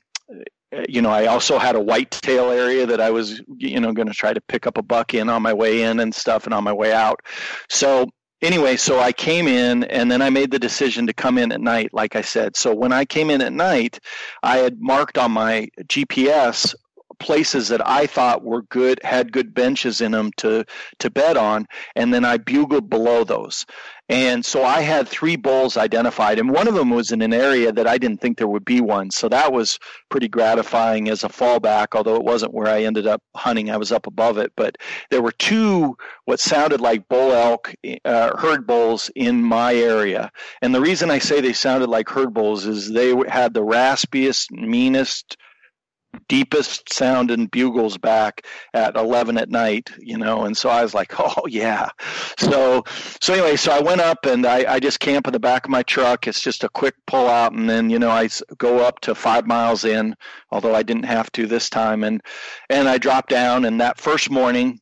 Uh, 0.75 0.83
you 0.89 1.03
know, 1.03 1.11
I 1.11 1.27
also 1.27 1.59
had 1.59 1.77
a 1.77 1.81
whitetail 1.81 2.51
area 2.51 2.87
that 2.87 3.01
I 3.01 3.11
was, 3.11 3.41
you 3.57 3.81
know, 3.81 3.93
going 3.93 4.09
to 4.09 4.14
try 4.14 4.33
to 4.33 4.41
pick 4.41 4.66
up 4.66 4.79
a 4.79 4.83
buck 4.83 5.14
in 5.14 5.29
on 5.29 5.43
my 5.43 5.53
way 5.53 5.83
in 5.83 6.01
and 6.01 6.14
stuff 6.14 6.45
and 6.45 6.55
on 6.55 6.64
my 6.64 6.73
way 6.73 6.93
out. 6.93 7.21
So 7.68 8.09
anyway, 8.43 8.77
so 8.77 9.01
I 9.01 9.12
came 9.12 9.49
in 9.49 9.85
and 9.85 10.11
then 10.11 10.23
I 10.23 10.31
made 10.31 10.51
the 10.51 10.59
decision 10.59 11.07
to 11.07 11.12
come 11.12 11.39
in 11.39 11.53
at 11.53 11.61
night, 11.61 11.91
like 11.93 12.16
I 12.16 12.23
said. 12.23 12.57
So 12.57 12.75
when 12.75 12.93
I 12.93 13.05
came 13.05 13.31
in 13.31 13.41
at 13.41 13.53
night, 13.53 13.99
I 14.43 14.59
had 14.59 14.81
marked 14.81 15.18
on 15.18 15.33
my 15.33 15.68
GPS 15.85 16.75
places 17.21 17.68
that 17.68 17.87
I 17.87 18.07
thought 18.07 18.43
were 18.43 18.62
good, 18.62 19.01
had 19.05 19.33
good 19.33 19.55
benches 19.55 20.01
in 20.01 20.12
them 20.12 20.33
to 20.39 20.64
to 20.99 21.11
bed 21.11 21.37
on, 21.37 21.66
and 21.95 22.12
then 22.12 22.25
I 22.25 22.39
bugled 22.39 22.91
below 22.91 23.23
those. 23.23 23.66
And 24.09 24.45
so 24.45 24.64
I 24.64 24.81
had 24.81 25.07
three 25.07 25.37
bulls 25.37 25.77
identified, 25.77 26.41
and 26.41 26.51
one 26.51 26.66
of 26.66 26.75
them 26.75 26.91
was 26.91 27.12
in 27.12 27.23
an 27.23 27.33
area 27.33 27.71
that 27.71 27.87
I 27.87 27.97
didn't 27.97 28.21
think 28.21 28.39
there 28.39 28.49
would 28.49 28.64
be 28.64 28.81
one. 28.81 29.12
So 29.12 29.29
that 29.29 29.53
was 29.53 29.79
pretty 30.09 30.27
gratifying 30.27 31.09
as 31.09 31.23
a 31.23 31.29
fallback, 31.29 31.95
although 31.95 32.16
it 32.16 32.25
wasn't 32.25 32.53
where 32.53 32.66
I 32.66 32.83
ended 32.83 33.07
up 33.07 33.23
hunting. 33.37 33.71
I 33.71 33.77
was 33.77 33.93
up 33.93 34.09
above 34.09 34.37
it. 34.37 34.53
But 34.57 34.79
there 35.11 35.23
were 35.23 35.31
two 35.31 35.97
what 36.25 36.41
sounded 36.41 36.81
like 36.81 37.09
bull 37.09 37.33
elk, 37.33 37.73
uh, 38.05 38.37
herd 38.37 38.66
bulls 38.66 39.12
in 39.14 39.45
my 39.45 39.77
area. 39.77 40.33
And 40.61 40.75
the 40.75 40.81
reason 40.81 41.09
I 41.12 41.21
say 41.21 41.41
they 41.41 41.53
sounded 41.53 41.89
like 41.89 42.09
herd 42.09 42.35
bulls 42.35 42.66
is 42.66 42.91
they 42.91 43.14
had 43.29 43.55
the 43.55 43.64
raspiest, 43.64 44.51
meanest, 44.51 45.37
deepest 46.29 46.93
sounding 46.93 47.47
bugles 47.47 47.97
back 47.97 48.47
at 48.75 48.97
11 48.97 49.39
at 49.39 49.49
night 49.49 49.91
you 49.99 50.17
know 50.19 50.43
and 50.43 50.57
so 50.57 50.69
i 50.69 50.83
was 50.83 50.95
like 50.95 51.13
oh 51.19 51.47
yeah. 51.47 51.89
So 52.39 52.85
so 53.21 53.33
anyway 53.33 53.57
so 53.57 53.73
i 53.73 53.81
went 53.81 54.01
up 54.01 54.27
and 54.27 54.47
i, 54.47 54.75
I 54.75 54.81
just 54.81 55.01
camp 55.01 55.27
in 55.27 55.33
the 55.33 55.41
back 55.41 55.65
of 55.65 55.71
my 55.71 55.83
truck. 55.83 56.27
It's 56.27 56.41
just 56.41 56.65
a 56.65 56.69
quick 56.69 56.95
pull 57.07 57.29
out 57.29 57.53
and 57.53 57.69
then 57.69 57.91
you 57.91 57.99
know 57.99 58.11
i 58.11 58.29
go 58.59 58.79
up 58.79 59.01
to 59.01 59.15
five 59.15 59.47
miles 59.47 59.85
in 59.85 60.15
although 60.51 60.75
i 60.75 60.83
didn't 60.83 61.05
have 61.05 61.31
to 61.33 61.47
this 61.47 61.71
time. 61.71 62.05
And 62.05 62.21
and 62.69 62.89
i 62.89 62.99
drop 62.99 63.29
down 63.29 63.65
and 63.65 63.81
that 63.81 63.99
first 63.99 64.31
morning 64.31 64.81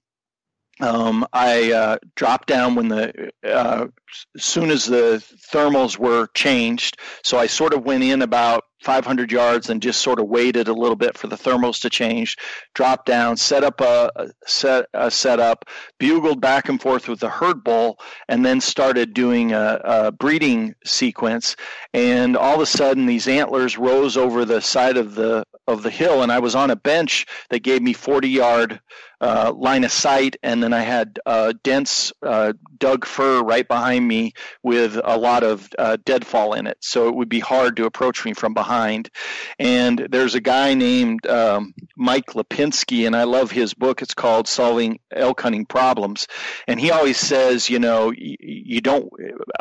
um, 0.80 1.26
I 1.32 1.72
uh, 1.72 1.98
dropped 2.14 2.48
down 2.48 2.74
when 2.74 2.88
the 2.88 3.30
uh, 3.44 3.86
soon 4.36 4.70
as 4.70 4.86
the 4.86 5.22
thermals 5.52 5.98
were 5.98 6.28
changed. 6.34 6.98
So 7.22 7.38
I 7.38 7.46
sort 7.46 7.74
of 7.74 7.84
went 7.84 8.04
in 8.04 8.22
about 8.22 8.64
500 8.82 9.32
yards 9.32 9.70
and 9.70 9.82
just 9.82 10.00
sort 10.00 10.20
of 10.20 10.28
waited 10.28 10.68
a 10.68 10.72
little 10.72 10.96
bit 10.96 11.18
for 11.18 11.26
the 11.26 11.36
thermals 11.36 11.80
to 11.82 11.90
change, 11.90 12.36
dropped 12.74 13.06
down, 13.06 13.36
set 13.36 13.64
up 13.64 13.80
a, 13.80 14.10
set 14.46 14.86
a 14.94 15.10
setup, 15.10 15.64
bugled 15.98 16.40
back 16.40 16.68
and 16.68 16.80
forth 16.80 17.08
with 17.08 17.20
the 17.20 17.28
herd 17.28 17.64
bull, 17.64 17.98
and 18.28 18.46
then 18.46 18.60
started 18.60 19.14
doing 19.14 19.52
a, 19.52 19.80
a, 19.84 20.12
breeding 20.12 20.74
sequence. 20.84 21.56
And 21.92 22.36
all 22.36 22.54
of 22.54 22.60
a 22.60 22.66
sudden, 22.66 23.06
these 23.06 23.26
antlers 23.26 23.76
rose 23.76 24.16
over 24.16 24.44
the 24.44 24.60
side 24.60 24.96
of 24.96 25.14
the 25.14 25.44
of 25.66 25.82
the 25.82 25.90
hill, 25.90 26.22
and 26.22 26.32
I 26.32 26.38
was 26.38 26.54
on 26.54 26.70
a 26.70 26.76
bench 26.76 27.26
that 27.50 27.62
gave 27.62 27.82
me 27.82 27.92
40 27.92 28.28
yard 28.28 28.80
uh, 29.20 29.52
line 29.54 29.84
of 29.84 29.92
sight, 29.92 30.36
and 30.42 30.62
then 30.62 30.72
I 30.72 30.80
had 30.80 31.18
uh, 31.26 31.52
dense 31.62 32.12
uh, 32.22 32.52
Doug 32.78 33.04
fir 33.04 33.42
right 33.42 33.66
behind 33.66 33.97
me 34.06 34.32
with 34.62 35.00
a 35.02 35.16
lot 35.16 35.42
of 35.42 35.68
uh, 35.78 35.96
deadfall 36.04 36.54
in 36.54 36.66
it, 36.66 36.78
so 36.80 37.08
it 37.08 37.14
would 37.14 37.28
be 37.28 37.40
hard 37.40 37.76
to 37.76 37.86
approach 37.86 38.24
me 38.24 38.32
from 38.34 38.54
behind. 38.54 39.10
And 39.58 40.06
there's 40.10 40.34
a 40.34 40.40
guy 40.40 40.74
named 40.74 41.26
um, 41.26 41.74
Mike 41.96 42.26
Lapinski, 42.34 43.06
and 43.06 43.16
I 43.16 43.24
love 43.24 43.50
his 43.50 43.74
book. 43.74 44.02
It's 44.02 44.14
called 44.14 44.48
Solving 44.48 45.00
Elk 45.12 45.40
Hunting 45.40 45.66
Problems, 45.66 46.26
and 46.66 46.80
he 46.80 46.90
always 46.90 47.18
says, 47.18 47.68
you 47.68 47.78
know, 47.78 48.12
you, 48.16 48.80
don't. 48.80 49.10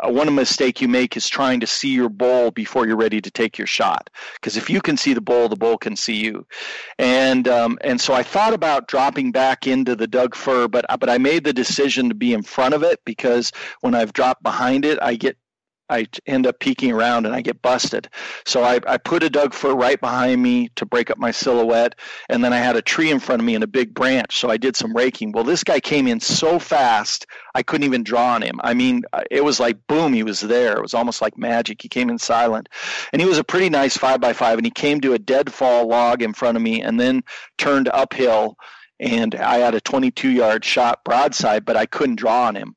Uh, 0.00 0.10
one 0.10 0.32
mistake 0.34 0.80
you 0.80 0.88
make 0.88 1.16
is 1.16 1.28
trying 1.28 1.60
to 1.60 1.66
see 1.66 1.92
your 1.92 2.08
bull 2.08 2.50
before 2.50 2.86
you're 2.86 2.96
ready 2.96 3.20
to 3.20 3.30
take 3.30 3.58
your 3.58 3.66
shot, 3.66 4.10
because 4.34 4.56
if 4.56 4.70
you 4.70 4.80
can 4.80 4.96
see 4.96 5.14
the 5.14 5.20
bull, 5.20 5.48
the 5.48 5.56
bull 5.56 5.78
can 5.78 5.96
see 5.96 6.16
you. 6.16 6.46
And 6.98 7.48
um, 7.48 7.78
and 7.82 8.00
so 8.00 8.14
I 8.14 8.22
thought 8.22 8.54
about 8.54 8.88
dropping 8.88 9.32
back 9.32 9.66
into 9.66 9.96
the 9.96 10.06
Doug 10.06 10.34
fir, 10.34 10.68
but 10.68 10.84
but 10.98 11.10
I 11.10 11.18
made 11.18 11.44
the 11.44 11.52
decision 11.52 12.08
to 12.08 12.14
be 12.14 12.32
in 12.32 12.42
front 12.42 12.74
of 12.74 12.82
it 12.82 13.00
because 13.04 13.52
when 13.80 13.94
I've 13.94 14.12
dropped 14.12 14.27
behind 14.42 14.84
it, 14.84 14.98
I 15.00 15.16
get 15.16 15.36
I 15.90 16.06
end 16.26 16.46
up 16.46 16.60
peeking 16.60 16.92
around 16.92 17.26
and 17.26 17.34
I 17.34 17.40
get 17.40 17.62
busted. 17.62 18.08
So 18.44 18.62
I, 18.62 18.80
I 18.86 18.98
put 18.98 19.22
a 19.22 19.30
Doug 19.30 19.54
fir 19.54 19.74
right 19.74 19.98
behind 19.98 20.42
me 20.42 20.68
to 20.76 20.84
break 20.84 21.10
up 21.10 21.18
my 21.18 21.30
silhouette, 21.30 21.94
and 22.28 22.44
then 22.44 22.52
I 22.52 22.58
had 22.58 22.76
a 22.76 22.82
tree 22.82 23.10
in 23.10 23.20
front 23.20 23.40
of 23.40 23.46
me 23.46 23.54
and 23.54 23.64
a 23.64 23.68
big 23.68 23.94
branch. 23.94 24.38
So 24.38 24.50
I 24.50 24.58
did 24.58 24.76
some 24.76 24.94
raking. 24.94 25.32
Well, 25.32 25.44
this 25.44 25.64
guy 25.64 25.80
came 25.80 26.06
in 26.06 26.20
so 26.20 26.58
fast 26.58 27.26
I 27.54 27.62
couldn't 27.62 27.86
even 27.86 28.04
draw 28.04 28.34
on 28.34 28.42
him. 28.42 28.60
I 28.62 28.74
mean, 28.74 29.04
uh, 29.12 29.22
it 29.30 29.42
was 29.42 29.58
like 29.58 29.86
boom, 29.86 30.12
he 30.12 30.22
was 30.22 30.40
there. 30.40 30.76
It 30.76 30.82
was 30.82 30.94
almost 30.94 31.22
like 31.22 31.38
magic. 31.38 31.80
He 31.80 31.88
came 31.88 32.10
in 32.10 32.18
silent, 32.18 32.68
and 33.12 33.22
he 33.22 33.28
was 33.28 33.38
a 33.38 33.44
pretty 33.44 33.70
nice 33.70 33.96
five 33.96 34.20
by 34.20 34.32
five. 34.32 34.58
And 34.58 34.66
he 34.66 34.70
came 34.70 35.00
to 35.00 35.14
a 35.14 35.18
deadfall 35.18 35.86
log 35.88 36.22
in 36.22 36.34
front 36.34 36.56
of 36.56 36.62
me 36.62 36.82
and 36.82 37.00
then 37.00 37.22
turned 37.56 37.88
uphill 37.88 38.56
and 39.00 39.36
I 39.36 39.58
had 39.58 39.76
a 39.76 39.80
22 39.80 40.28
yard 40.28 40.64
shot 40.64 41.04
broadside, 41.04 41.64
but 41.64 41.76
I 41.76 41.86
couldn't 41.86 42.16
draw 42.16 42.46
on 42.46 42.56
him. 42.56 42.74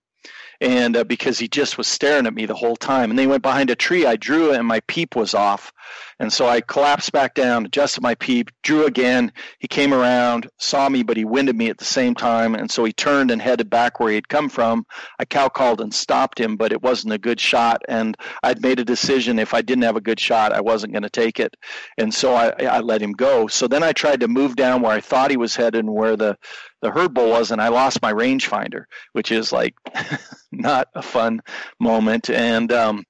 And 0.61 0.95
uh, 0.95 1.03
because 1.03 1.39
he 1.39 1.47
just 1.47 1.77
was 1.77 1.87
staring 1.87 2.27
at 2.27 2.35
me 2.35 2.45
the 2.45 2.53
whole 2.53 2.75
time, 2.75 3.09
and 3.09 3.17
they 3.17 3.25
went 3.25 3.41
behind 3.41 3.71
a 3.71 3.75
tree, 3.75 4.05
I 4.05 4.15
drew 4.15 4.53
it, 4.53 4.59
and 4.59 4.67
my 4.67 4.79
peep 4.81 5.15
was 5.15 5.33
off. 5.33 5.73
And 6.19 6.31
so 6.31 6.47
I 6.47 6.61
collapsed 6.61 7.11
back 7.11 7.33
down, 7.33 7.65
adjusted 7.65 8.01
my 8.01 8.15
peep, 8.15 8.51
drew 8.63 8.85
again. 8.85 9.31
He 9.59 9.67
came 9.67 9.93
around, 9.93 10.49
saw 10.57 10.87
me, 10.87 11.03
but 11.03 11.17
he 11.17 11.25
winded 11.25 11.55
me 11.55 11.69
at 11.69 11.77
the 11.77 11.85
same 11.85 12.15
time. 12.15 12.55
And 12.55 12.69
so 12.69 12.83
he 12.83 12.93
turned 12.93 13.31
and 13.31 13.41
headed 13.41 13.69
back 13.69 13.99
where 13.99 14.09
he 14.09 14.15
had 14.15 14.27
come 14.27 14.49
from. 14.49 14.85
I 15.19 15.25
cow 15.25 15.49
called 15.49 15.81
and 15.81 15.93
stopped 15.93 16.39
him, 16.39 16.57
but 16.57 16.71
it 16.71 16.81
wasn't 16.81 17.13
a 17.13 17.17
good 17.17 17.39
shot. 17.39 17.81
And 17.87 18.15
I'd 18.43 18.61
made 18.61 18.79
a 18.79 18.85
decision 18.85 19.39
if 19.39 19.53
I 19.53 19.61
didn't 19.61 19.83
have 19.83 19.95
a 19.95 20.01
good 20.01 20.19
shot, 20.19 20.53
I 20.53 20.61
wasn't 20.61 20.93
going 20.93 21.03
to 21.03 21.09
take 21.09 21.39
it. 21.39 21.55
And 21.97 22.13
so 22.13 22.33
I, 22.35 22.49
I 22.65 22.79
let 22.81 23.01
him 23.01 23.13
go. 23.13 23.47
So 23.47 23.67
then 23.67 23.83
I 23.83 23.91
tried 23.91 24.19
to 24.21 24.27
move 24.27 24.55
down 24.55 24.81
where 24.81 24.91
I 24.91 25.01
thought 25.01 25.31
he 25.31 25.37
was 25.37 25.55
headed 25.55 25.83
and 25.85 25.93
where 25.93 26.15
the 26.15 26.37
the 26.81 26.91
herd 26.91 27.13
bull 27.13 27.29
was, 27.29 27.51
and 27.51 27.61
I 27.61 27.67
lost 27.69 28.01
my 28.01 28.11
rangefinder, 28.11 28.85
which 29.13 29.31
is 29.31 29.51
like 29.51 29.75
not 30.51 30.87
a 30.95 31.01
fun 31.01 31.41
moment. 31.79 32.29
And 32.29 32.71
um, 32.71 33.03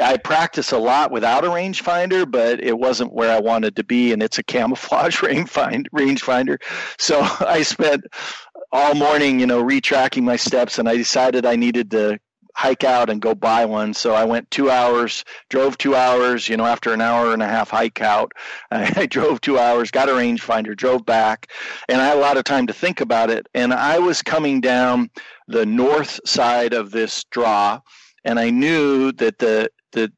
I 0.00 0.16
practice 0.16 0.72
a 0.72 0.78
lot 0.78 1.12
without 1.12 1.44
a 1.44 1.48
rangefinder, 1.48 2.28
but 2.28 2.62
it 2.62 2.78
wasn't 2.78 3.12
where 3.12 3.30
I 3.30 3.40
wanted 3.40 3.76
to 3.76 3.84
be, 3.84 4.12
and 4.12 4.22
it's 4.22 4.38
a 4.38 4.42
camouflage 4.42 5.16
rangefinder. 5.20 6.60
So 6.98 7.20
I 7.40 7.62
spent 7.62 8.04
all 8.72 8.94
morning, 8.94 9.38
you 9.38 9.46
know, 9.46 9.62
retracking 9.62 10.24
my 10.24 10.36
steps, 10.36 10.78
and 10.78 10.88
I 10.88 10.96
decided 10.96 11.46
I 11.46 11.56
needed 11.56 11.90
to 11.92 12.18
hike 12.54 12.84
out 12.84 13.10
and 13.10 13.20
go 13.20 13.34
buy 13.34 13.64
one. 13.64 13.92
So 13.94 14.14
I 14.14 14.24
went 14.24 14.50
two 14.50 14.70
hours, 14.70 15.24
drove 15.50 15.76
two 15.76 15.94
hours, 15.96 16.48
you 16.48 16.56
know, 16.56 16.66
after 16.66 16.92
an 16.92 17.00
hour 17.00 17.32
and 17.32 17.42
a 17.42 17.48
half 17.48 17.70
hike 17.70 18.00
out, 18.00 18.32
I 18.70 19.06
drove 19.06 19.40
two 19.40 19.58
hours, 19.58 19.90
got 19.90 20.08
a 20.08 20.12
rangefinder, 20.12 20.76
drove 20.76 21.04
back, 21.04 21.50
and 21.88 22.00
I 22.00 22.06
had 22.06 22.16
a 22.16 22.20
lot 22.20 22.36
of 22.36 22.44
time 22.44 22.66
to 22.68 22.72
think 22.72 23.00
about 23.00 23.30
it. 23.30 23.48
And 23.54 23.74
I 23.74 23.98
was 23.98 24.22
coming 24.22 24.60
down 24.60 25.10
the 25.48 25.66
north 25.66 26.20
side 26.24 26.72
of 26.72 26.90
this 26.90 27.24
draw, 27.24 27.80
and 28.24 28.38
I 28.38 28.50
knew 28.50 29.12
that 29.12 29.38
the 29.38 29.70
the 29.92 30.12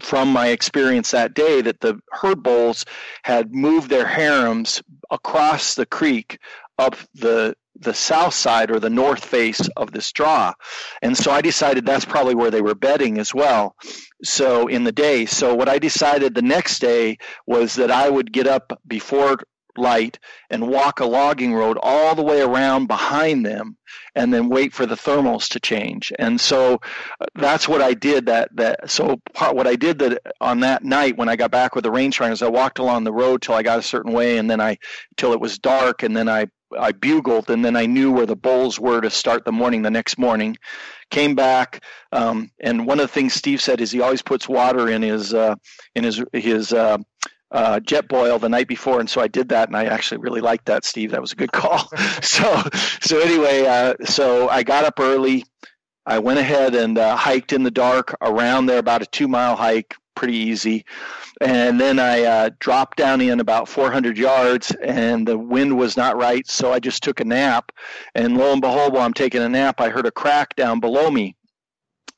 from 0.00 0.30
my 0.30 0.48
experience 0.48 1.10
that 1.10 1.34
day 1.34 1.62
that 1.62 1.80
the 1.80 1.98
herd 2.12 2.42
bulls 2.42 2.84
had 3.22 3.54
moved 3.54 3.88
their 3.88 4.06
harems 4.06 4.82
across 5.10 5.74
the 5.74 5.86
creek 5.86 6.38
up 6.78 6.96
the 7.14 7.54
the 7.80 7.94
south 7.94 8.34
side 8.34 8.70
or 8.70 8.78
the 8.78 8.90
north 8.90 9.24
face 9.24 9.68
of 9.76 9.92
this 9.92 10.12
draw. 10.12 10.52
And 11.02 11.16
so 11.16 11.32
I 11.32 11.40
decided 11.40 11.84
that's 11.84 12.04
probably 12.04 12.34
where 12.34 12.50
they 12.50 12.62
were 12.62 12.74
bedding 12.74 13.18
as 13.18 13.34
well. 13.34 13.74
So 14.22 14.68
in 14.68 14.84
the 14.84 14.92
day. 14.92 15.26
So 15.26 15.54
what 15.54 15.68
I 15.68 15.78
decided 15.78 16.34
the 16.34 16.42
next 16.42 16.78
day 16.78 17.18
was 17.46 17.74
that 17.74 17.90
I 17.90 18.08
would 18.08 18.32
get 18.32 18.46
up 18.46 18.78
before 18.86 19.38
light 19.78 20.18
and 20.50 20.68
walk 20.68 21.00
a 21.00 21.04
logging 21.04 21.54
road 21.54 21.78
all 21.82 22.14
the 22.14 22.22
way 22.22 22.40
around 22.40 22.86
behind 22.86 23.44
them 23.44 23.76
and 24.14 24.32
then 24.32 24.48
wait 24.48 24.72
for 24.72 24.86
the 24.86 24.94
thermals 24.94 25.48
to 25.48 25.60
change 25.60 26.12
and 26.18 26.40
so 26.40 26.80
uh, 27.20 27.26
that's 27.34 27.68
what 27.68 27.82
i 27.82 27.94
did 27.94 28.26
that 28.26 28.48
that 28.54 28.90
so 28.90 29.20
part 29.32 29.54
what 29.56 29.66
i 29.66 29.76
did 29.76 29.98
that 29.98 30.20
on 30.40 30.60
that 30.60 30.84
night 30.84 31.16
when 31.16 31.28
i 31.28 31.36
got 31.36 31.50
back 31.50 31.74
with 31.74 31.84
the 31.84 31.90
rangefinder 31.90 32.32
is 32.32 32.42
i 32.42 32.48
walked 32.48 32.78
along 32.78 33.04
the 33.04 33.12
road 33.12 33.42
till 33.42 33.54
i 33.54 33.62
got 33.62 33.78
a 33.78 33.82
certain 33.82 34.12
way 34.12 34.38
and 34.38 34.50
then 34.50 34.60
i 34.60 34.76
till 35.16 35.32
it 35.32 35.40
was 35.40 35.58
dark 35.58 36.02
and 36.02 36.16
then 36.16 36.28
i 36.28 36.46
I 36.78 36.92
bugled, 36.92 37.50
and 37.50 37.64
then 37.64 37.76
I 37.76 37.86
knew 37.86 38.12
where 38.12 38.26
the 38.26 38.36
bulls 38.36 38.78
were 38.78 39.00
to 39.00 39.10
start 39.10 39.44
the 39.44 39.52
morning 39.52 39.82
the 39.82 39.90
next 39.90 40.18
morning. 40.18 40.56
Came 41.10 41.34
back, 41.34 41.84
um, 42.12 42.50
and 42.60 42.86
one 42.86 42.98
of 42.98 43.04
the 43.04 43.12
things 43.12 43.34
Steve 43.34 43.60
said 43.60 43.80
is 43.80 43.90
he 43.90 44.00
always 44.00 44.22
puts 44.22 44.48
water 44.48 44.88
in 44.88 45.02
his 45.02 45.32
uh, 45.34 45.54
in 45.94 46.04
his 46.04 46.22
his 46.32 46.72
uh, 46.72 46.98
uh, 47.54 47.78
Jetboil 47.78 48.40
the 48.40 48.48
night 48.48 48.66
before, 48.66 49.00
and 49.00 49.08
so 49.08 49.20
I 49.20 49.28
did 49.28 49.48
that, 49.50 49.68
and 49.68 49.76
I 49.76 49.84
actually 49.84 50.18
really 50.18 50.40
liked 50.40 50.66
that, 50.66 50.84
Steve. 50.84 51.12
That 51.12 51.20
was 51.20 51.32
a 51.32 51.36
good 51.36 51.52
call. 51.52 51.88
so 52.22 52.62
so 53.00 53.20
anyway, 53.20 53.64
uh, 53.64 53.94
so 54.04 54.48
I 54.48 54.64
got 54.64 54.84
up 54.84 54.98
early. 54.98 55.44
I 56.04 56.18
went 56.18 56.38
ahead 56.38 56.74
and 56.74 56.98
uh, 56.98 57.16
hiked 57.16 57.52
in 57.52 57.62
the 57.62 57.70
dark 57.70 58.14
around 58.20 58.66
there, 58.66 58.78
about 58.78 59.02
a 59.02 59.06
two 59.06 59.28
mile 59.28 59.56
hike, 59.56 59.94
pretty 60.16 60.34
easy. 60.34 60.84
And 61.40 61.80
then 61.80 61.98
I 61.98 62.22
uh, 62.22 62.50
dropped 62.58 62.98
down 62.98 63.20
in 63.20 63.40
about 63.40 63.68
400 63.68 64.18
yards, 64.18 64.72
and 64.82 65.26
the 65.26 65.38
wind 65.38 65.78
was 65.78 65.96
not 65.96 66.16
right, 66.16 66.46
so 66.46 66.72
I 66.72 66.80
just 66.80 67.02
took 67.02 67.20
a 67.20 67.24
nap. 67.24 67.72
And 68.14 68.36
lo 68.36 68.52
and 68.52 68.60
behold, 68.60 68.92
while 68.92 69.04
I'm 69.04 69.14
taking 69.14 69.42
a 69.42 69.48
nap, 69.48 69.80
I 69.80 69.88
heard 69.88 70.06
a 70.06 70.12
crack 70.12 70.56
down 70.56 70.80
below 70.80 71.10
me 71.10 71.36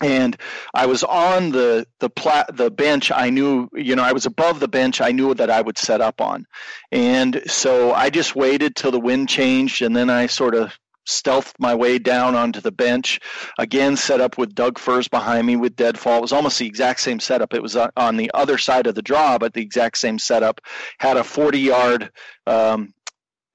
and 0.01 0.37
I 0.75 0.87
was 0.87 1.03
on 1.03 1.51
the 1.51 1.87
the 2.01 2.11
the 2.53 2.71
bench. 2.71 3.11
I 3.11 3.31
knew, 3.31 3.69
you 3.73 3.97
know, 3.97 4.03
I 4.03 4.13
was 4.13 4.27
above 4.27 4.61
the 4.61 4.69
bench. 4.69 5.01
I 5.01 5.13
knew 5.13 5.35
that 5.35 5.51
I 5.51 5.61
would 5.61 5.79
set 5.79 6.01
up 6.01 6.21
on, 6.21 6.47
and 6.93 7.43
so 7.47 7.93
I 7.93 8.11
just 8.11 8.37
waited 8.37 8.77
till 8.77 8.91
the 8.91 9.01
wind 9.01 9.29
changed, 9.29 9.83
and 9.83 9.97
then 9.97 10.11
I 10.11 10.27
sort 10.27 10.55
of 10.55 10.79
stealthed 11.07 11.55
my 11.59 11.75
way 11.75 11.99
down 11.99 12.35
onto 12.35 12.61
the 12.61 12.73
bench. 12.73 13.21
Again, 13.59 13.97
set 13.97 14.21
up 14.21 14.37
with 14.37 14.55
Doug 14.55 14.79
firs 14.79 15.09
behind 15.09 15.47
me 15.47 15.57
with 15.57 15.77
deadfall. 15.77 16.19
It 16.19 16.23
was 16.23 16.33
almost 16.33 16.59
the 16.59 16.67
exact 16.67 17.01
same 17.01 17.21
setup. 17.21 17.55
It 17.55 17.63
was 17.63 17.77
on 17.77 18.17
the 18.17 18.31
other 18.35 18.59
side 18.59 18.87
of 18.87 18.97
the 18.97 19.03
draw, 19.03 19.39
but 19.39 19.55
the 19.55 19.63
exact 19.63 19.99
same 19.99 20.19
setup. 20.19 20.61
Had 20.99 21.17
a 21.17 21.25
40 21.25 21.61
yard 21.61 22.11
um, 22.47 22.93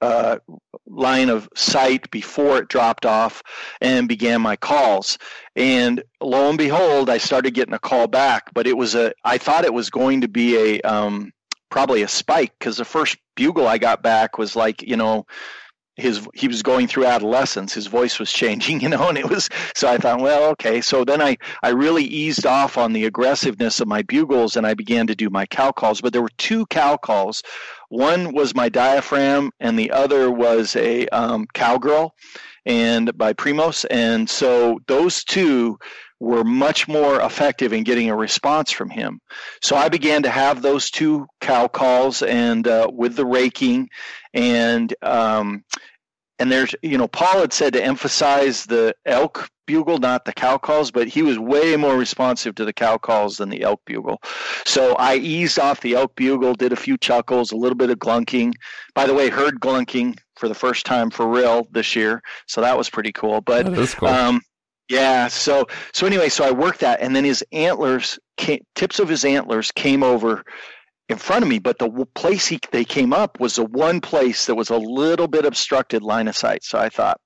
uh, 0.02 0.38
line 0.88 1.30
of 1.30 1.48
sight 1.56 2.10
before 2.12 2.58
it 2.58 2.68
dropped 2.68 3.06
off 3.06 3.42
and 3.80 4.08
began 4.08 4.42
my 4.42 4.56
calls. 4.56 5.18
And 5.56 6.04
lo 6.20 6.50
and 6.50 6.58
behold, 6.58 7.10
I 7.10 7.18
started 7.18 7.54
getting 7.54 7.74
a 7.74 7.80
call 7.80 8.08
back, 8.08 8.54
but 8.54 8.68
it 8.68 8.78
was 8.78 8.96
a, 8.96 9.14
I 9.24 9.38
thought 9.38 9.66
it 9.66 9.74
was 9.74 9.90
going 9.90 10.22
to 10.22 10.28
be 10.28 10.58
a, 10.58 10.82
um, 10.82 11.32
probably 11.70 12.04
a 12.04 12.08
spike 12.08 12.54
because 12.60 12.78
the 12.78 12.86
first 12.86 13.18
bugle 13.36 13.68
I 13.68 13.78
got 13.78 14.04
back 14.04 14.38
was 14.38 14.56
like, 14.56 14.82
you 14.82 14.98
know, 14.98 15.26
his 16.02 16.28
he 16.34 16.48
was 16.48 16.62
going 16.62 16.88
through 16.88 17.06
adolescence 17.06 17.74
his 17.74 17.88
voice 17.88 18.20
was 18.20 18.32
changing 18.32 18.82
you 18.84 18.90
know 18.90 19.10
and 19.10 19.18
it 19.18 19.30
was 19.30 19.50
so 19.76 19.88
i 19.88 19.98
thought 19.98 20.20
well 20.20 20.50
okay. 20.52 20.82
So 20.82 21.06
then 21.06 21.22
i 21.22 21.38
i 21.64 21.70
really 21.70 22.04
eased 22.04 22.46
off 22.46 22.78
on 22.78 22.94
the 22.94 23.06
aggressiveness 23.06 23.80
of 23.80 23.88
my 23.88 24.02
bugles 24.02 24.56
and 24.56 24.66
i 24.68 24.74
began 24.74 25.08
to 25.08 25.16
do 25.16 25.30
my 25.30 25.46
cow 25.46 25.72
calls 25.72 26.02
but 26.02 26.14
there 26.14 26.22
were 26.22 26.30
two 26.38 26.66
cow 26.68 26.98
calls. 26.98 27.44
One 27.90 28.34
was 28.34 28.56
my 28.56 28.70
diaphragm 28.70 29.52
and 29.60 29.78
the 29.78 29.92
other 29.92 30.32
was 30.32 30.76
a 30.76 31.08
um, 31.10 31.46
cowgirl 31.54 32.16
and 32.66 33.16
by 33.18 33.34
primos. 33.34 33.86
And 33.90 34.30
so 34.30 34.80
those 34.88 35.24
two 35.24 35.78
were 36.20 36.44
much 36.44 36.88
more 36.88 37.20
effective 37.22 37.74
in 37.74 37.84
getting 37.84 38.10
a 38.10 38.16
response 38.16 38.72
from 38.72 38.90
him. 38.90 39.20
So 39.62 39.76
I 39.76 39.90
began 39.90 40.22
to 40.24 40.30
have 40.30 40.62
those 40.62 40.92
two 40.92 41.26
cow 41.40 41.68
calls 41.68 42.22
and 42.22 42.68
uh, 42.68 42.88
with 42.94 43.16
the 43.16 43.26
raking 43.26 43.90
and 44.34 44.94
um, 45.02 45.64
and 46.42 46.52
there's 46.52 46.74
you 46.82 46.98
know 46.98 47.08
Paul 47.08 47.42
had 47.42 47.54
said 47.54 47.74
to 47.74 47.84
emphasize 47.84 48.66
the 48.66 48.96
elk 49.06 49.48
bugle, 49.68 50.00
not 50.00 50.26
the 50.26 50.34
cow 50.34 50.58
calls, 50.58 50.90
but 50.90 51.08
he 51.08 51.22
was 51.22 51.38
way 51.38 51.78
more 51.78 51.96
responsive 51.96 52.56
to 52.56 52.66
the 52.66 52.74
cow 52.74 52.98
calls 52.98 53.38
than 53.38 53.50
the 53.50 53.62
elk 53.62 53.80
bugle. 53.86 54.20
So 54.66 54.96
I 54.96 55.16
eased 55.16 55.60
off 55.60 55.82
the 55.82 55.94
elk 55.94 56.16
bugle, 56.16 56.56
did 56.56 56.74
a 56.74 56.76
few 56.76 56.98
chuckles, 56.98 57.52
a 57.52 57.56
little 57.56 57.78
bit 57.78 57.92
of 57.92 58.00
glunking. 58.00 58.54
By 58.96 59.06
the 59.06 59.14
way, 59.14 59.30
heard 59.30 59.60
glunking 59.60 60.18
for 60.36 60.50
the 60.50 60.56
first 60.56 60.86
time 60.86 61.12
for 61.12 61.28
real 61.28 61.68
this 61.72 61.96
year, 61.96 62.24
so 62.48 62.62
that 62.62 62.76
was 62.76 62.90
pretty 62.90 63.12
cool. 63.12 63.42
But 63.42 63.68
cool. 63.94 64.10
Um, 64.10 64.42
yeah. 64.90 65.28
So 65.28 65.68
so 65.94 66.08
anyway, 66.08 66.30
so 66.30 66.44
I 66.44 66.52
worked 66.52 66.80
that, 66.80 67.02
and 67.02 67.16
then 67.16 67.24
his 67.24 67.46
antlers, 67.52 68.18
came, 68.38 68.66
tips 68.74 69.00
of 69.00 69.08
his 69.08 69.24
antlers 69.24 69.72
came 69.72 70.02
over 70.02 70.44
in 71.12 71.18
front 71.18 71.44
of 71.44 71.50
me, 71.50 71.60
but 71.60 71.78
the 71.78 71.90
place 72.16 72.48
he, 72.48 72.60
they 72.72 72.86
came 72.86 73.14
up 73.14 73.40
was 73.40 73.56
the 73.56 73.66
one 73.66 74.02
place 74.02 74.46
that 74.46 74.56
was 74.56 74.70
a 74.70 74.78
little 74.78 75.28
bit 75.28 75.46
obstructed 75.46 76.02
line 76.02 76.28
of 76.28 76.36
sight. 76.36 76.64
So 76.64 76.80
I 76.80 76.90
thought, 76.90 77.20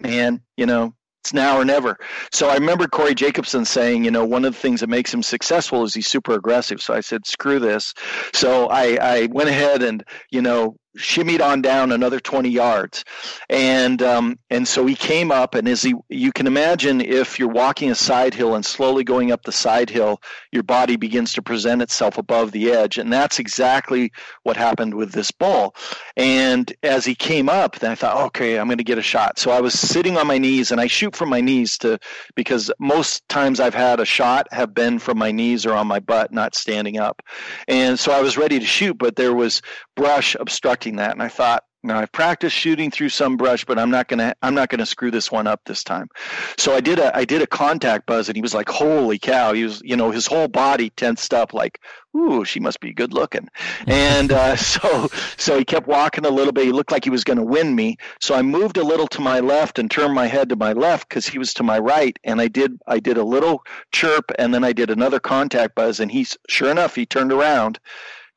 man, 0.00 0.40
you 0.56 0.66
know, 0.66 0.94
it's 1.22 1.34
now 1.34 1.58
or 1.58 1.64
never. 1.64 1.98
So 2.32 2.48
I 2.48 2.54
remember 2.54 2.86
Corey 2.86 3.14
Jacobson 3.14 3.64
saying, 3.64 4.04
you 4.04 4.10
know, 4.10 4.24
one 4.24 4.44
of 4.44 4.54
the 4.54 4.60
things 4.60 4.80
that 4.80 4.88
makes 4.88 5.12
him 5.12 5.22
successful 5.22 5.82
is 5.84 5.94
he's 5.94 6.06
super 6.06 6.34
aggressive. 6.34 6.80
So 6.80 6.94
I 6.94 7.00
said, 7.00 7.26
screw 7.26 7.58
this. 7.58 7.94
So 8.32 8.68
I, 8.68 8.98
I 9.00 9.26
went 9.30 9.48
ahead 9.48 9.82
and, 9.82 10.04
you 10.30 10.42
know, 10.42 10.76
shimmied 10.96 11.40
on 11.40 11.62
down 11.62 11.92
another 11.92 12.20
20 12.20 12.48
yards. 12.48 13.04
And 13.48 14.00
um, 14.02 14.38
and 14.50 14.66
so 14.66 14.86
he 14.86 14.94
came 14.94 15.32
up 15.32 15.54
and 15.54 15.68
as 15.68 15.82
he 15.82 15.94
you 16.08 16.32
can 16.32 16.46
imagine 16.46 17.00
if 17.00 17.38
you're 17.38 17.48
walking 17.48 17.90
a 17.90 17.94
side 17.94 18.34
hill 18.34 18.54
and 18.54 18.64
slowly 18.64 19.04
going 19.04 19.32
up 19.32 19.42
the 19.42 19.52
side 19.52 19.90
hill 19.90 20.20
your 20.52 20.62
body 20.62 20.96
begins 20.96 21.32
to 21.32 21.42
present 21.42 21.82
itself 21.82 22.18
above 22.18 22.52
the 22.52 22.70
edge. 22.70 22.98
And 22.98 23.12
that's 23.12 23.38
exactly 23.38 24.12
what 24.42 24.56
happened 24.56 24.94
with 24.94 25.12
this 25.12 25.30
bull 25.30 25.74
and 26.16 26.72
as 26.82 27.04
he 27.04 27.14
came 27.14 27.48
up 27.48 27.78
then 27.78 27.90
i 27.90 27.94
thought 27.94 28.16
okay 28.26 28.58
i'm 28.58 28.68
going 28.68 28.78
to 28.78 28.84
get 28.84 28.98
a 28.98 29.02
shot. 29.02 29.38
So 29.38 29.50
i 29.50 29.60
was 29.60 29.74
sitting 29.74 30.16
on 30.16 30.26
my 30.26 30.38
knees 30.38 30.70
and 30.70 30.80
i 30.80 30.86
shoot 30.86 31.16
from 31.16 31.28
my 31.28 31.40
knees 31.40 31.78
to 31.78 31.98
because 32.34 32.70
most 32.78 33.28
times 33.28 33.60
i've 33.60 33.74
had 33.74 34.00
a 34.00 34.04
shot 34.04 34.46
have 34.52 34.74
been 34.74 34.98
from 34.98 35.18
my 35.18 35.32
knees 35.32 35.66
or 35.66 35.72
on 35.72 35.86
my 35.86 36.00
butt 36.00 36.32
not 36.32 36.54
standing 36.54 36.98
up. 36.98 37.22
And 37.68 37.98
so 37.98 38.12
i 38.12 38.20
was 38.20 38.36
ready 38.36 38.60
to 38.60 38.66
shoot 38.66 38.96
but 38.96 39.16
there 39.16 39.34
was 39.34 39.60
brush 39.96 40.36
obstructing 40.38 40.83
that. 40.96 41.12
And 41.12 41.22
I 41.22 41.28
thought, 41.28 41.64
Now 41.82 41.98
I've 41.98 42.12
practiced 42.12 42.56
shooting 42.56 42.90
through 42.90 43.10
some 43.10 43.36
brush, 43.36 43.64
but 43.66 43.78
I'm 43.78 43.90
not 43.90 44.08
gonna 44.08 44.34
I'm 44.42 44.54
not 44.54 44.70
gonna 44.70 44.86
screw 44.86 45.10
this 45.10 45.30
one 45.30 45.46
up 45.46 45.60
this 45.66 45.84
time. 45.84 46.08
So 46.56 46.74
I 46.74 46.80
did 46.80 46.98
a 46.98 47.14
I 47.14 47.24
did 47.26 47.42
a 47.42 47.46
contact 47.46 48.06
buzz, 48.06 48.28
and 48.28 48.36
he 48.36 48.42
was 48.42 48.54
like, 48.54 48.70
"Holy 48.70 49.18
cow!" 49.18 49.52
He 49.52 49.64
was 49.64 49.82
you 49.84 49.96
know 49.96 50.10
his 50.10 50.26
whole 50.26 50.48
body 50.48 50.90
tensed 50.90 51.34
up, 51.34 51.52
like, 51.52 51.80
"Ooh, 52.16 52.44
she 52.44 52.58
must 52.58 52.80
be 52.80 52.94
good 52.94 53.12
looking." 53.12 53.48
And 53.86 54.32
uh, 54.32 54.56
so 54.74 55.10
so 55.36 55.58
he 55.58 55.64
kept 55.66 55.86
walking 55.86 56.24
a 56.24 56.30
little 56.30 56.52
bit. 56.52 56.64
He 56.64 56.72
looked 56.72 56.92
like 56.92 57.04
he 57.04 57.10
was 57.10 57.24
going 57.24 57.38
to 57.38 57.44
win 57.44 57.74
me. 57.74 57.98
So 58.18 58.34
I 58.34 58.40
moved 58.40 58.78
a 58.78 58.84
little 58.84 59.08
to 59.08 59.20
my 59.20 59.40
left 59.40 59.78
and 59.78 59.90
turned 59.90 60.14
my 60.14 60.26
head 60.26 60.48
to 60.48 60.56
my 60.56 60.72
left 60.72 61.08
because 61.08 61.26
he 61.26 61.38
was 61.38 61.52
to 61.54 61.62
my 61.62 61.78
right. 61.78 62.18
And 62.24 62.40
I 62.40 62.48
did 62.48 62.78
I 62.86 62.98
did 62.98 63.18
a 63.18 63.24
little 63.24 63.62
chirp, 63.92 64.32
and 64.38 64.54
then 64.54 64.64
I 64.64 64.72
did 64.72 64.90
another 64.90 65.20
contact 65.20 65.74
buzz, 65.74 66.00
and 66.00 66.10
he's 66.10 66.38
sure 66.48 66.70
enough 66.70 66.94
he 66.94 67.04
turned 67.04 67.32
around 67.32 67.78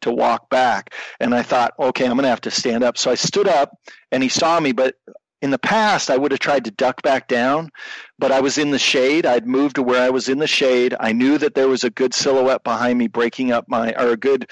to 0.02 0.12
walk 0.12 0.50
back. 0.50 0.94
And 1.20 1.34
I 1.34 1.42
thought, 1.42 1.74
okay, 1.80 2.06
I'm 2.06 2.14
going 2.14 2.24
to 2.24 2.30
have 2.30 2.42
to 2.42 2.52
stand 2.52 2.84
up. 2.84 2.98
So 2.98 3.12
I 3.12 3.16
stood 3.16 3.48
up 3.48 3.78
and 4.12 4.24
he 4.24 4.30
saw 4.30 4.60
me, 4.60 4.72
but 4.72 4.96
in 5.42 5.52
the 5.52 5.60
past, 5.60 6.10
I 6.10 6.18
would 6.18 6.32
have 6.32 6.40
tried 6.40 6.66
to 6.66 6.72
duck 6.72 7.02
back 7.04 7.28
down, 7.28 7.70
but 8.18 8.32
I 8.32 8.42
was 8.42 8.58
in 8.58 8.72
the 8.72 8.80
shade. 8.80 9.26
I'd 9.26 9.46
moved 9.46 9.76
to 9.76 9.84
where 9.84 10.02
I 10.02 10.10
was 10.10 10.30
in 10.30 10.40
the 10.40 10.48
shade. 10.48 10.96
I 11.00 11.12
knew 11.12 11.38
that 11.38 11.54
there 11.54 11.68
was 11.68 11.84
a 11.84 11.92
good 11.92 12.14
silhouette 12.14 12.64
behind 12.64 12.98
me 12.98 13.08
breaking 13.08 13.52
up 13.52 13.66
my, 13.68 13.94
or 13.94 14.10
a 14.10 14.18
good 14.18 14.50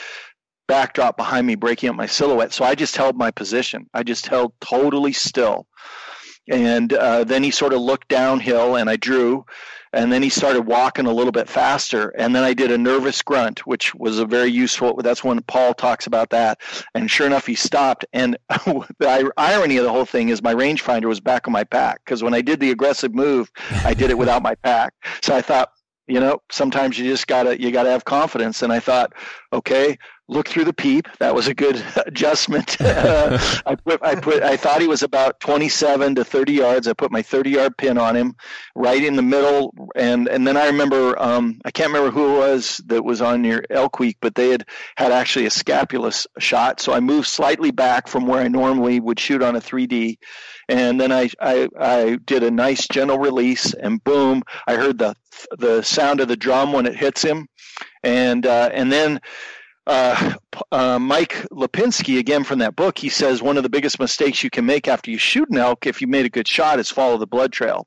backdrop 0.68 1.18
behind 1.18 1.48
me 1.48 1.56
breaking 1.56 1.89
up 1.89 1.96
my 1.96 2.06
silhouette. 2.06 2.54
So 2.54 2.64
I 2.66 2.76
just 2.76 2.96
held 2.96 3.18
my 3.18 3.32
position. 3.32 3.88
I 3.93 4.04
just 4.04 4.28
held 4.28 4.54
totally 4.62 5.14
still. 5.14 5.68
And 6.48 6.93
uh, 6.93 7.24
then 7.24 7.43
he 7.43 7.50
sort 7.50 7.74
of 7.74 7.82
looked 7.82 8.08
downhill 8.08 8.76
and 8.76 8.88
I 8.89 8.98
drew 8.98 9.46
and 9.96 10.12
then 10.12 10.22
he 10.22 10.30
started 10.30 10.62
walking 10.62 11.06
a 11.06 11.12
little 11.12 11.32
bit 11.32 11.50
faster. 11.50 12.10
And 12.10 12.36
then 12.36 12.43
i 12.43 12.54
did 12.54 12.72
a 12.72 12.78
nervous 12.78 13.22
grunt 13.22 13.66
which 13.66 13.96
was 13.96 14.20
a 14.20 14.26
very 14.26 14.50
useful 14.50 14.96
that's 14.98 15.24
when 15.24 15.41
paul 15.43 15.74
talks 15.74 16.06
about 16.06 16.30
that. 16.30 16.60
And 16.93 17.10
sure 17.10 17.26
enough 17.26 17.48
he 17.48 17.56
stopped. 17.56 18.06
And 18.14 18.38
the 18.50 19.32
irony 19.38 19.78
of 19.78 19.84
the 19.84 19.91
whole 19.91 20.06
thing 20.06 20.30
is 20.30 20.43
my 20.43 20.54
rangefinder 20.54 21.06
was 21.06 21.20
back 21.20 21.48
on 21.48 21.54
my 21.54 21.64
pack 21.64 22.02
because 22.06 22.22
when 22.22 22.34
i 22.34 22.41
did 22.41 22.60
the 22.60 22.72
aggressive 22.72 23.16
move 23.16 23.52
i 23.84 23.93
did 23.93 24.10
it 24.10 24.18
without 24.18 24.43
my 24.43 24.56
pack. 24.56 24.93
So 25.22 25.36
i 25.36 25.41
thought 25.41 25.70
you 26.08 26.20
know 26.20 26.39
sometimes 26.51 26.97
you 26.97 27.06
just 27.10 27.28
gotta 27.28 27.60
you 27.60 27.72
gotta 27.72 27.89
have 27.89 28.06
confidence 28.06 28.62
and 28.62 28.72
i 28.72 28.80
thought 28.80 29.14
okay 29.53 29.97
look 30.28 30.47
through 30.47 30.66
the 30.66 30.74
peep. 30.74 31.08
That 31.20 31.36
was 31.36 31.47
a 31.47 31.53
good 31.53 31.84
adjustment. 32.06 32.80
uh, 32.82 33.38
I 33.66 33.76
put, 33.76 34.03
I 34.03 34.16
put, 34.16 34.43
I 34.43 34.58
thought 34.58 34.82
he 34.82 34.88
was 34.88 35.03
about 35.03 35.39
27 35.39 36.16
to 36.16 36.26
30 36.26 36.53
yards. 36.53 36.88
I 36.88 36.93
put 36.93 37.12
my 37.12 37.22
30 37.22 37.51
yard 37.51 37.78
pin 37.78 37.97
on 37.97 38.16
him, 38.16 38.36
right 38.76 39.03
in 39.03 39.16
the 39.16 39.22
middle, 39.22 39.74
and 39.95 40.28
and 40.28 40.47
then 40.47 40.58
I 40.58 40.68
remember, 40.68 41.22
um, 41.22 41.60
I 41.66 41.72
can't 41.72 41.89
remember 41.89 42.12
who 42.12 42.36
it 42.36 42.38
was 42.38 42.82
that 42.88 43.03
was 43.03 43.22
on 43.22 43.41
near 43.41 43.64
Elk 43.70 43.99
Week, 43.99 44.18
but 44.22 44.36
they 44.36 44.49
had 44.49 44.66
had 44.97 45.12
actually 45.12 45.45
a 45.45 45.51
scapula 45.51 46.12
shot. 46.39 46.80
So 46.80 46.93
I 46.93 46.99
moved 46.99 47.28
slightly 47.28 47.72
back 47.72 48.08
from 48.08 48.26
where 48.26 48.41
I 48.41 48.47
normally 48.47 48.99
would 48.99 49.20
shoot 49.20 49.41
on 49.41 49.56
a 49.56 49.62
3D, 49.62 50.18
and 50.70 50.99
then 50.99 51.11
I 51.11 51.30
I, 51.39 51.70
I 51.80 52.20
did 52.26 52.43
a 52.43 52.51
nice 52.51 52.88
gentle 52.88 53.18
release, 53.18 53.74
and 53.74 54.03
boom, 54.03 54.43
I 54.68 54.76
heard 54.76 54.97
the 54.97 55.16
the 55.57 55.82
sound 55.84 56.22
of 56.22 56.28
the 56.28 56.38
drum 56.38 56.74
when 56.74 56.86
it 56.86 56.95
hits 56.95 57.22
him, 57.22 57.47
and 58.03 58.45
uh, 58.45 58.70
and 58.74 58.91
then 58.91 59.20
uh, 59.88 60.34
uh, 60.72 60.98
Mike 61.00 61.46
Lapinski, 61.52 62.18
again 62.18 62.44
from 62.44 62.60
that 62.60 62.76
book, 62.76 62.98
he 62.98 63.10
says 63.10 63.42
one 63.42 63.58
of 63.58 63.64
the 63.64 63.70
biggest 63.70 64.00
mistakes 64.00 64.44
you 64.44 64.50
can 64.50 64.66
make 64.66 64.88
after 64.88 65.12
you 65.12 65.18
shoot 65.18 65.50
an 65.50 65.58
elk, 65.58 65.86
if 65.86 66.02
you 66.02 66.08
made 66.08 66.26
a 66.26 66.30
good 66.30 66.48
shot, 66.48 66.80
is 66.80 66.90
follow 66.90 67.18
the 67.18 67.28
blood 67.28 67.52
trail. 67.52 67.86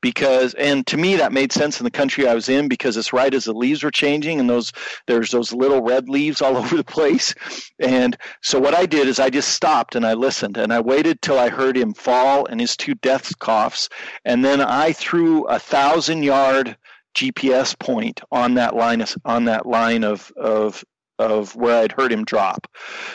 Because, 0.00 0.54
and 0.54 0.86
to 0.86 0.96
me, 0.96 1.16
that 1.16 1.32
made 1.32 1.52
sense 1.52 1.80
in 1.80 1.84
the 1.84 1.90
country 1.90 2.26
I 2.26 2.34
was 2.34 2.48
in 2.48 2.68
because 2.68 2.96
it's 2.96 3.12
right 3.12 3.32
as 3.32 3.44
the 3.44 3.52
leaves 3.52 3.82
were 3.82 3.90
changing 3.90 4.40
and 4.40 4.50
those 4.50 4.72
there's 5.06 5.30
those 5.30 5.52
little 5.52 5.82
red 5.82 6.08
leaves 6.08 6.42
all 6.42 6.56
over 6.58 6.76
the 6.76 6.84
place. 6.84 7.34
And 7.78 8.16
so 8.42 8.58
what 8.58 8.74
I 8.74 8.86
did 8.86 9.08
is 9.08 9.18
I 9.18 9.30
just 9.30 9.50
stopped 9.50 9.94
and 9.94 10.06
I 10.06 10.14
listened 10.14 10.56
and 10.56 10.72
I 10.72 10.80
waited 10.80 11.22
till 11.22 11.38
I 11.38 11.48
heard 11.48 11.76
him 11.76 11.94
fall 11.94 12.46
and 12.46 12.60
his 12.60 12.76
two 12.76 12.94
death 12.96 13.38
coughs, 13.38 13.88
and 14.24 14.44
then 14.44 14.60
I 14.60 14.92
threw 14.92 15.44
a 15.44 15.58
thousand 15.58 16.22
yard 16.22 16.76
GPS 17.14 17.78
point 17.78 18.20
on 18.30 18.54
that 18.54 18.76
line 18.76 19.00
of, 19.00 19.16
on 19.24 19.44
that 19.46 19.66
line 19.66 20.04
of 20.04 20.30
of 20.36 20.84
of 21.20 21.54
where 21.54 21.82
I'd 21.82 21.92
heard 21.92 22.12
him 22.12 22.24
drop. 22.24 22.66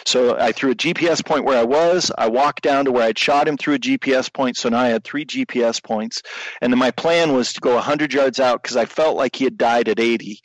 So 0.06 0.38
I 0.38 0.52
threw 0.52 0.72
a 0.72 0.76
GPS 0.76 1.26
point 1.26 1.46
where 1.46 1.58
I 1.58 1.64
was. 1.64 2.12
I 2.18 2.28
walked 2.28 2.62
down 2.62 2.86
to 2.86 2.92
where 2.92 3.04
I'd 3.04 3.18
shot 3.18 3.48
him 3.48 3.58
threw 3.58 3.76
a 3.76 3.80
GPS 3.80 4.32
point. 4.32 4.58
So 4.58 4.70
now 4.70 4.80
I 4.80 4.88
had 4.90 5.04
three 5.04 5.26
GPS 5.26 5.84
points. 5.84 6.22
And 6.62 6.72
then 6.72 6.80
my 6.80 6.92
plan 6.92 7.34
was 7.34 7.54
to 7.54 7.62
go 7.62 7.74
100 7.76 8.14
yards 8.14 8.40
out 8.40 8.62
because 8.62 8.78
I 8.78 8.86
felt 8.86 9.18
like 9.18 9.36
he 9.36 9.44
had 9.44 9.58
died 9.58 9.90
at 9.90 10.00
80 10.00 10.40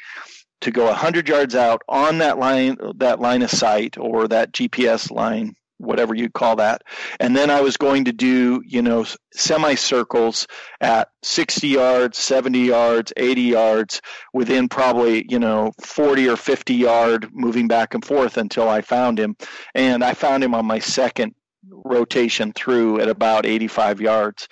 to 0.62 0.70
go 0.70 0.86
100 0.86 1.28
yards 1.28 1.54
out 1.54 1.82
on 1.88 2.18
that 2.18 2.38
line 2.38 2.76
that 2.96 3.20
line 3.20 3.42
of 3.42 3.50
sight 3.50 3.96
or 3.98 4.28
that 4.28 4.52
GPS 4.52 5.10
line 5.10 5.54
whatever 5.80 6.14
you 6.14 6.28
call 6.30 6.56
that. 6.56 6.82
And 7.18 7.34
then 7.34 7.50
I 7.50 7.60
was 7.60 7.76
going 7.76 8.04
to 8.04 8.12
do, 8.12 8.62
you 8.66 8.82
know, 8.82 9.06
semicircles 9.32 10.46
at 10.80 11.08
60 11.22 11.68
yards, 11.68 12.18
70 12.18 12.58
yards, 12.60 13.12
80 13.16 13.42
yards 13.42 14.00
within 14.34 14.68
probably, 14.68 15.26
you 15.28 15.38
know, 15.38 15.72
40 15.82 16.28
or 16.28 16.36
50 16.36 16.74
yard 16.74 17.28
moving 17.32 17.66
back 17.66 17.94
and 17.94 18.04
forth 18.04 18.36
until 18.36 18.68
I 18.68 18.82
found 18.82 19.18
him. 19.18 19.36
And 19.74 20.04
I 20.04 20.14
found 20.14 20.44
him 20.44 20.54
on 20.54 20.66
my 20.66 20.78
second 20.78 21.34
rotation 21.68 22.52
through 22.52 23.00
at 23.00 23.08
about 23.08 23.46
85 23.46 24.00
yards. 24.00 24.48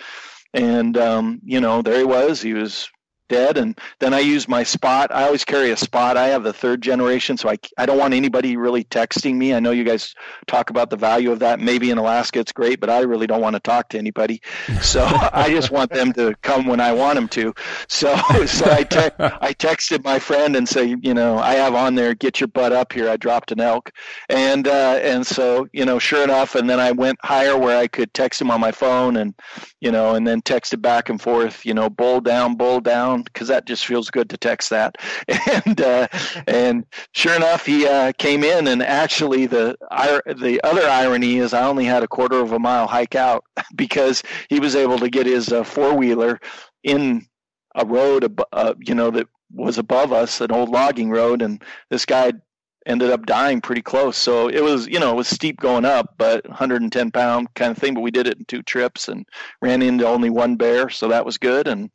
And, 0.54 0.96
um, 0.96 1.40
you 1.44 1.60
know, 1.60 1.82
there 1.82 1.98
he 1.98 2.04
was. 2.04 2.40
He 2.40 2.54
was 2.54 2.88
dead 3.28 3.58
and 3.58 3.78
then 4.00 4.14
i 4.14 4.18
use 4.18 4.48
my 4.48 4.62
spot. 4.62 5.10
I 5.12 5.24
always 5.24 5.44
carry 5.44 5.70
a 5.70 5.76
spot. 5.76 6.16
I 6.16 6.28
have 6.28 6.42
the 6.42 6.52
third 6.52 6.82
generation 6.82 7.36
so 7.36 7.48
i, 7.48 7.58
I 7.76 7.86
don't 7.86 7.98
want 7.98 8.14
anybody 8.14 8.56
really 8.56 8.84
texting 8.84 9.36
me. 9.36 9.54
I 9.54 9.60
know 9.60 9.70
you 9.70 9.84
guys 9.84 10.14
talk 10.46 10.70
about 10.70 10.90
the 10.90 10.96
value 10.96 11.30
of 11.30 11.38
that. 11.40 11.60
Maybe 11.60 11.90
in 11.90 11.98
alaska 11.98 12.38
it's 12.40 12.52
great 12.52 12.80
but 12.80 12.90
i 12.90 13.00
really 13.00 13.26
don't 13.26 13.40
want 13.40 13.54
to 13.54 13.60
talk 13.60 13.88
to 13.90 13.98
anybody. 13.98 14.40
So 14.82 15.04
i 15.32 15.48
just 15.50 15.70
want 15.70 15.90
them 15.90 16.12
to 16.14 16.34
come 16.42 16.66
when 16.66 16.80
i 16.80 16.92
want 16.92 17.16
them 17.16 17.28
to. 17.28 17.54
So 17.88 18.16
so 18.46 18.70
i 18.70 18.82
te- 18.82 19.14
i 19.18 19.52
texted 19.54 20.04
my 20.04 20.18
friend 20.18 20.56
and 20.56 20.68
say 20.68 20.96
you 21.02 21.14
know 21.14 21.38
i 21.38 21.54
have 21.54 21.74
on 21.74 21.94
there 21.94 22.14
get 22.14 22.40
your 22.40 22.48
butt 22.48 22.72
up 22.72 22.92
here. 22.92 23.08
I 23.08 23.16
dropped 23.16 23.52
an 23.52 23.60
elk. 23.60 23.90
And 24.28 24.66
uh, 24.66 24.98
and 25.02 25.26
so 25.26 25.68
you 25.72 25.84
know 25.84 25.98
sure 25.98 26.24
enough 26.24 26.54
and 26.54 26.68
then 26.68 26.80
i 26.80 26.92
went 26.92 27.18
higher 27.22 27.56
where 27.56 27.78
i 27.78 27.86
could 27.86 28.12
text 28.14 28.40
him 28.40 28.50
on 28.50 28.60
my 28.60 28.72
phone 28.72 29.16
and 29.16 29.34
you 29.80 29.90
know 29.90 30.14
and 30.14 30.26
then 30.26 30.40
texted 30.42 30.80
back 30.82 31.08
and 31.08 31.20
forth 31.20 31.64
you 31.64 31.74
know 31.74 31.88
bull 31.88 32.20
down 32.20 32.56
bull 32.56 32.80
down 32.80 33.17
because 33.22 33.48
that 33.48 33.66
just 33.66 33.86
feels 33.86 34.10
good 34.10 34.30
to 34.30 34.36
text 34.36 34.70
that. 34.70 34.96
And 35.64 35.80
uh, 35.80 36.08
and 36.46 36.86
sure 37.12 37.34
enough, 37.34 37.64
he 37.64 37.86
uh, 37.86 38.12
came 38.18 38.44
in, 38.44 38.66
and 38.68 38.82
actually 38.82 39.46
the 39.46 39.76
the 40.26 40.60
other 40.62 40.86
irony 40.86 41.38
is 41.38 41.52
I 41.54 41.66
only 41.66 41.84
had 41.84 42.02
a 42.02 42.08
quarter 42.08 42.38
of 42.38 42.52
a 42.52 42.58
mile 42.58 42.86
hike 42.86 43.14
out 43.14 43.44
because 43.76 44.22
he 44.48 44.60
was 44.60 44.76
able 44.76 44.98
to 44.98 45.08
get 45.08 45.26
his 45.26 45.52
uh, 45.52 45.64
four 45.64 45.94
wheeler 45.94 46.38
in 46.82 47.26
a 47.74 47.84
road, 47.84 48.40
uh, 48.52 48.74
you 48.80 48.94
know, 48.94 49.10
that 49.10 49.28
was 49.52 49.78
above 49.78 50.12
us, 50.12 50.40
an 50.40 50.52
old 50.52 50.68
logging 50.68 51.10
road, 51.10 51.42
and 51.42 51.62
this 51.90 52.04
guy 52.04 52.32
ended 52.86 53.10
up 53.10 53.26
dying 53.26 53.60
pretty 53.60 53.82
close. 53.82 54.16
So 54.16 54.48
it 54.48 54.62
was, 54.62 54.86
you 54.88 54.98
know, 54.98 55.10
it 55.10 55.16
was 55.16 55.28
steep 55.28 55.60
going 55.60 55.84
up, 55.84 56.14
but 56.16 56.46
110 56.48 57.10
pound 57.10 57.48
kind 57.54 57.70
of 57.70 57.78
thing. 57.78 57.94
But 57.94 58.00
we 58.00 58.10
did 58.10 58.26
it 58.26 58.38
in 58.38 58.44
two 58.46 58.62
trips 58.62 59.08
and 59.08 59.26
ran 59.62 59.82
into 59.82 60.06
only 60.06 60.30
one 60.30 60.56
bear, 60.56 60.88
so 60.88 61.08
that 61.08 61.24
was 61.24 61.38
good. 61.38 61.68
And 61.68 61.90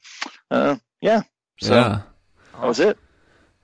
uh, 0.51 0.77
yeah. 1.03 1.21
So 1.59 1.75
yeah. 1.75 2.01
that 2.53 2.65
was 2.65 2.79
it. 2.79 2.97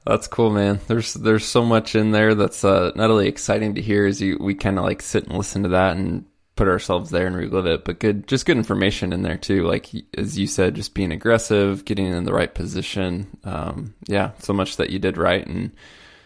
That's 0.06 0.28
cool, 0.28 0.50
man. 0.50 0.80
There's 0.88 1.14
there's 1.14 1.46
so 1.46 1.64
much 1.64 1.96
in 1.96 2.12
there 2.12 2.36
that's 2.36 2.64
uh, 2.66 2.92
not 2.96 3.10
only 3.10 3.28
exciting 3.28 3.76
to 3.76 3.82
hear 3.82 4.06
as 4.06 4.22
you 4.22 4.38
we 4.40 4.56
kind 4.56 4.78
of 4.78 4.84
like 4.84 5.02
sit 5.02 5.26
and 5.26 5.38
listen 5.38 5.64
to 5.64 5.70
that 5.70 5.96
and 5.96 6.26
put 6.58 6.68
ourselves 6.68 7.10
there 7.10 7.28
and 7.28 7.38
relive 7.38 7.66
it, 7.66 7.86
but 7.86 8.00
good 8.00 8.28
just 8.28 8.46
good 8.46 8.58
information 8.58 9.14
in 9.14 9.22
there 9.22 9.38
too. 9.38 9.66
Like 9.66 9.90
as 10.18 10.38
you 10.38 10.48
said, 10.48 10.76
just 10.76 10.94
being 10.94 11.14
aggressive, 11.14 11.86
getting 11.86 12.08
in 12.08 12.26
the 12.26 12.34
right 12.34 12.54
position. 12.54 13.28
Um, 13.46 13.96
yeah, 14.08 14.32
so 14.40 14.52
much 14.52 14.76
that 14.78 14.90
you 14.90 15.00
did 15.00 15.18
right, 15.18 15.46
and 15.46 15.72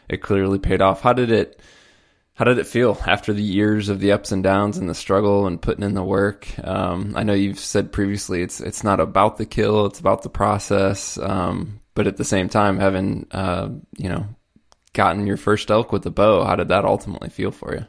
it 0.09 0.23
clearly 0.23 0.57
paid 0.57 0.81
off. 0.81 1.01
How 1.01 1.13
did 1.13 1.29
it? 1.29 1.59
How 2.35 2.45
did 2.45 2.57
it 2.57 2.65
feel 2.65 2.97
after 3.05 3.31
the 3.31 3.43
years 3.43 3.89
of 3.89 3.99
the 3.99 4.11
ups 4.11 4.31
and 4.31 4.43
downs 4.43 4.77
and 4.79 4.89
the 4.89 4.95
struggle 4.95 5.45
and 5.45 5.61
putting 5.61 5.83
in 5.83 5.93
the 5.93 6.03
work? 6.03 6.47
Um, 6.63 7.13
I 7.15 7.21
know 7.21 7.33
you've 7.33 7.59
said 7.59 7.91
previously 7.91 8.41
it's 8.41 8.59
it's 8.59 8.83
not 8.83 8.99
about 8.99 9.37
the 9.37 9.45
kill, 9.45 9.85
it's 9.85 9.99
about 9.99 10.23
the 10.23 10.29
process. 10.29 11.17
Um, 11.19 11.79
but 11.93 12.07
at 12.07 12.17
the 12.17 12.25
same 12.25 12.49
time, 12.49 12.79
having 12.79 13.27
uh, 13.31 13.69
you 13.97 14.09
know 14.09 14.25
gotten 14.93 15.27
your 15.27 15.37
first 15.37 15.69
elk 15.69 15.91
with 15.91 16.01
the 16.01 16.11
bow, 16.11 16.43
how 16.43 16.55
did 16.55 16.69
that 16.69 16.85
ultimately 16.85 17.29
feel 17.29 17.51
for 17.51 17.75
you? 17.75 17.85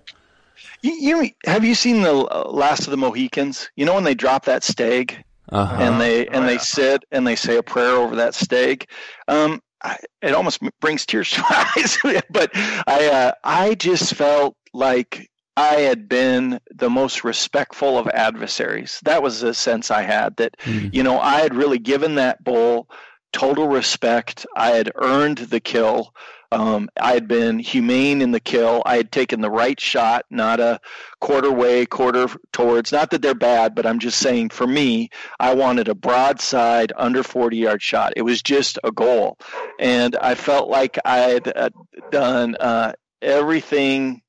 You, 0.82 0.92
you 0.92 1.30
have 1.46 1.64
you 1.64 1.74
seen 1.74 2.02
the 2.02 2.12
Last 2.12 2.80
of 2.80 2.90
the 2.90 2.98
Mohicans? 2.98 3.70
You 3.76 3.86
know 3.86 3.94
when 3.94 4.04
they 4.04 4.14
drop 4.14 4.44
that 4.44 4.62
stag 4.62 5.24
uh-huh. 5.48 5.76
and 5.78 6.00
they 6.00 6.26
and 6.26 6.44
oh, 6.44 6.46
they 6.46 6.58
sit 6.58 7.04
and 7.10 7.26
they 7.26 7.36
say 7.36 7.56
a 7.56 7.62
prayer 7.62 7.96
over 7.96 8.16
that 8.16 8.34
stag. 8.34 8.88
Um, 9.28 9.62
I, 9.84 9.98
it 10.22 10.34
almost 10.34 10.60
brings 10.80 11.06
tears 11.06 11.30
to 11.32 11.40
my 11.50 11.72
eyes. 11.76 11.98
but 12.30 12.50
I, 12.54 13.08
uh, 13.08 13.32
I 13.44 13.74
just 13.74 14.14
felt 14.14 14.56
like 14.72 15.30
I 15.56 15.76
had 15.76 16.08
been 16.08 16.58
the 16.74 16.90
most 16.90 17.22
respectful 17.22 17.96
of 17.96 18.08
adversaries. 18.08 18.98
That 19.04 19.22
was 19.22 19.40
the 19.40 19.54
sense 19.54 19.90
I 19.90 20.02
had 20.02 20.36
that, 20.36 20.56
mm. 20.60 20.92
you 20.92 21.02
know, 21.02 21.20
I 21.20 21.40
had 21.40 21.54
really 21.54 21.78
given 21.78 22.16
that 22.16 22.42
bull 22.42 22.88
total 23.34 23.66
respect. 23.66 24.46
I 24.56 24.70
had 24.70 24.92
earned 24.94 25.38
the 25.38 25.60
kill. 25.60 26.14
Um, 26.52 26.88
I 27.00 27.14
had 27.14 27.26
been 27.26 27.58
humane 27.58 28.22
in 28.22 28.30
the 28.30 28.38
kill. 28.38 28.80
I 28.86 28.96
had 28.96 29.10
taken 29.10 29.40
the 29.40 29.50
right 29.50 29.78
shot, 29.78 30.24
not 30.30 30.60
a 30.60 30.80
quarter 31.20 31.50
way, 31.50 31.84
quarter 31.84 32.28
towards. 32.52 32.92
Not 32.92 33.10
that 33.10 33.22
they're 33.22 33.34
bad, 33.34 33.74
but 33.74 33.86
I'm 33.86 33.98
just 33.98 34.18
saying 34.18 34.50
for 34.50 34.68
me, 34.68 35.10
I 35.40 35.52
wanted 35.52 35.88
a 35.88 35.96
broadside 35.96 36.92
under 36.96 37.24
40 37.24 37.56
yard 37.56 37.82
shot. 37.82 38.12
It 38.16 38.22
was 38.22 38.40
just 38.40 38.78
a 38.84 38.92
goal. 38.92 39.36
And 39.80 40.14
I 40.14 40.36
felt 40.36 40.68
like 40.68 40.96
I 41.04 41.18
had 41.18 41.52
uh, 41.56 41.70
done 42.12 42.54
uh, 42.54 42.92
everything 43.20 44.22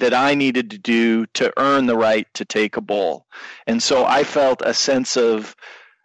that 0.00 0.14
I 0.14 0.34
needed 0.34 0.70
to 0.70 0.78
do 0.78 1.26
to 1.34 1.52
earn 1.56 1.86
the 1.86 1.96
right 1.96 2.26
to 2.34 2.44
take 2.44 2.76
a 2.76 2.80
bull. 2.80 3.26
And 3.68 3.80
so 3.80 4.04
I 4.04 4.24
felt 4.24 4.62
a 4.64 4.74
sense 4.74 5.16
of 5.16 5.54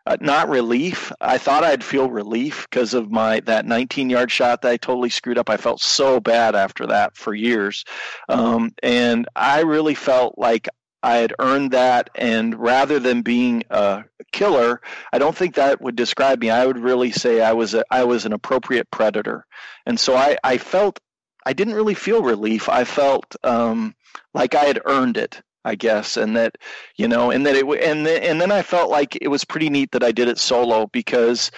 uh, 0.08 0.16
not 0.22 0.47
relief. 0.47 1.12
I 1.20 1.38
thought 1.38 1.66
I'd 1.66 1.84
feel 1.84 2.10
relief 2.10 2.66
because 2.70 2.93
of 2.93 3.12
my 3.12 3.41
that 3.41 3.66
19 3.66 4.10
yard 4.10 4.32
shot 4.32 4.62
that 4.62 4.72
I 4.72 4.78
totally 4.78 5.10
screwed 5.10 5.38
up. 5.38 5.49
I 5.49 5.58
felt 5.58 5.82
so 5.82 6.22
bad 6.22 6.55
after 6.55 6.88
that 6.88 7.18
for 7.18 7.34
years, 7.34 7.84
um, 8.30 8.74
and 8.82 9.28
I 9.36 9.62
really 9.62 9.95
felt 9.95 10.38
like 10.38 10.70
I 11.03 11.18
had 11.18 11.34
earned 11.39 11.72
that. 11.72 12.10
And 12.16 12.55
rather 12.55 12.99
than 12.99 13.22
being 13.22 13.64
a 13.70 14.05
killer, 14.32 14.82
I 15.12 15.20
don't 15.20 15.36
think 15.36 15.55
that 15.55 15.82
would 15.82 15.97
describe 15.97 16.39
me. 16.39 16.51
I 16.51 16.66
would 16.66 16.80
really 16.80 17.12
say 17.12 17.41
I 17.41 17.51
was 17.51 17.74
a, 17.74 17.84
I 17.91 18.05
was 18.05 18.26
an 18.26 18.32
appropriate 18.32 18.89
predator, 18.91 19.45
and 19.86 19.99
so 19.99 20.16
I, 20.16 20.38
I 20.41 20.58
felt 20.58 21.01
I 21.45 21.51
didn't 21.51 21.76
really 21.76 21.95
feel 21.95 22.24
relief. 22.24 22.70
I 22.70 22.86
felt 22.86 23.36
um, 23.43 23.93
like 24.34 24.55
I 24.55 24.64
had 24.64 24.82
earned 24.86 25.18
it. 25.18 25.41
I 25.68 25.76
guess, 25.76 26.15
and 26.15 26.36
that 26.38 26.57
you 26.95 27.09
know, 27.09 27.30
and 27.30 27.45
that 27.45 27.55
it 27.57 27.65
and 27.65 28.07
and 28.07 28.39
then 28.39 28.51
I 28.51 28.61
felt 28.61 28.89
like 28.89 29.18
it 29.22 29.28
was 29.28 29.43
pretty 29.43 29.70
neat 29.70 29.91
that 29.91 30.03
I 30.03 30.13
did 30.13 30.30
it 30.30 30.38
solo 30.38 30.88
because 30.88 31.51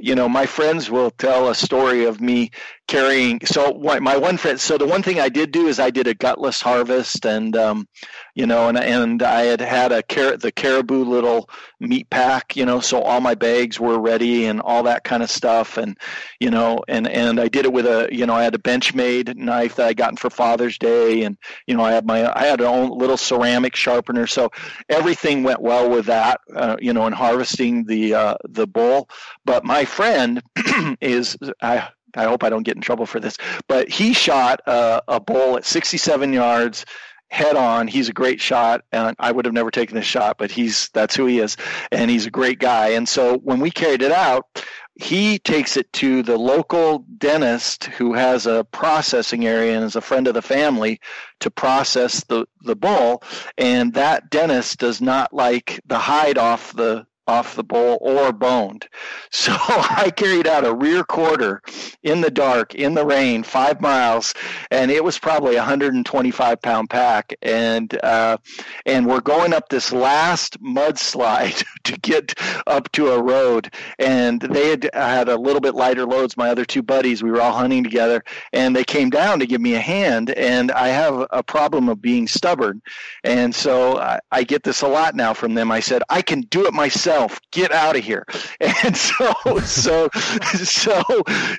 you 0.00 0.14
know 0.14 0.28
my 0.28 0.46
friends 0.46 0.88
will 0.88 1.10
tell 1.10 1.48
a 1.48 1.54
story 1.54 2.04
of 2.04 2.20
me 2.20 2.52
carrying 2.86 3.44
so 3.44 3.72
my 4.00 4.16
one 4.16 4.36
friend 4.36 4.60
so 4.60 4.78
the 4.78 4.86
one 4.86 5.02
thing 5.02 5.18
i 5.18 5.28
did 5.28 5.50
do 5.50 5.66
is 5.66 5.80
i 5.80 5.90
did 5.90 6.06
a 6.06 6.14
gutless 6.14 6.60
harvest 6.60 7.24
and 7.26 7.56
um, 7.56 7.88
you 8.34 8.46
know 8.46 8.68
and 8.68 8.78
and 8.78 9.22
i 9.22 9.42
had 9.42 9.60
had 9.60 9.92
a 9.92 10.02
car- 10.02 10.36
the 10.36 10.52
caribou 10.52 11.04
little 11.04 11.48
meat 11.80 12.08
pack 12.10 12.56
you 12.56 12.64
know 12.64 12.80
so 12.80 13.00
all 13.00 13.20
my 13.20 13.34
bags 13.34 13.80
were 13.80 13.98
ready 13.98 14.46
and 14.46 14.60
all 14.60 14.84
that 14.84 15.04
kind 15.04 15.22
of 15.22 15.30
stuff 15.30 15.78
and 15.78 15.98
you 16.40 16.50
know 16.50 16.82
and 16.88 17.08
and 17.08 17.40
i 17.40 17.48
did 17.48 17.64
it 17.64 17.72
with 17.72 17.86
a 17.86 18.08
you 18.12 18.26
know 18.26 18.34
i 18.34 18.44
had 18.44 18.54
a 18.54 18.58
benchmade 18.58 19.34
knife 19.36 19.76
that 19.76 19.86
i 19.88 19.92
gotten 19.92 20.16
for 20.16 20.30
father's 20.30 20.78
day 20.78 21.22
and 21.22 21.36
you 21.66 21.76
know 21.76 21.82
i 21.84 21.92
had 21.92 22.06
my 22.06 22.30
i 22.38 22.44
had 22.44 22.60
an 22.60 22.66
own 22.66 22.96
little 22.96 23.16
ceramic 23.16 23.74
sharpener. 23.74 24.26
So 24.26 24.50
everything 24.88 25.42
went 25.42 25.60
well 25.62 25.88
with 25.88 26.06
that 26.06 26.40
uh, 26.54 26.76
you 26.80 26.92
know 26.92 27.06
in 27.06 27.12
harvesting 27.12 27.84
the 27.84 28.14
uh, 28.14 28.34
the 28.44 28.66
bull. 28.66 29.08
But 29.44 29.64
my 29.64 29.84
friend 29.84 30.42
is 31.00 31.36
i 31.62 31.88
I 32.16 32.24
hope 32.24 32.42
I 32.42 32.50
don't 32.50 32.62
get 32.62 32.76
in 32.76 32.82
trouble 32.82 33.06
for 33.06 33.20
this, 33.20 33.36
but 33.68 33.88
he 33.88 34.12
shot 34.12 34.60
a, 34.66 35.02
a 35.08 35.20
bull 35.20 35.56
at 35.56 35.64
67 35.64 36.32
yards 36.32 36.84
head 37.28 37.56
on. 37.56 37.88
He's 37.88 38.08
a 38.08 38.12
great 38.12 38.40
shot, 38.40 38.82
and 38.92 39.16
I 39.18 39.32
would 39.32 39.44
have 39.44 39.54
never 39.54 39.70
taken 39.70 39.96
this 39.96 40.06
shot, 40.06 40.38
but 40.38 40.50
he's 40.50 40.88
that's 40.90 41.16
who 41.16 41.26
he 41.26 41.40
is, 41.40 41.56
and 41.92 42.10
he's 42.10 42.26
a 42.26 42.30
great 42.30 42.58
guy. 42.58 42.88
And 42.88 43.08
so 43.08 43.38
when 43.38 43.60
we 43.60 43.70
carried 43.70 44.02
it 44.02 44.12
out, 44.12 44.64
he 44.94 45.38
takes 45.40 45.76
it 45.76 45.92
to 45.94 46.22
the 46.22 46.38
local 46.38 47.04
dentist 47.18 47.84
who 47.84 48.14
has 48.14 48.46
a 48.46 48.64
processing 48.64 49.46
area 49.46 49.76
and 49.76 49.84
is 49.84 49.96
a 49.96 50.00
friend 50.00 50.26
of 50.26 50.34
the 50.34 50.42
family 50.42 51.00
to 51.40 51.50
process 51.50 52.24
the 52.24 52.46
the 52.62 52.76
bull, 52.76 53.22
and 53.58 53.92
that 53.94 54.30
dentist 54.30 54.78
does 54.78 55.00
not 55.00 55.32
like 55.32 55.80
the 55.86 55.98
hide 55.98 56.38
off 56.38 56.72
the 56.74 57.06
off 57.26 57.56
the 57.56 57.64
bowl 57.64 57.98
or 58.00 58.32
boned. 58.32 58.88
So 59.30 59.52
I 59.58 60.10
carried 60.16 60.46
out 60.46 60.64
a 60.64 60.74
rear 60.74 61.04
quarter 61.04 61.62
in 62.02 62.20
the 62.20 62.30
dark, 62.30 62.74
in 62.74 62.94
the 62.94 63.04
rain, 63.04 63.42
five 63.42 63.80
miles, 63.80 64.34
and 64.70 64.90
it 64.90 65.04
was 65.04 65.18
probably 65.18 65.54
a 65.54 65.58
125 65.58 66.62
pound 66.62 66.90
pack. 66.90 67.34
And 67.42 67.96
uh, 68.02 68.38
and 68.86 69.06
we're 69.06 69.20
going 69.20 69.52
up 69.52 69.68
this 69.68 69.92
last 69.92 70.60
mudslide 70.62 71.64
to 71.84 71.98
get 71.98 72.34
up 72.66 72.90
to 72.92 73.10
a 73.10 73.22
road. 73.22 73.72
And 73.98 74.40
they 74.40 74.70
had 74.70 74.90
had 74.94 75.28
a 75.28 75.36
little 75.36 75.60
bit 75.60 75.74
lighter 75.74 76.06
loads. 76.06 76.36
My 76.36 76.48
other 76.48 76.64
two 76.64 76.82
buddies, 76.82 77.22
we 77.22 77.30
were 77.30 77.42
all 77.42 77.52
hunting 77.52 77.84
together, 77.84 78.24
and 78.52 78.74
they 78.74 78.84
came 78.84 79.10
down 79.10 79.38
to 79.40 79.46
give 79.46 79.60
me 79.60 79.74
a 79.74 79.80
hand. 79.80 80.30
And 80.30 80.72
I 80.72 80.88
have 80.88 81.26
a 81.30 81.42
problem 81.42 81.88
of 81.88 82.00
being 82.00 82.26
stubborn, 82.26 82.80
and 83.22 83.54
so 83.54 83.98
I, 83.98 84.20
I 84.32 84.44
get 84.44 84.62
this 84.62 84.82
a 84.82 84.88
lot 84.88 85.14
now 85.14 85.34
from 85.34 85.54
them. 85.54 85.70
I 85.70 85.80
said 85.80 86.02
I 86.08 86.22
can 86.22 86.42
do 86.42 86.66
it 86.66 86.72
myself 86.72 87.15
yourself. 87.16 87.40
Get 87.52 87.72
out 87.72 87.96
of 87.96 88.04
here. 88.04 88.24
And 88.84 88.96
so, 88.96 89.32
so, 89.60 90.08
so, 90.12 91.02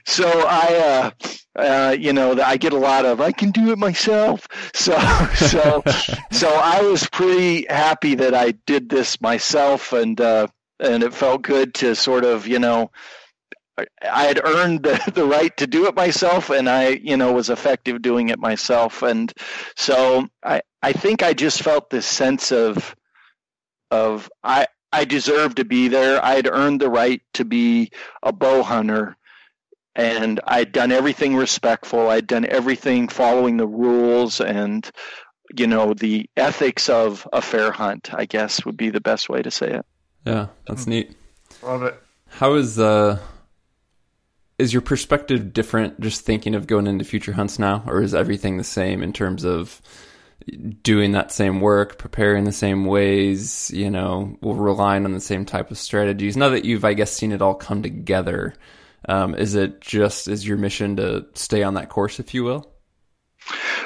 so 0.06 0.44
I, 0.48 1.12
uh, 1.56 1.60
uh, 1.60 1.96
you 1.98 2.14
know, 2.14 2.40
I 2.42 2.58
get 2.58 2.74
a 2.74 2.78
lot 2.78 3.06
of 3.06 3.22
I 3.22 3.32
can 3.32 3.52
do 3.52 3.72
it 3.72 3.78
myself. 3.78 4.48
So, 4.74 4.98
so, 5.36 5.84
so 6.32 6.50
I 6.50 6.82
was 6.82 7.08
pretty 7.10 7.66
happy 7.70 8.16
that 8.16 8.34
I 8.34 8.52
did 8.52 8.90
this 8.90 9.20
myself, 9.20 9.94
and 9.94 10.20
uh, 10.22 10.48
and 10.80 11.04
it 11.04 11.14
felt 11.14 11.42
good 11.42 11.74
to 11.76 11.96
sort 11.96 12.24
of, 12.24 12.48
you 12.48 12.60
know, 12.60 12.92
I 14.02 14.26
had 14.26 14.44
earned 14.44 14.84
the, 14.84 15.12
the 15.14 15.26
right 15.26 15.56
to 15.58 15.68
do 15.68 15.88
it 15.88 15.96
myself, 15.96 16.50
and 16.50 16.70
I, 16.70 16.90
you 16.90 17.18
know, 17.18 17.34
was 17.34 17.50
effective 17.50 18.02
doing 18.02 18.30
it 18.30 18.40
myself, 18.40 19.02
and 19.02 19.34
so 19.76 20.28
I, 20.44 20.62
I 20.82 20.94
think 20.94 21.24
I 21.24 21.34
just 21.34 21.64
felt 21.64 21.90
this 21.90 22.06
sense 22.06 22.52
of, 22.52 22.96
of 23.92 24.30
I, 24.44 24.68
I 24.92 25.06
deserved 25.06 25.58
to 25.58 25.66
be 25.66 25.88
there. 25.88 26.24
I 26.24 26.36
had 26.36 26.48
earned 26.48 26.82
the 26.82 26.90
right 26.90 27.22
to 27.34 27.46
be 27.46 27.92
a 28.24 28.32
bow 28.32 28.64
hunter, 28.64 29.18
and 29.96 30.40
I'd 30.46 30.72
done 30.72 30.92
everything 30.92 31.36
respectful. 31.36 32.10
I'd 32.10 32.28
done 32.28 32.46
everything 32.46 33.08
following 33.08 33.58
the 33.58 33.68
rules 33.68 34.42
and 34.42 34.90
you 35.58 35.68
know 35.68 35.94
the 35.94 36.30
ethics 36.36 36.90
of 36.90 37.28
a 37.32 37.42
fair 37.42 37.72
hunt. 37.72 38.14
I 38.14 38.26
guess 38.26 38.66
would 38.66 38.78
be 38.78 38.90
the 38.90 39.02
best 39.02 39.30
way 39.30 39.42
to 39.42 39.52
say 39.52 39.72
it. 39.72 39.86
Yeah, 40.26 40.48
that's 40.66 40.86
hmm. 40.86 40.92
neat. 40.92 41.18
Love 41.64 41.84
it. 41.84 42.02
How 42.30 42.54
is 42.56 42.80
uh 42.80 43.20
is 44.58 44.74
your 44.74 44.82
perspective 44.82 45.54
different 45.54 46.00
just 46.00 46.22
thinking 46.22 46.56
of 46.56 46.68
going 46.68 46.88
into 46.88 47.06
future 47.06 47.34
hunts 47.34 47.60
now 47.60 47.84
or 47.86 48.02
is 48.02 48.16
everything 48.16 48.58
the 48.58 48.64
same 48.64 49.04
in 49.04 49.14
terms 49.14 49.46
of 49.46 49.82
doing 50.82 51.12
that 51.12 51.32
same 51.32 51.62
work, 51.62 51.98
preparing 51.98 52.44
the 52.44 52.52
same 52.52 52.86
ways, 52.86 53.72
you 53.72 53.90
know, 53.90 54.38
relying 54.42 55.06
on 55.06 55.14
the 55.14 55.20
same 55.20 55.46
type 55.46 55.72
of 55.72 55.78
strategies. 55.78 56.38
Now 56.38 56.50
that 56.50 56.66
you've, 56.66 56.86
I 56.86 56.94
guess, 56.94 57.12
seen 57.12 57.32
it 57.32 57.42
all 57.42 57.56
come 57.56 57.82
together, 57.82 58.54
um, 59.08 59.36
is 59.36 59.56
it 59.56 59.82
just 59.82 60.28
is 60.28 60.48
your 60.48 60.58
mission 60.58 60.96
to 60.98 61.26
stay 61.34 61.64
on 61.64 61.74
that 61.76 61.90
course, 61.90 62.20
if 62.20 62.34
you 62.34 62.44
will? 62.44 62.72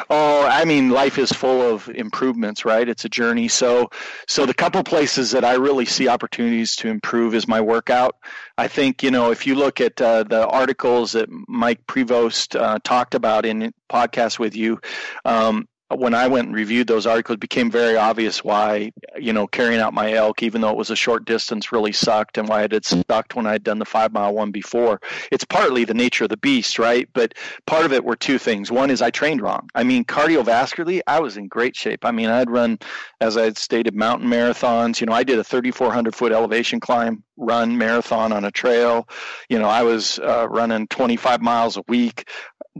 Oh, 0.10 0.46
I 0.46 0.66
mean, 0.66 0.90
life 0.90 1.18
is 1.18 1.32
full 1.32 1.62
of 1.62 1.88
improvements, 1.90 2.66
right? 2.66 2.88
It's 2.88 3.06
a 3.06 3.10
journey. 3.10 3.48
So, 3.48 3.90
so 4.28 4.46
the 4.46 4.54
couple 4.54 4.84
places 4.84 5.32
that 5.32 5.46
I 5.46 5.54
really 5.54 5.86
see 5.86 6.08
opportunities 6.08 6.76
to 6.78 6.90
improve 6.90 7.36
is 7.36 7.48
my 7.48 7.62
workout. 7.62 8.16
I 8.58 8.68
think 8.68 9.04
you 9.04 9.12
know 9.12 9.32
if 9.32 9.46
you 9.48 9.56
look 9.56 9.80
at 9.80 10.02
uh, 10.02 10.24
the 10.24 10.48
articles 10.48 11.14
that 11.14 11.30
Mike 11.48 11.86
Prevost 11.88 12.60
uh, 12.60 12.80
talked 12.84 13.16
about 13.16 13.46
in 13.46 13.72
podcast 13.90 14.40
with 14.40 14.56
you, 14.56 14.82
um, 15.24 15.68
when 15.96 16.14
I 16.14 16.28
went 16.28 16.48
and 16.48 16.56
reviewed 16.56 16.88
those 16.88 17.06
articles, 17.06 17.36
it 17.36 17.40
became 17.40 17.72
very 17.72 17.98
obvious 17.98 18.44
why, 18.44 18.92
you 19.18 19.34
know, 19.34 19.48
carrying 19.48 19.80
out 19.80 19.94
my 19.94 20.14
elk, 20.14 20.44
even 20.44 20.62
though 20.62 20.70
it 20.70 20.78
was 20.78 20.90
a 20.90 20.96
short 20.96 21.26
distance, 21.26 21.72
really 21.72 21.92
sucked 21.92 22.38
and 22.38 22.48
why 22.48 22.64
it 22.64 22.72
had 22.72 22.86
sucked 22.86 23.36
when 23.36 23.46
I 23.46 23.54
had 23.54 23.64
done 23.64 23.80
the 23.80 23.86
five 23.86 24.14
mile 24.14 24.34
one 24.34 24.52
before. 24.52 25.02
It's 25.32 25.44
partly 25.44 25.86
the 25.86 25.94
nature 25.94 26.26
of 26.26 26.30
the 26.30 26.38
beast, 26.38 26.80
right? 26.80 27.08
But 27.14 27.34
part 27.66 27.86
of 27.86 27.94
it 27.94 28.04
were 28.04 28.16
two 28.16 28.38
things. 28.38 28.72
One 28.72 28.90
is 28.90 29.02
I 29.02 29.10
trained 29.10 29.42
wrong. 29.42 29.70
I 29.76 29.84
mean, 29.84 30.06
cardiovascularly, 30.06 31.02
I 31.08 31.20
was 31.20 31.38
in 31.38 31.48
great 31.48 31.76
shape. 31.76 32.06
I 32.06 32.12
mean, 32.12 32.30
I'd 32.30 32.50
run, 32.50 32.80
as 33.20 33.38
I 33.38 33.44
had 33.44 33.58
stated, 33.58 33.96
mountain 33.96 34.30
marathons. 34.30 35.00
You 35.00 35.08
know, 35.08 35.14
I 35.14 35.24
did 35.24 35.40
a 35.40 35.44
3,400 35.44 36.16
foot 36.16 36.32
elevation 36.32 36.80
climb 36.80 37.24
run 37.38 37.78
marathon 37.78 38.32
on 38.32 38.46
a 38.46 38.52
trail. 38.52 39.08
You 39.50 39.60
know, 39.60 39.68
I 39.68 39.84
was 39.84 40.20
uh, 40.20 40.48
running 40.48 40.88
25 40.88 41.42
miles 41.42 41.78
a 41.78 41.84
week 41.88 42.30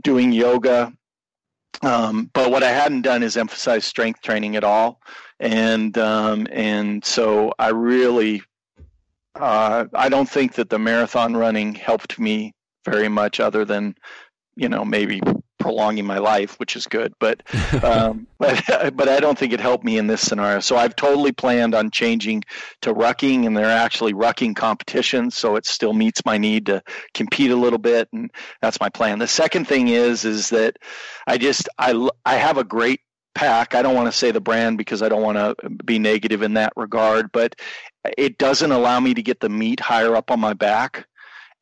doing 0.02 0.32
yoga 0.32 0.92
um, 1.80 2.30
but 2.32 2.50
what 2.50 2.62
I 2.62 2.70
hadn't 2.70 3.02
done 3.02 3.22
is 3.22 3.36
emphasize 3.36 3.84
strength 3.84 4.20
training 4.22 4.56
at 4.56 4.64
all, 4.64 5.00
and 5.40 5.96
um, 5.96 6.46
and 6.52 7.04
so 7.04 7.52
I 7.58 7.70
really, 7.70 8.42
uh, 9.34 9.86
I 9.94 10.08
don't 10.08 10.28
think 10.28 10.54
that 10.54 10.70
the 10.70 10.78
marathon 10.78 11.36
running 11.36 11.74
helped 11.74 12.18
me 12.18 12.52
very 12.84 13.08
much, 13.08 13.40
other 13.40 13.64
than, 13.64 13.94
you 14.54 14.68
know, 14.68 14.84
maybe 14.84 15.20
prolonging 15.62 16.04
my 16.04 16.18
life, 16.18 16.58
which 16.58 16.76
is 16.76 16.86
good. 16.86 17.14
But 17.18 17.42
um, 17.84 18.26
but 18.38 18.62
but 18.96 19.08
I 19.08 19.20
don't 19.20 19.38
think 19.38 19.52
it 19.52 19.60
helped 19.60 19.84
me 19.84 19.98
in 19.98 20.06
this 20.06 20.20
scenario. 20.20 20.60
So 20.60 20.76
I've 20.76 20.96
totally 20.96 21.32
planned 21.32 21.74
on 21.74 21.90
changing 21.90 22.44
to 22.82 22.92
rucking, 22.92 23.46
and 23.46 23.56
they're 23.56 23.66
actually 23.66 24.12
rucking 24.12 24.56
competitions, 24.56 25.36
so 25.36 25.56
it 25.56 25.66
still 25.66 25.92
meets 25.92 26.24
my 26.24 26.38
need 26.38 26.66
to 26.66 26.82
compete 27.14 27.50
a 27.50 27.56
little 27.56 27.78
bit, 27.78 28.08
and 28.12 28.30
that's 28.60 28.80
my 28.80 28.88
plan. 28.88 29.18
The 29.18 29.28
second 29.28 29.66
thing 29.66 29.88
is 29.88 30.24
is 30.24 30.50
that 30.50 30.76
I 31.26 31.38
just 31.38 31.68
I 31.78 32.08
I 32.24 32.34
have 32.36 32.58
a 32.58 32.64
great 32.64 33.00
pack. 33.34 33.74
I 33.74 33.82
don't 33.82 33.94
want 33.94 34.12
to 34.12 34.16
say 34.16 34.30
the 34.30 34.40
brand 34.40 34.76
because 34.76 35.02
I 35.02 35.08
don't 35.08 35.22
want 35.22 35.38
to 35.38 35.70
be 35.70 35.98
negative 35.98 36.42
in 36.42 36.54
that 36.54 36.72
regard, 36.76 37.32
but 37.32 37.56
it 38.18 38.36
doesn't 38.36 38.72
allow 38.72 39.00
me 39.00 39.14
to 39.14 39.22
get 39.22 39.40
the 39.40 39.48
meat 39.48 39.80
higher 39.80 40.14
up 40.14 40.30
on 40.30 40.40
my 40.40 40.52
back 40.52 41.06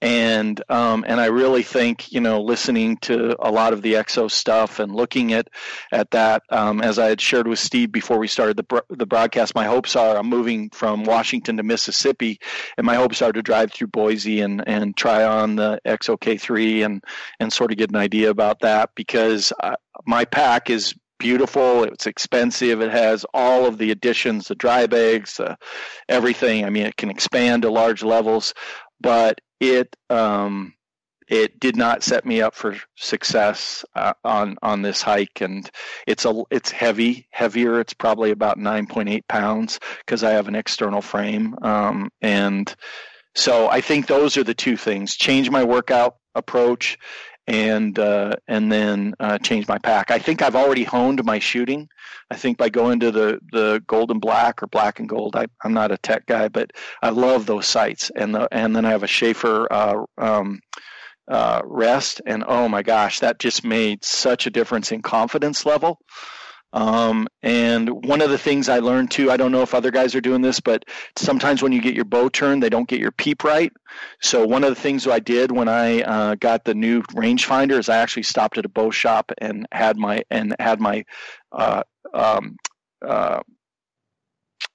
and 0.02 0.62
um, 0.68 1.04
and 1.06 1.20
I 1.20 1.26
really 1.26 1.62
think 1.62 2.12
you 2.12 2.20
know 2.20 2.42
listening 2.42 2.96
to 2.98 3.36
a 3.38 3.50
lot 3.50 3.72
of 3.72 3.82
the 3.82 3.94
exo 3.94 4.30
stuff 4.30 4.78
and 4.78 4.94
looking 4.94 5.32
at 5.32 5.48
at 5.92 6.10
that 6.12 6.42
um, 6.50 6.80
as 6.80 6.98
I 6.98 7.06
had 7.06 7.20
shared 7.20 7.46
with 7.46 7.58
Steve 7.58 7.92
before 7.92 8.18
we 8.18 8.28
started 8.28 8.56
the 8.56 8.84
the 8.88 9.06
broadcast, 9.06 9.54
my 9.54 9.66
hopes 9.66 9.96
are 9.96 10.16
I'm 10.16 10.28
moving 10.28 10.70
from 10.70 11.04
Washington 11.04 11.56
to 11.58 11.62
Mississippi, 11.62 12.40
and 12.78 12.86
my 12.86 12.94
hopes 12.94 13.20
are 13.22 13.32
to 13.32 13.42
drive 13.42 13.72
through 13.72 13.88
Boise 13.88 14.40
and 14.40 14.66
and 14.66 14.96
try 14.96 15.24
on 15.24 15.56
the 15.56 15.80
Exo 15.86 16.18
K3 16.18 16.84
and 16.84 17.04
and 17.38 17.52
sort 17.52 17.70
of 17.70 17.78
get 17.78 17.90
an 17.90 17.96
idea 17.96 18.30
about 18.30 18.60
that 18.60 18.90
because 18.94 19.52
I, 19.62 19.74
my 20.06 20.24
pack 20.24 20.70
is 20.70 20.94
beautiful. 21.18 21.84
It's 21.84 22.06
expensive. 22.06 22.80
It 22.80 22.90
has 22.90 23.26
all 23.34 23.66
of 23.66 23.76
the 23.76 23.90
additions, 23.90 24.48
the 24.48 24.54
dry 24.54 24.86
bags, 24.86 25.38
everything. 26.08 26.64
I 26.64 26.70
mean, 26.70 26.86
it 26.86 26.96
can 26.96 27.10
expand 27.10 27.62
to 27.62 27.70
large 27.70 28.02
levels, 28.02 28.54
but 29.02 29.40
it 29.60 29.94
um, 30.08 30.74
it 31.28 31.60
did 31.60 31.76
not 31.76 32.02
set 32.02 32.26
me 32.26 32.42
up 32.42 32.54
for 32.54 32.76
success 32.96 33.84
uh, 33.94 34.14
on 34.24 34.56
on 34.62 34.82
this 34.82 35.00
hike. 35.00 35.40
And 35.40 35.70
it's 36.06 36.24
a 36.24 36.42
it's 36.50 36.70
heavy, 36.70 37.28
heavier. 37.30 37.80
It's 37.80 37.94
probably 37.94 38.32
about 38.32 38.58
nine 38.58 38.86
point 38.86 39.08
eight 39.08 39.28
pounds 39.28 39.78
because 40.04 40.24
I 40.24 40.30
have 40.30 40.48
an 40.48 40.56
external 40.56 41.02
frame. 41.02 41.54
Um, 41.62 42.10
and 42.20 42.74
so 43.36 43.68
I 43.68 43.80
think 43.80 44.06
those 44.06 44.36
are 44.36 44.44
the 44.44 44.54
two 44.54 44.76
things: 44.76 45.16
change 45.16 45.50
my 45.50 45.62
workout 45.62 46.16
approach 46.34 46.98
and 47.50 47.98
uh, 47.98 48.36
and 48.46 48.70
then 48.70 49.14
uh, 49.18 49.36
change 49.38 49.66
my 49.66 49.78
pack. 49.78 50.12
I 50.12 50.20
think 50.20 50.40
I've 50.40 50.54
already 50.54 50.84
honed 50.84 51.24
my 51.24 51.40
shooting. 51.40 51.88
I 52.30 52.36
think 52.36 52.58
by 52.58 52.68
going 52.68 53.00
to 53.00 53.10
the 53.10 53.40
the 53.50 53.82
gold 53.88 54.12
and 54.12 54.20
black 54.20 54.62
or 54.62 54.68
black 54.68 55.00
and 55.00 55.08
gold, 55.08 55.34
I, 55.34 55.46
am 55.64 55.74
not 55.74 55.90
a 55.90 55.98
tech 55.98 56.26
guy, 56.26 56.46
but 56.46 56.70
I 57.02 57.10
love 57.10 57.46
those 57.46 57.66
sights. 57.66 58.12
And 58.14 58.32
the 58.32 58.48
and 58.52 58.74
then 58.74 58.84
I 58.84 58.90
have 58.90 59.02
a 59.02 59.08
Schaffer 59.08 59.66
uh, 59.68 60.04
um, 60.16 60.60
uh, 61.26 61.62
rest, 61.64 62.22
and 62.24 62.44
oh 62.46 62.68
my 62.68 62.82
gosh, 62.82 63.18
that 63.18 63.40
just 63.40 63.64
made 63.64 64.04
such 64.04 64.46
a 64.46 64.50
difference 64.50 64.92
in 64.92 65.02
confidence 65.02 65.66
level. 65.66 65.98
Um, 66.72 67.26
and 67.42 68.04
one 68.04 68.22
of 68.22 68.30
the 68.30 68.38
things 68.38 68.68
I 68.68 68.78
learned 68.78 69.10
too, 69.10 69.30
I 69.30 69.36
don't 69.36 69.52
know 69.52 69.62
if 69.62 69.74
other 69.74 69.90
guys 69.90 70.14
are 70.14 70.20
doing 70.20 70.42
this, 70.42 70.60
but 70.60 70.84
sometimes 71.16 71.62
when 71.62 71.72
you 71.72 71.80
get 71.80 71.94
your 71.94 72.04
bow 72.04 72.28
turned, 72.28 72.62
they 72.62 72.68
don't 72.68 72.88
get 72.88 73.00
your 73.00 73.10
peep 73.10 73.42
right. 73.42 73.72
So 74.20 74.46
one 74.46 74.62
of 74.62 74.70
the 74.70 74.80
things 74.80 75.06
I 75.06 75.18
did 75.18 75.50
when 75.50 75.68
I 75.68 76.02
uh, 76.02 76.34
got 76.36 76.64
the 76.64 76.74
new 76.74 77.02
rangefinder 77.02 77.78
is 77.78 77.88
I 77.88 77.96
actually 77.96 78.22
stopped 78.22 78.58
at 78.58 78.64
a 78.64 78.68
bow 78.68 78.90
shop 78.90 79.32
and 79.38 79.66
had 79.72 79.96
my 79.96 80.22
and 80.30 80.54
had 80.60 80.80
my 80.80 81.04
uh, 81.52 81.82
um, 82.14 82.56
uh, 83.04 83.40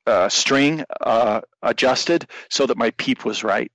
uh 0.06 0.30
string 0.30 0.84
uh, 1.02 1.42
adjusted 1.62 2.28
so 2.50 2.66
that 2.66 2.78
my 2.78 2.92
peep 2.92 3.24
was 3.24 3.44
right 3.44 3.72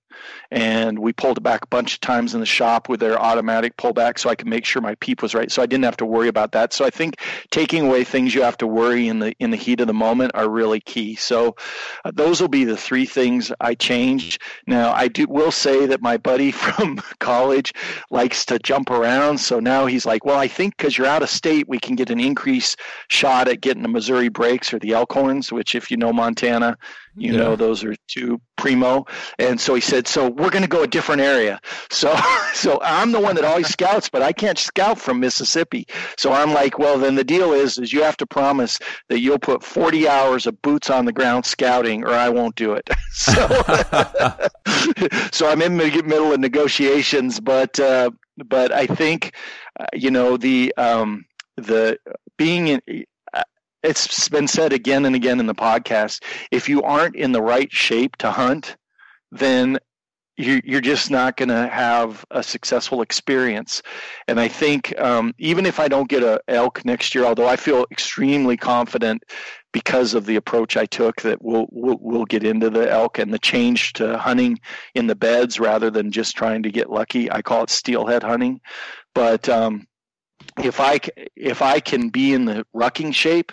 and 0.50 0.98
we 0.98 1.12
pulled 1.12 1.38
it 1.38 1.42
back 1.42 1.64
a 1.64 1.68
bunch 1.68 1.94
of 1.94 2.00
times 2.00 2.34
in 2.34 2.40
the 2.40 2.46
shop 2.46 2.88
with 2.88 3.00
their 3.00 3.18
automatic 3.18 3.76
pullback 3.76 4.18
so 4.18 4.28
I 4.28 4.34
could 4.34 4.48
make 4.48 4.64
sure 4.64 4.82
my 4.82 4.94
peep 4.96 5.22
was 5.22 5.34
right. 5.34 5.50
So 5.50 5.62
I 5.62 5.66
didn't 5.66 5.84
have 5.84 5.96
to 5.98 6.06
worry 6.06 6.28
about 6.28 6.52
that. 6.52 6.72
So 6.72 6.84
I 6.84 6.90
think 6.90 7.20
taking 7.50 7.86
away 7.86 8.04
things 8.04 8.34
you 8.34 8.42
have 8.42 8.58
to 8.58 8.66
worry 8.66 9.08
in 9.08 9.18
the 9.20 9.34
in 9.38 9.50
the 9.50 9.56
heat 9.56 9.80
of 9.80 9.86
the 9.86 9.94
moment 9.94 10.32
are 10.34 10.48
really 10.48 10.80
key. 10.80 11.14
So 11.16 11.56
uh, 12.04 12.10
those 12.14 12.40
will 12.40 12.48
be 12.48 12.64
the 12.64 12.76
three 12.76 13.06
things 13.06 13.52
I 13.60 13.74
changed. 13.74 14.40
Now 14.66 14.92
I 14.92 15.08
do 15.08 15.26
will 15.28 15.52
say 15.52 15.86
that 15.86 16.02
my 16.02 16.16
buddy 16.16 16.50
from 16.60 16.96
college 17.18 17.72
likes 18.10 18.44
to 18.46 18.58
jump 18.58 18.90
around. 18.90 19.38
So 19.38 19.60
now 19.60 19.86
he's 19.86 20.06
like, 20.06 20.24
well, 20.24 20.38
I 20.38 20.48
think 20.48 20.76
because 20.76 20.96
you're 20.96 21.06
out 21.06 21.22
of 21.22 21.30
state, 21.30 21.68
we 21.68 21.78
can 21.78 21.96
get 21.96 22.10
an 22.10 22.20
increased 22.20 22.78
shot 23.08 23.48
at 23.48 23.60
getting 23.60 23.82
the 23.82 23.88
Missouri 23.88 24.28
breaks 24.28 24.72
or 24.72 24.78
the 24.78 24.90
Elkhorns, 24.90 25.52
which 25.52 25.74
if 25.74 25.90
you 25.90 25.96
know 25.96 26.12
Montana, 26.12 26.76
you 27.16 27.32
yeah. 27.32 27.38
know, 27.38 27.56
those 27.56 27.84
are 27.84 27.94
two 28.08 28.40
primo. 28.56 29.06
And 29.38 29.60
so 29.60 29.74
he 29.74 29.80
said, 29.80 30.06
so 30.06 30.28
we're 30.28 30.50
going 30.50 30.62
to 30.62 30.68
go 30.68 30.82
a 30.82 30.86
different 30.86 31.22
area. 31.22 31.60
So, 31.92 32.16
so 32.54 32.78
I'm 32.82 33.12
the 33.12 33.20
one 33.20 33.34
that 33.34 33.44
always 33.44 33.68
scouts, 33.72 34.08
but 34.08 34.22
I 34.22 34.32
can't 34.32 34.56
scout 34.58 34.98
from 34.98 35.20
Mississippi. 35.20 35.86
So 36.16 36.32
I'm 36.32 36.54
like, 36.54 36.78
well, 36.78 36.98
then 36.98 37.14
the 37.14 37.24
deal 37.24 37.52
is, 37.52 37.78
is 37.78 37.92
you 37.92 38.02
have 38.02 38.16
to 38.18 38.26
promise 38.26 38.78
that 39.08 39.20
you'll 39.20 39.38
put 39.38 39.62
40 39.62 40.08
hours 40.08 40.46
of 40.46 40.60
boots 40.62 40.88
on 40.88 41.04
the 41.04 41.12
ground 41.12 41.44
scouting 41.44 42.04
or 42.04 42.10
I 42.10 42.28
won't 42.28 42.54
do 42.54 42.72
it. 42.72 42.88
So, 43.12 43.32
so 45.30 45.50
I'm 45.50 45.60
in 45.60 45.76
the 45.76 46.02
middle 46.06 46.32
of 46.32 46.40
negotiations, 46.40 47.38
but, 47.38 47.78
uh, 47.78 48.12
but 48.46 48.72
I 48.72 48.86
think, 48.86 49.34
uh, 49.78 49.86
you 49.92 50.10
know, 50.10 50.38
the, 50.38 50.72
um, 50.78 51.26
the 51.56 51.98
being 52.38 52.68
in, 52.68 53.04
it's 53.82 54.28
been 54.28 54.48
said 54.48 54.72
again 54.72 55.04
and 55.06 55.16
again 55.16 55.40
in 55.40 55.46
the 55.46 55.54
podcast 55.54 56.22
if 56.50 56.68
you 56.68 56.82
aren't 56.82 57.16
in 57.16 57.32
the 57.32 57.42
right 57.42 57.72
shape 57.72 58.16
to 58.16 58.30
hunt 58.30 58.76
then 59.32 59.78
you're 60.40 60.80
just 60.80 61.10
not 61.10 61.36
going 61.36 61.48
to 61.48 61.68
have 61.68 62.24
a 62.30 62.42
successful 62.42 63.02
experience. 63.02 63.82
And 64.26 64.40
I 64.40 64.48
think 64.48 64.98
um, 64.98 65.34
even 65.38 65.66
if 65.66 65.78
I 65.78 65.88
don't 65.88 66.08
get 66.08 66.22
a 66.22 66.40
elk 66.48 66.84
next 66.84 67.14
year, 67.14 67.24
although 67.24 67.46
I 67.46 67.56
feel 67.56 67.86
extremely 67.90 68.56
confident 68.56 69.22
because 69.72 70.14
of 70.14 70.26
the 70.26 70.36
approach 70.36 70.76
I 70.76 70.86
took 70.86 71.20
that 71.22 71.42
we'll, 71.42 71.66
we'll, 71.70 71.98
we'll 72.00 72.24
get 72.24 72.44
into 72.44 72.70
the 72.70 72.90
elk 72.90 73.18
and 73.18 73.32
the 73.32 73.38
change 73.38 73.92
to 73.94 74.18
hunting 74.18 74.58
in 74.94 75.06
the 75.06 75.14
beds 75.14 75.60
rather 75.60 75.90
than 75.90 76.10
just 76.10 76.36
trying 76.36 76.62
to 76.62 76.70
get 76.70 76.90
lucky. 76.90 77.30
I 77.30 77.42
call 77.42 77.62
it 77.64 77.70
steelhead 77.70 78.22
hunting. 78.22 78.60
But 79.14 79.48
um, 79.48 79.86
if 80.64 80.80
I 80.80 81.00
if 81.36 81.62
I 81.62 81.80
can 81.80 82.08
be 82.10 82.32
in 82.32 82.44
the 82.44 82.66
rucking 82.74 83.14
shape, 83.14 83.52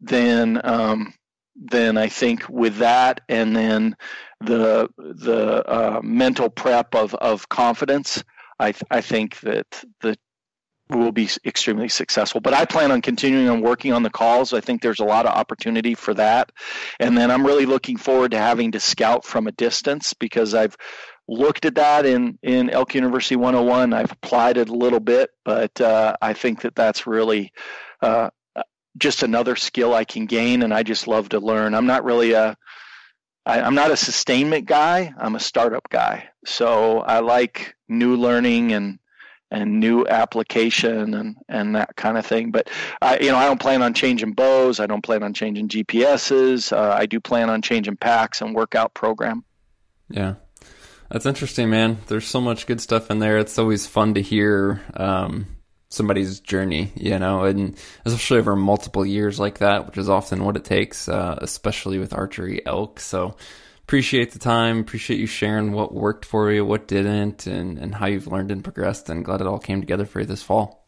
then 0.00 0.60
um, 0.64 1.14
then 1.56 1.96
I 1.96 2.08
think 2.08 2.48
with 2.48 2.78
that, 2.78 3.20
and 3.28 3.54
then 3.54 3.96
the 4.40 4.88
the 4.96 5.64
uh, 5.68 6.00
mental 6.02 6.50
prep 6.50 6.94
of 6.94 7.14
of 7.14 7.48
confidence, 7.48 8.24
I 8.58 8.72
th- 8.72 8.84
I 8.90 9.00
think 9.00 9.40
that 9.40 9.84
the 10.00 10.16
will 10.90 11.12
be 11.12 11.28
extremely 11.44 11.88
successful. 11.88 12.40
But 12.40 12.54
I 12.54 12.64
plan 12.64 12.90
on 12.90 13.00
continuing 13.00 13.48
on 13.48 13.60
working 13.60 13.92
on 13.92 14.02
the 14.02 14.10
calls. 14.10 14.52
I 14.52 14.60
think 14.60 14.82
there's 14.82 15.00
a 15.00 15.04
lot 15.04 15.26
of 15.26 15.32
opportunity 15.32 15.94
for 15.94 16.14
that. 16.14 16.50
And 16.98 17.16
then 17.16 17.30
I'm 17.30 17.46
really 17.46 17.66
looking 17.66 17.96
forward 17.96 18.32
to 18.32 18.38
having 18.38 18.72
to 18.72 18.80
scout 18.80 19.24
from 19.24 19.46
a 19.46 19.52
distance 19.52 20.14
because 20.14 20.54
I've 20.54 20.76
looked 21.28 21.64
at 21.64 21.76
that 21.76 22.06
in, 22.06 22.38
in 22.42 22.70
Elk 22.70 22.94
University 22.94 23.36
101. 23.36 23.92
I've 23.92 24.12
applied 24.12 24.56
it 24.56 24.68
a 24.68 24.74
little 24.74 25.00
bit, 25.00 25.30
but 25.44 25.80
uh, 25.80 26.16
I 26.20 26.32
think 26.32 26.62
that 26.62 26.74
that's 26.74 27.06
really 27.06 27.52
uh, 28.02 28.30
just 28.98 29.22
another 29.22 29.56
skill 29.56 29.94
I 29.94 30.04
can 30.04 30.26
gain, 30.26 30.62
and 30.62 30.74
I 30.74 30.82
just 30.82 31.06
love 31.06 31.28
to 31.30 31.40
learn. 31.40 31.74
I'm 31.74 31.86
not 31.86 32.04
really 32.04 32.32
a 32.32 32.56
I, 33.46 33.60
I'm 33.62 33.74
not 33.74 33.90
a 33.90 33.96
sustainment 33.96 34.66
guy. 34.66 35.12
I'm 35.18 35.34
a 35.34 35.40
startup 35.40 35.88
guy. 35.88 36.28
So 36.44 37.00
I 37.00 37.20
like 37.20 37.74
new 37.88 38.16
learning 38.16 38.72
and 38.72 38.98
and 39.52 39.80
new 39.80 40.06
application 40.06 41.14
and 41.14 41.36
and 41.48 41.74
that 41.74 41.96
kind 41.96 42.16
of 42.16 42.24
thing. 42.24 42.50
But 42.50 42.70
I, 43.02 43.18
you 43.18 43.30
know, 43.30 43.36
I 43.36 43.46
don't 43.46 43.60
plan 43.60 43.82
on 43.82 43.94
changing 43.94 44.32
bows. 44.32 44.78
I 44.78 44.86
don't 44.86 45.02
plan 45.02 45.22
on 45.22 45.34
changing 45.34 45.68
GPSs. 45.68 46.72
Uh, 46.72 46.94
I 46.96 47.06
do 47.06 47.18
plan 47.18 47.50
on 47.50 47.62
changing 47.62 47.96
packs 47.96 48.40
and 48.40 48.54
workout 48.54 48.94
program. 48.94 49.44
Yeah, 50.08 50.34
that's 51.10 51.26
interesting, 51.26 51.70
man. 51.70 51.98
There's 52.06 52.26
so 52.26 52.40
much 52.40 52.66
good 52.66 52.80
stuff 52.80 53.10
in 53.10 53.18
there. 53.18 53.38
It's 53.38 53.58
always 53.58 53.86
fun 53.86 54.14
to 54.14 54.22
hear. 54.22 54.80
Um, 54.94 55.46
somebody's 55.90 56.40
journey, 56.40 56.92
you 56.94 57.18
know, 57.18 57.44
and 57.44 57.76
especially 58.04 58.38
over 58.38 58.56
multiple 58.56 59.04
years 59.04 59.38
like 59.38 59.58
that, 59.58 59.86
which 59.86 59.98
is 59.98 60.08
often 60.08 60.44
what 60.44 60.56
it 60.56 60.64
takes, 60.64 61.08
uh, 61.08 61.36
especially 61.42 61.98
with 61.98 62.14
archery 62.14 62.64
elk. 62.64 63.00
So 63.00 63.36
appreciate 63.82 64.30
the 64.30 64.38
time, 64.38 64.78
appreciate 64.78 65.18
you 65.18 65.26
sharing 65.26 65.72
what 65.72 65.92
worked 65.92 66.24
for 66.24 66.50
you, 66.52 66.64
what 66.64 66.86
didn't, 66.86 67.46
and, 67.46 67.76
and 67.76 67.94
how 67.94 68.06
you've 68.06 68.28
learned 68.28 68.52
and 68.52 68.62
progressed, 68.62 69.10
and 69.10 69.24
glad 69.24 69.40
it 69.40 69.48
all 69.48 69.58
came 69.58 69.80
together 69.80 70.06
for 70.06 70.20
you 70.20 70.26
this 70.26 70.44
fall. 70.44 70.86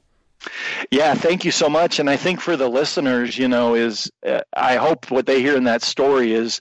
Yeah, 0.91 1.15
thank 1.15 1.45
you 1.45 1.51
so 1.51 1.69
much. 1.69 1.99
And 1.99 2.09
I 2.09 2.17
think 2.17 2.41
for 2.41 2.57
the 2.57 2.69
listeners, 2.69 3.37
you 3.37 3.49
know, 3.49 3.75
is 3.75 4.11
uh, 4.27 4.41
I 4.53 4.77
hope 4.77 5.11
what 5.11 5.27
they 5.27 5.41
hear 5.41 5.57
in 5.57 5.65
that 5.65 5.83
story 5.83 6.33
is 6.33 6.61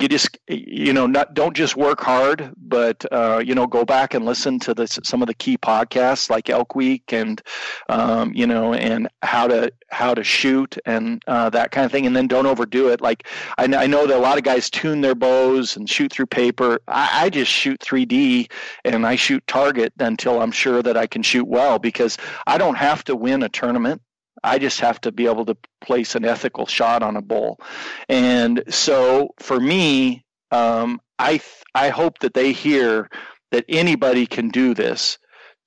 you 0.00 0.08
just 0.08 0.38
you 0.48 0.92
know 0.92 1.06
not 1.06 1.34
don't 1.34 1.54
just 1.54 1.76
work 1.76 2.00
hard 2.00 2.52
but 2.56 3.04
uh, 3.12 3.42
you 3.44 3.54
know 3.54 3.66
go 3.66 3.84
back 3.84 4.14
and 4.14 4.24
listen 4.24 4.58
to 4.58 4.74
the, 4.74 4.86
some 4.86 5.22
of 5.22 5.28
the 5.28 5.34
key 5.34 5.58
podcasts 5.58 6.30
like 6.30 6.48
elk 6.48 6.74
week 6.74 7.12
and 7.12 7.42
um, 7.88 8.32
you 8.34 8.46
know 8.46 8.72
and 8.72 9.08
how 9.22 9.46
to 9.46 9.70
how 9.92 10.14
to 10.14 10.24
shoot 10.24 10.76
and 10.86 11.22
uh, 11.26 11.50
that 11.50 11.70
kind 11.70 11.84
of 11.84 11.92
thing. 11.92 12.06
And 12.06 12.16
then 12.16 12.26
don't 12.26 12.46
overdo 12.46 12.88
it. 12.88 13.00
Like 13.00 13.28
I, 13.58 13.64
I, 13.64 13.86
know 13.86 14.06
that 14.06 14.16
a 14.16 14.18
lot 14.18 14.38
of 14.38 14.44
guys 14.44 14.70
tune 14.70 15.02
their 15.02 15.14
bows 15.14 15.76
and 15.76 15.88
shoot 15.88 16.10
through 16.10 16.26
paper. 16.26 16.80
I, 16.88 17.24
I 17.26 17.30
just 17.30 17.52
shoot 17.52 17.80
3d 17.80 18.50
and 18.84 19.06
i 19.06 19.16
shoot 19.16 19.46
target 19.46 19.92
until 19.98 20.40
i'm 20.40 20.50
sure 20.50 20.82
that 20.82 20.96
i 20.96 21.06
can 21.06 21.22
shoot 21.22 21.46
well 21.46 21.78
because 21.78 22.16
i 22.46 22.56
don't 22.56 22.76
have 22.76 23.04
to 23.04 23.14
win 23.16 23.42
a 23.42 23.48
tournament 23.48 24.00
I 24.42 24.58
just 24.58 24.80
have 24.80 25.00
to 25.02 25.12
be 25.12 25.26
able 25.26 25.46
to 25.46 25.56
place 25.80 26.14
an 26.14 26.24
ethical 26.24 26.66
shot 26.66 27.02
on 27.02 27.16
a 27.16 27.22
bull. 27.22 27.60
And 28.08 28.64
so 28.68 29.34
for 29.38 29.58
me, 29.58 30.24
um, 30.50 31.00
I 31.18 31.40
I 31.74 31.88
hope 31.88 32.18
that 32.20 32.34
they 32.34 32.52
hear 32.52 33.08
that 33.50 33.64
anybody 33.68 34.26
can 34.26 34.48
do 34.48 34.74
this. 34.74 35.18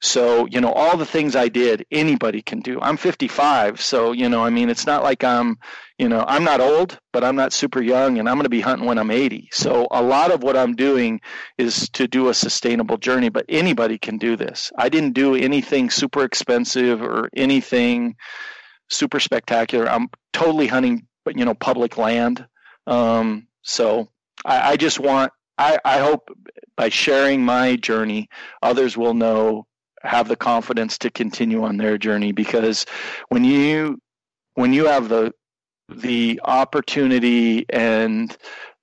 So, 0.01 0.45
you 0.47 0.59
know, 0.59 0.71
all 0.71 0.97
the 0.97 1.05
things 1.05 1.35
I 1.35 1.47
did, 1.47 1.85
anybody 1.89 2.41
can 2.41 2.59
do. 2.59 2.79
I'm 2.81 2.97
55, 2.97 3.81
so, 3.81 4.11
you 4.11 4.27
know, 4.27 4.43
I 4.43 4.49
mean, 4.49 4.69
it's 4.69 4.85
not 4.85 5.03
like 5.03 5.23
I'm, 5.23 5.57
you 5.97 6.09
know, 6.09 6.25
I'm 6.27 6.43
not 6.43 6.59
old, 6.59 6.99
but 7.13 7.23
I'm 7.23 7.35
not 7.35 7.53
super 7.53 7.81
young 7.81 8.19
and 8.19 8.27
I'm 8.27 8.35
going 8.35 8.43
to 8.43 8.49
be 8.49 8.61
hunting 8.61 8.85
when 8.85 8.97
I'm 8.99 9.09
80. 9.09 9.49
So, 9.51 9.87
a 9.89 10.03
lot 10.03 10.31
of 10.31 10.43
what 10.43 10.57
I'm 10.57 10.75
doing 10.75 11.21
is 11.57 11.89
to 11.91 12.07
do 12.07 12.27
a 12.27 12.33
sustainable 12.33 12.97
journey, 12.97 13.29
but 13.29 13.45
anybody 13.47 13.97
can 13.97 14.17
do 14.17 14.35
this. 14.35 14.71
I 14.77 14.89
didn't 14.89 15.13
do 15.13 15.33
anything 15.33 15.89
super 15.89 16.23
expensive 16.23 17.01
or 17.01 17.29
anything 17.35 18.15
super 18.89 19.19
spectacular. 19.19 19.89
I'm 19.89 20.09
totally 20.33 20.67
hunting, 20.67 21.07
you 21.33 21.45
know, 21.45 21.53
public 21.53 21.97
land. 21.97 22.45
Um, 22.87 23.47
so, 23.63 24.09
I, 24.43 24.71
I 24.73 24.77
just 24.77 24.99
want 24.99 25.31
I, 25.57 25.79
I, 25.85 25.99
hope 25.99 26.29
by 26.75 26.89
sharing 26.89 27.43
my 27.43 27.77
journey, 27.77 28.29
others 28.61 28.97
will 28.97 29.13
know 29.13 29.65
have 30.01 30.27
the 30.27 30.35
confidence 30.35 30.97
to 30.99 31.09
continue 31.09 31.63
on 31.63 31.77
their 31.77 31.97
journey 31.97 32.31
because 32.31 32.85
when 33.29 33.43
you 33.43 33.99
when 34.55 34.73
you 34.73 34.85
have 34.85 35.09
the 35.09 35.33
the 35.89 36.39
opportunity 36.43 37.65
and 37.69 38.35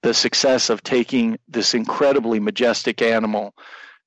the 0.03 0.15
success 0.15 0.71
of 0.71 0.83
taking 0.83 1.39
this 1.49 1.75
incredibly 1.75 2.41
majestic 2.41 3.03
animal 3.03 3.55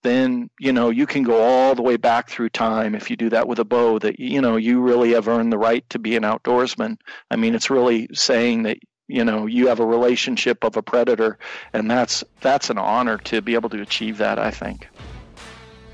then 0.06 0.50
you 0.60 0.72
know 0.72 0.90
you 0.90 1.06
can 1.06 1.24
go 1.24 1.42
all 1.42 1.76
the 1.76 1.82
way 1.82 1.98
back 1.98 2.30
through 2.30 2.50
time 2.50 2.96
if 2.96 3.10
you 3.10 3.16
do 3.16 3.30
that 3.30 3.48
with 3.48 3.60
a 3.60 3.66
bow 3.66 4.00
that 4.00 4.20
you 4.20 4.40
know 4.40 4.56
you 4.56 4.82
really 4.82 5.12
have 5.12 5.28
earned 5.28 5.52
the 5.52 5.58
right 5.58 5.88
to 5.90 6.00
be 6.00 6.16
an 6.16 6.24
outdoorsman 6.24 6.96
i 7.32 7.36
mean 7.36 7.56
it's 7.56 7.70
really 7.70 8.08
saying 8.14 8.64
that 8.64 8.78
you 9.08 9.24
know 9.24 9.46
you 9.46 9.68
have 9.68 9.80
a 9.80 9.86
relationship 9.86 10.64
of 10.64 10.78
a 10.78 10.82
predator 10.82 11.38
and 11.74 11.90
that's 11.90 12.24
that's 12.42 12.70
an 12.70 12.78
honor 12.78 13.18
to 13.18 13.42
be 13.42 13.56
able 13.56 13.70
to 13.70 13.82
achieve 13.82 14.18
that 14.18 14.40
i 14.40 14.52
think 14.52 14.88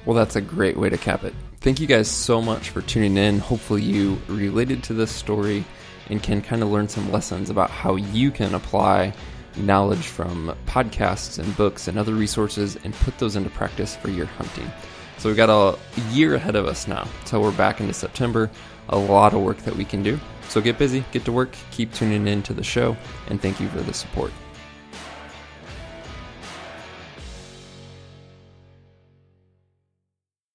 well, 0.05 0.15
that's 0.15 0.35
a 0.35 0.41
great 0.41 0.77
way 0.77 0.89
to 0.89 0.97
cap 0.97 1.23
it. 1.23 1.33
Thank 1.59 1.79
you 1.79 1.85
guys 1.85 2.09
so 2.09 2.41
much 2.41 2.69
for 2.69 2.81
tuning 2.81 3.17
in. 3.17 3.37
Hopefully, 3.37 3.83
you 3.83 4.19
related 4.27 4.83
to 4.85 4.93
this 4.93 5.11
story 5.11 5.63
and 6.09 6.21
can 6.21 6.41
kind 6.41 6.63
of 6.63 6.69
learn 6.69 6.87
some 6.87 7.11
lessons 7.11 7.51
about 7.51 7.69
how 7.69 7.95
you 7.95 8.31
can 8.31 8.55
apply 8.55 9.13
knowledge 9.57 10.07
from 10.07 10.55
podcasts 10.65 11.39
and 11.39 11.55
books 11.57 11.87
and 11.87 11.97
other 11.97 12.13
resources 12.13 12.77
and 12.83 12.93
put 12.93 13.17
those 13.17 13.35
into 13.35 13.49
practice 13.49 13.95
for 13.95 14.09
your 14.09 14.25
hunting. 14.25 14.71
So, 15.17 15.29
we've 15.29 15.37
got 15.37 15.49
a 15.49 15.77
year 16.11 16.35
ahead 16.35 16.55
of 16.55 16.65
us 16.65 16.87
now. 16.87 17.07
So, 17.25 17.39
we're 17.39 17.51
back 17.51 17.79
into 17.79 17.93
September. 17.93 18.49
A 18.89 18.97
lot 18.97 19.33
of 19.33 19.41
work 19.41 19.57
that 19.59 19.75
we 19.75 19.85
can 19.85 20.03
do. 20.03 20.19
So, 20.49 20.61
get 20.61 20.77
busy, 20.77 21.03
get 21.11 21.25
to 21.25 21.31
work, 21.31 21.55
keep 21.71 21.93
tuning 21.93 22.27
in 22.27 22.43
to 22.43 22.53
the 22.53 22.63
show, 22.63 22.97
and 23.29 23.41
thank 23.41 23.59
you 23.59 23.67
for 23.69 23.81
the 23.81 23.93
support. 23.93 24.31